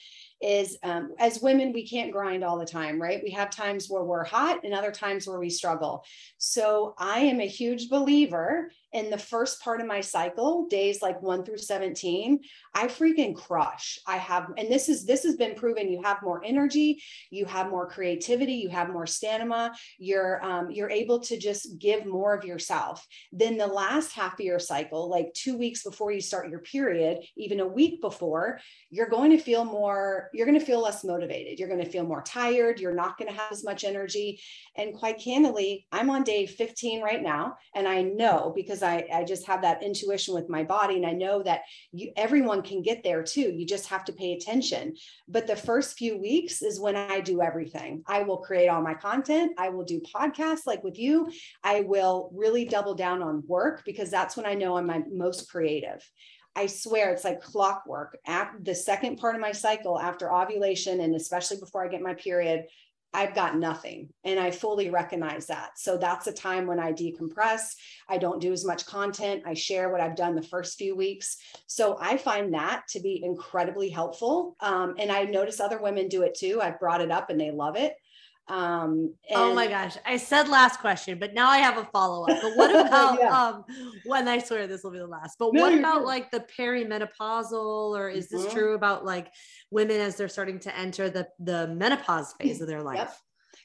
is 0.41 0.79
um, 0.83 1.13
as 1.19 1.43
women, 1.43 1.73
we 1.73 1.87
can't 1.87 2.13
grind 2.13 2.43
all 2.43 2.59
the 2.59 2.65
time, 2.65 3.01
right? 3.01 3.21
We 3.23 3.31
have 3.33 3.51
times 3.51 3.89
where 3.89 4.05
we're 4.05 4.25
hot 4.25 4.61
and 4.65 4.73
other 4.73 4.91
times 4.91 5.27
where 5.27 5.39
we 5.39 5.51
struggle. 5.51 6.03
So 6.39 6.95
I 6.99 7.21
am 7.21 7.41
a 7.41 7.47
huge 7.47 7.91
believer 7.91 8.71
in 8.97 9.11
the 9.11 9.19
first 9.19 9.61
part 9.61 9.83
of 9.83 9.87
my 9.87 10.01
cycle, 10.01 10.67
days 10.69 11.03
like 11.03 11.21
one 11.21 11.45
through 11.45 11.59
17, 11.59 12.41
I 12.75 12.87
freaking 12.87 13.37
crush. 13.37 13.99
I 14.07 14.17
have, 14.17 14.47
and 14.57 14.73
this 14.73 14.89
is, 14.89 15.05
this 15.05 15.23
has 15.25 15.37
been 15.37 15.55
proven 15.55 15.93
you 15.93 16.01
have 16.03 16.23
more 16.23 16.43
energy, 16.43 17.03
you 17.31 17.45
have 17.45 17.69
more 17.69 17.87
creativity, 17.91 18.55
you 18.55 18.71
have 18.71 18.89
more 18.89 19.07
stamina, 19.07 19.75
you're, 19.99 20.43
um, 20.43 20.71
you're 20.71 20.91
able 20.91 21.21
to 21.21 21.39
just 21.39 21.79
give 21.79 22.07
more 22.07 22.35
of 22.35 22.47
yourself. 22.47 23.07
Then 23.33 23.59
the 23.59 23.67
last 23.67 24.13
half 24.13 24.33
of 24.33 24.41
your 24.41 24.59
cycle, 24.59 25.11
like 25.11 25.31
two 25.35 25.59
weeks 25.59 25.83
before 25.83 26.11
you 26.11 26.23
start 26.23 26.49
your 26.49 26.61
period, 26.61 27.19
even 27.37 27.61
a 27.61 27.69
week 27.69 28.01
before, 28.01 28.61
you're 28.89 29.11
going 29.11 29.31
to 29.31 29.39
feel 29.39 29.67
more, 29.67 30.31
you're 30.33 30.47
going 30.47 30.59
to 30.59 30.65
feel 30.65 30.81
less 30.81 31.05
motivated. 31.05 31.59
You're 31.59 31.69
going 31.69 31.85
to 31.85 31.91
feel 31.91 32.05
more 32.05 32.23
tired. 32.23 32.81
You're 32.81 32.95
not 32.95 33.19
going 33.19 33.31
to 33.31 33.39
have 33.39 33.53
as 33.53 33.63
much 33.63 33.85
energy. 33.85 34.41
And 34.75 34.95
quite 34.95 35.19
candidly, 35.19 35.87
I'm 35.93 36.09
on 36.09 36.25
day 36.25 36.47
15 36.47 37.03
right 37.03 37.23
now. 37.23 37.59
And 37.75 37.87
I 37.87 38.01
know 38.01 38.53
because 38.57 38.83
I, 38.87 39.07
I 39.13 39.25
just 39.25 39.47
have 39.47 39.63
that 39.63 39.83
intuition 39.83 40.35
with 40.35 40.49
my 40.49 40.63
body. 40.63 40.97
And 40.97 41.07
I 41.07 41.13
know 41.13 41.43
that 41.43 41.63
you, 41.93 42.13
everyone 42.17 42.63
can 42.63 42.83
get 42.83 43.03
there 43.03 43.23
too. 43.23 43.53
You 43.53 43.67
just 43.67 43.89
have 43.89 44.05
to 44.07 44.13
pay 44.13 44.33
attention. 44.33 44.97
But 45.29 45.47
the 45.47 45.57
first 45.57 45.99
few 45.99 46.19
weeks 46.19 46.63
is 46.63 46.81
when 46.81 46.97
I 46.97 47.21
do 47.21 47.43
everything. 47.43 48.03
I 48.07 48.23
will 48.23 48.39
create 48.39 48.69
all 48.69 48.83
my 48.83 48.95
content. 48.95 49.53
I 49.59 49.69
will 49.69 49.85
do 49.85 50.01
podcasts 50.01 50.67
like 50.67 50.83
with 50.85 50.99
you. 50.99 51.31
I 51.63 51.81
will 51.81 52.31
really 52.35 52.65
double 52.65 52.95
down 52.95 53.23
on 53.23 53.43
work 53.47 53.83
because 53.85 54.11
that's 54.11 54.37
when 54.37 54.47
I 54.47 54.55
know 54.55 54.77
I'm 54.77 54.87
my 54.87 55.03
most 55.11 55.51
creative. 55.51 56.09
I 56.57 56.67
swear 56.67 57.11
it's 57.11 57.25
like 57.25 57.43
clockwork. 57.43 58.17
At 58.27 58.53
the 58.63 58.75
second 58.75 59.19
part 59.19 59.35
of 59.35 59.43
my 59.43 59.53
cycle 59.53 60.01
after 60.01 60.33
ovulation, 60.33 61.01
and 61.01 61.15
especially 61.15 61.59
before 61.59 61.85
I 61.85 61.89
get 61.89 62.01
my 62.01 62.15
period, 62.15 62.65
I've 63.17 63.35
got 63.35 63.57
nothing. 63.57 64.11
And 64.25 64.39
I 64.39 64.51
fully 64.51 64.91
recognize 64.91 65.47
that. 65.47 65.79
So 65.79 65.97
that's 65.97 66.27
a 66.27 66.33
time 66.33 66.67
when 66.67 66.79
I 66.79 66.93
decompress. 66.93 67.73
I 68.11 68.19
don't 68.19 68.43
do 68.43 68.53
as 68.53 68.63
much 68.63 68.85
content. 68.85 69.43
I 69.47 69.55
share 69.55 69.91
what 69.91 70.03
I've 70.03 70.17
done 70.17 70.35
the 70.35 70.43
first 70.43 70.77
few 70.77 70.95
weeks. 70.95 71.39
So 71.67 71.97
I 71.99 72.19
find 72.19 72.53
that 72.53 72.83
to 72.91 73.01
be 73.01 73.25
incredibly 73.25 73.89
helpful. 73.89 74.55
Um, 74.61 74.97
and 74.99 75.11
I 75.11 75.25
notice 75.25 75.61
other 75.61 75.81
women 75.81 76.09
do 76.09 76.25
it 76.25 76.35
too. 76.35 76.61
I've 76.61 76.79
brought 76.79 77.01
it 77.01 77.11
up 77.11 77.31
and 77.31 77.41
they 77.41 77.51
love 77.51 77.77
it. 77.77 77.95
Um, 78.49 79.15
and- 79.29 79.41
oh 79.41 79.55
my 79.55 79.67
gosh, 79.67 79.97
I 80.05 80.17
said 80.17 80.49
last 80.49 80.81
question, 80.81 81.19
but 81.19 81.35
now 81.35 81.49
I 81.49 81.59
have 81.59 81.79
a 81.79 81.85
follow 81.87 82.25
up. 82.27 82.39
But 82.41 82.57
what 82.57 82.71
about 82.87 83.19
yeah. 83.19 83.29
um, 83.29 83.65
when 84.05 84.29
I 84.29 84.39
swear 84.39 84.67
this 84.67 84.85
will 84.85 84.93
be 84.93 84.99
the 84.99 85.07
last? 85.07 85.37
But 85.39 85.53
no, 85.53 85.63
what 85.63 85.75
about 85.75 85.99
good. 85.99 86.07
like 86.07 86.31
the 86.31 86.41
perimenopausal, 86.41 87.99
or 87.99 88.09
is 88.09 88.27
mm-hmm. 88.27 88.45
this 88.45 88.53
true 88.53 88.75
about 88.75 89.05
like 89.05 89.33
women 89.71 90.01
as 90.01 90.17
they're 90.17 90.29
starting 90.29 90.61
to 90.61 90.77
enter 90.77 91.11
the 91.11 91.29
the 91.39 91.69
menopause 91.69 92.35
phase 92.41 92.61
of 92.63 92.69
their 92.69 92.83
life? 92.83 92.99
Yep. 92.99 93.17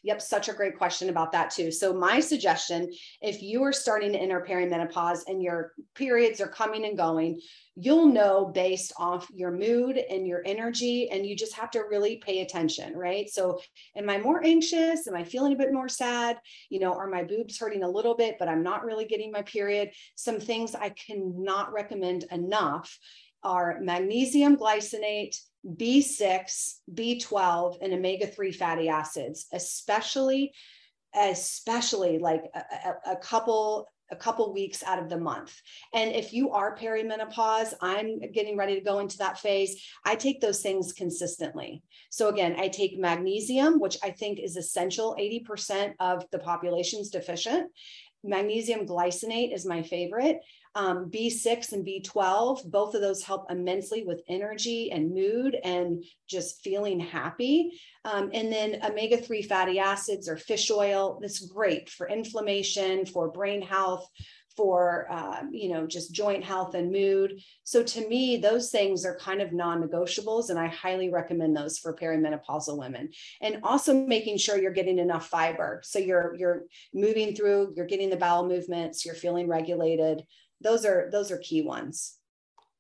Yep, 0.04 0.22
such 0.22 0.50
a 0.50 0.54
great 0.54 0.78
question 0.78 1.10
about 1.10 1.32
that 1.34 1.52
too. 1.52 1.72
So 1.72 1.94
my 1.94 2.20
suggestion, 2.20 2.92
if 3.22 3.44
you 3.44 3.62
are 3.64 3.74
starting 3.74 4.14
to 4.14 4.18
enter 4.18 4.44
perimenopause 4.48 5.22
and 5.28 5.44
your 5.44 5.74
periods 5.94 6.42
are 6.42 6.48
coming 6.48 6.86
and 6.86 6.98
going, 6.98 7.40
you'll 7.76 8.08
know 8.08 8.46
based 8.48 8.94
off 8.98 9.28
your 9.32 9.52
mood 9.52 9.98
and 9.98 10.26
your 10.26 10.42
energy 10.44 11.10
and 11.12 11.26
you 11.26 11.36
just 11.36 11.54
have 11.54 11.70
to 11.72 11.84
really 11.90 12.18
pay 12.18 12.42
attention, 12.42 12.98
right? 12.98 13.30
So 13.30 13.60
am 13.96 14.10
I 14.10 14.18
more 14.18 14.44
anxious? 14.44 15.08
Am 15.08 15.16
I 15.16 15.24
feeling 15.24 15.54
a 15.54 15.58
bit 15.58 15.72
more 15.72 15.90
sad? 15.90 16.38
You 16.70 16.80
know, 16.80 16.94
are 16.94 17.08
my 17.08 17.24
boobs 17.24 17.60
hurting 17.60 17.84
a 17.84 17.90
little 17.90 18.16
bit, 18.16 18.38
but 18.40 18.50
I'm 18.50 18.64
not 18.64 18.84
really 18.84 19.06
getting 19.06 19.32
my 19.32 19.44
period? 19.44 19.92
Some 20.16 20.40
things 20.40 20.74
I 20.74 20.90
cannot 20.90 21.74
recommend 21.74 22.26
enough 22.32 22.98
are 23.44 23.80
magnesium 23.82 24.58
glycinate, 24.58 25.38
B6, 25.68 26.74
B12, 26.94 27.78
and 27.82 27.94
omega 27.94 28.28
3 28.28 28.52
fatty 28.52 28.90
acids, 28.90 29.48
especially, 29.54 30.54
especially 31.16 32.20
like 32.20 32.44
a, 32.56 33.12
a, 33.12 33.16
couple 33.18 33.88
a 34.12 34.16
couple 34.16 34.54
weeks 34.54 34.84
out 34.84 35.00
of 35.00 35.10
the 35.10 35.18
month. 35.18 35.54
And 35.94 36.12
if 36.12 36.34
you 36.34 36.52
are 36.52 36.76
perimenopause, 36.76 37.74
I'm 37.82 38.20
getting 38.34 38.58
ready 38.58 38.76
to 38.76 38.82
go 38.82 39.00
into 39.00 39.18
that 39.20 39.40
phase. 39.40 39.82
I 40.06 40.16
take 40.16 40.42
those 40.42 40.62
things 40.62 40.92
consistently. 40.92 41.82
So 42.10 42.28
again, 42.28 42.56
I 42.60 42.68
take 42.68 43.00
magnesium, 43.00 43.80
which 43.80 43.98
I 44.04 44.12
think 44.12 44.40
is 44.40 44.58
essential. 44.58 45.16
80% 45.18 45.94
of 46.00 46.26
the 46.32 46.40
population's 46.40 47.10
deficient. 47.10 47.72
Magnesium 48.24 48.86
glycinate 48.86 49.54
is 49.54 49.66
my 49.66 49.82
favorite. 49.82 50.40
Um, 50.74 51.10
B6 51.10 51.74
and 51.74 51.86
B12, 51.86 52.72
both 52.72 52.96
of 52.96 53.02
those 53.02 53.24
help 53.24 53.52
immensely 53.52 54.04
with 54.04 54.22
energy 54.30 54.92
and 54.92 55.14
mood 55.14 55.58
and 55.64 56.04
just 56.30 56.62
feeling 56.62 57.00
happy. 57.00 57.80
Um, 58.06 58.30
and 58.34 58.52
then 58.52 58.80
omega 58.84 59.18
3 59.18 59.42
fatty 59.42 59.80
acids 59.80 60.30
or 60.30 60.38
fish 60.38 60.72
oil, 60.72 61.20
that's 61.22 61.46
great 61.46 61.90
for 61.90 62.08
inflammation, 62.08 63.06
for 63.06 63.30
brain 63.30 63.62
health, 63.62 64.08
for 64.56 65.08
um, 65.12 65.50
you 65.54 65.70
know 65.70 65.88
just 65.88 66.14
joint 66.14 66.44
health 66.44 66.76
and 66.76 66.92
mood. 66.92 67.42
So 67.64 67.84
to 67.84 68.08
me 68.08 68.38
those 68.38 68.70
things 68.70 69.06
are 69.06 69.18
kind 69.18 69.42
of 69.42 69.54
non-negotiables 69.54 70.50
and 70.50 70.60
i 70.60 70.68
highly 70.68 71.10
recommend 71.10 71.56
those 71.56 71.78
for 71.78 71.96
perimenopausal 71.96 72.78
women. 72.78 73.10
And 73.42 73.60
also 73.64 73.94
making 73.94 74.38
sure 74.38 74.58
you're 74.58 74.72
getting 74.72 75.00
enough 75.00 75.28
fiber. 75.28 75.82
So 75.84 76.00
you're 76.00 76.36
you're 76.36 76.64
moving 76.94 77.36
through 77.36 77.74
you're 77.76 77.86
getting 77.86 78.10
the 78.10 78.18
bowel 78.18 78.48
movements 78.48 79.06
you're 79.06 79.16
feeling 79.16 79.48
regulated 79.48 80.24
those 80.62 80.86
are 80.86 81.10
those 81.12 81.32
are 81.32 81.38
key 81.38 81.62
ones 81.62 82.18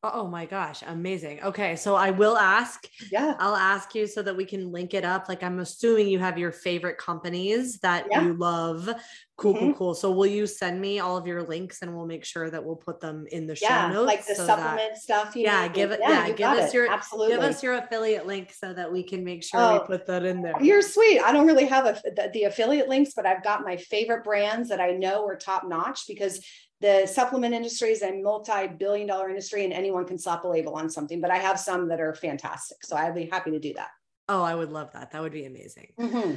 Oh 0.03 0.27
my 0.27 0.47
gosh, 0.47 0.81
amazing. 0.87 1.43
Okay, 1.43 1.75
so 1.75 1.93
I 1.93 2.09
will 2.09 2.35
ask. 2.35 2.87
Yeah. 3.11 3.35
I'll 3.37 3.55
ask 3.55 3.93
you 3.93 4.07
so 4.07 4.23
that 4.23 4.35
we 4.35 4.45
can 4.45 4.71
link 4.71 4.95
it 4.95 5.05
up. 5.05 5.29
Like 5.29 5.43
I'm 5.43 5.59
assuming 5.59 6.07
you 6.07 6.17
have 6.17 6.39
your 6.39 6.51
favorite 6.51 6.97
companies 6.97 7.77
that 7.79 8.07
yeah. 8.09 8.23
you 8.23 8.33
love. 8.33 8.89
Cool, 9.37 9.53
mm-hmm. 9.53 9.65
cool, 9.65 9.73
cool. 9.73 9.93
So 9.93 10.11
will 10.11 10.25
you 10.25 10.47
send 10.47 10.81
me 10.81 10.99
all 10.99 11.17
of 11.17 11.27
your 11.27 11.43
links 11.43 11.83
and 11.83 11.95
we'll 11.95 12.07
make 12.07 12.25
sure 12.25 12.49
that 12.49 12.63
we'll 12.63 12.77
put 12.77 12.99
them 12.99 13.27
in 13.31 13.45
the 13.45 13.55
show 13.55 13.67
yeah, 13.67 13.91
notes? 13.91 14.07
Like 14.07 14.25
the 14.25 14.33
so 14.33 14.47
supplement 14.47 14.93
that, 14.95 14.97
stuff. 14.97 15.35
yeah, 15.35 15.67
give 15.67 15.91
it. 15.91 15.99
Yeah, 16.01 16.25
yeah 16.25 16.33
give 16.33 16.47
us 16.47 16.69
it. 16.69 16.73
your 16.73 16.91
absolutely. 16.91 17.35
Give 17.35 17.43
us 17.43 17.61
your 17.61 17.75
affiliate 17.75 18.25
link 18.25 18.51
so 18.51 18.73
that 18.73 18.91
we 18.91 19.03
can 19.03 19.23
make 19.23 19.43
sure 19.43 19.59
oh, 19.59 19.73
we 19.73 19.85
put 19.85 20.07
that 20.07 20.25
in 20.25 20.41
there. 20.41 20.55
You're 20.61 20.81
sweet. 20.81 21.19
I 21.19 21.31
don't 21.31 21.45
really 21.45 21.67
have 21.67 21.85
a, 21.85 22.01
the, 22.03 22.31
the 22.33 22.43
affiliate 22.45 22.89
links, 22.89 23.13
but 23.15 23.27
I've 23.27 23.43
got 23.43 23.63
my 23.63 23.77
favorite 23.77 24.23
brands 24.23 24.69
that 24.69 24.81
I 24.81 24.93
know 24.93 25.27
are 25.27 25.35
top 25.35 25.67
notch 25.67 26.05
because 26.07 26.43
the 26.81 27.05
supplement 27.05 27.53
industry 27.53 27.89
is 27.89 28.01
a 28.01 28.21
multi-billion 28.21 29.07
dollar 29.07 29.29
industry 29.29 29.63
and 29.63 29.71
anyone 29.71 30.05
can 30.05 30.17
slap 30.17 30.43
a 30.43 30.47
label 30.47 30.73
on 30.73 30.89
something 30.89 31.21
but 31.21 31.31
i 31.31 31.37
have 31.37 31.59
some 31.59 31.87
that 31.87 32.01
are 32.01 32.13
fantastic. 32.13 32.77
So 32.83 32.95
i'd 32.97 33.15
be 33.15 33.29
happy 33.31 33.51
to 33.51 33.59
do 33.59 33.73
that. 33.73 33.89
Oh 34.27 34.41
i 34.41 34.53
would 34.55 34.71
love 34.71 34.91
that. 34.93 35.11
That 35.11 35.21
would 35.21 35.31
be 35.31 35.45
amazing. 35.45 35.93
Mm-hmm. 35.99 36.35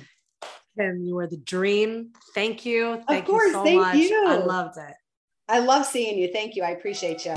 kim 0.79 1.03
you 1.03 1.19
are 1.19 1.27
the 1.27 1.39
dream. 1.39 2.13
Thank 2.35 2.65
you. 2.65 3.03
Thank 3.09 3.25
of 3.25 3.31
course, 3.31 3.47
you 3.47 3.53
so 3.53 3.65
thank 3.65 3.81
much. 3.81 3.97
You. 3.97 4.27
i 4.27 4.37
loved 4.37 4.79
it. 4.79 4.95
I 5.49 5.59
love 5.59 5.85
seeing 5.85 6.19
you. 6.19 6.33
Thank 6.33 6.57
you. 6.57 6.63
I 6.63 6.71
appreciate 6.71 7.25
you 7.27 7.37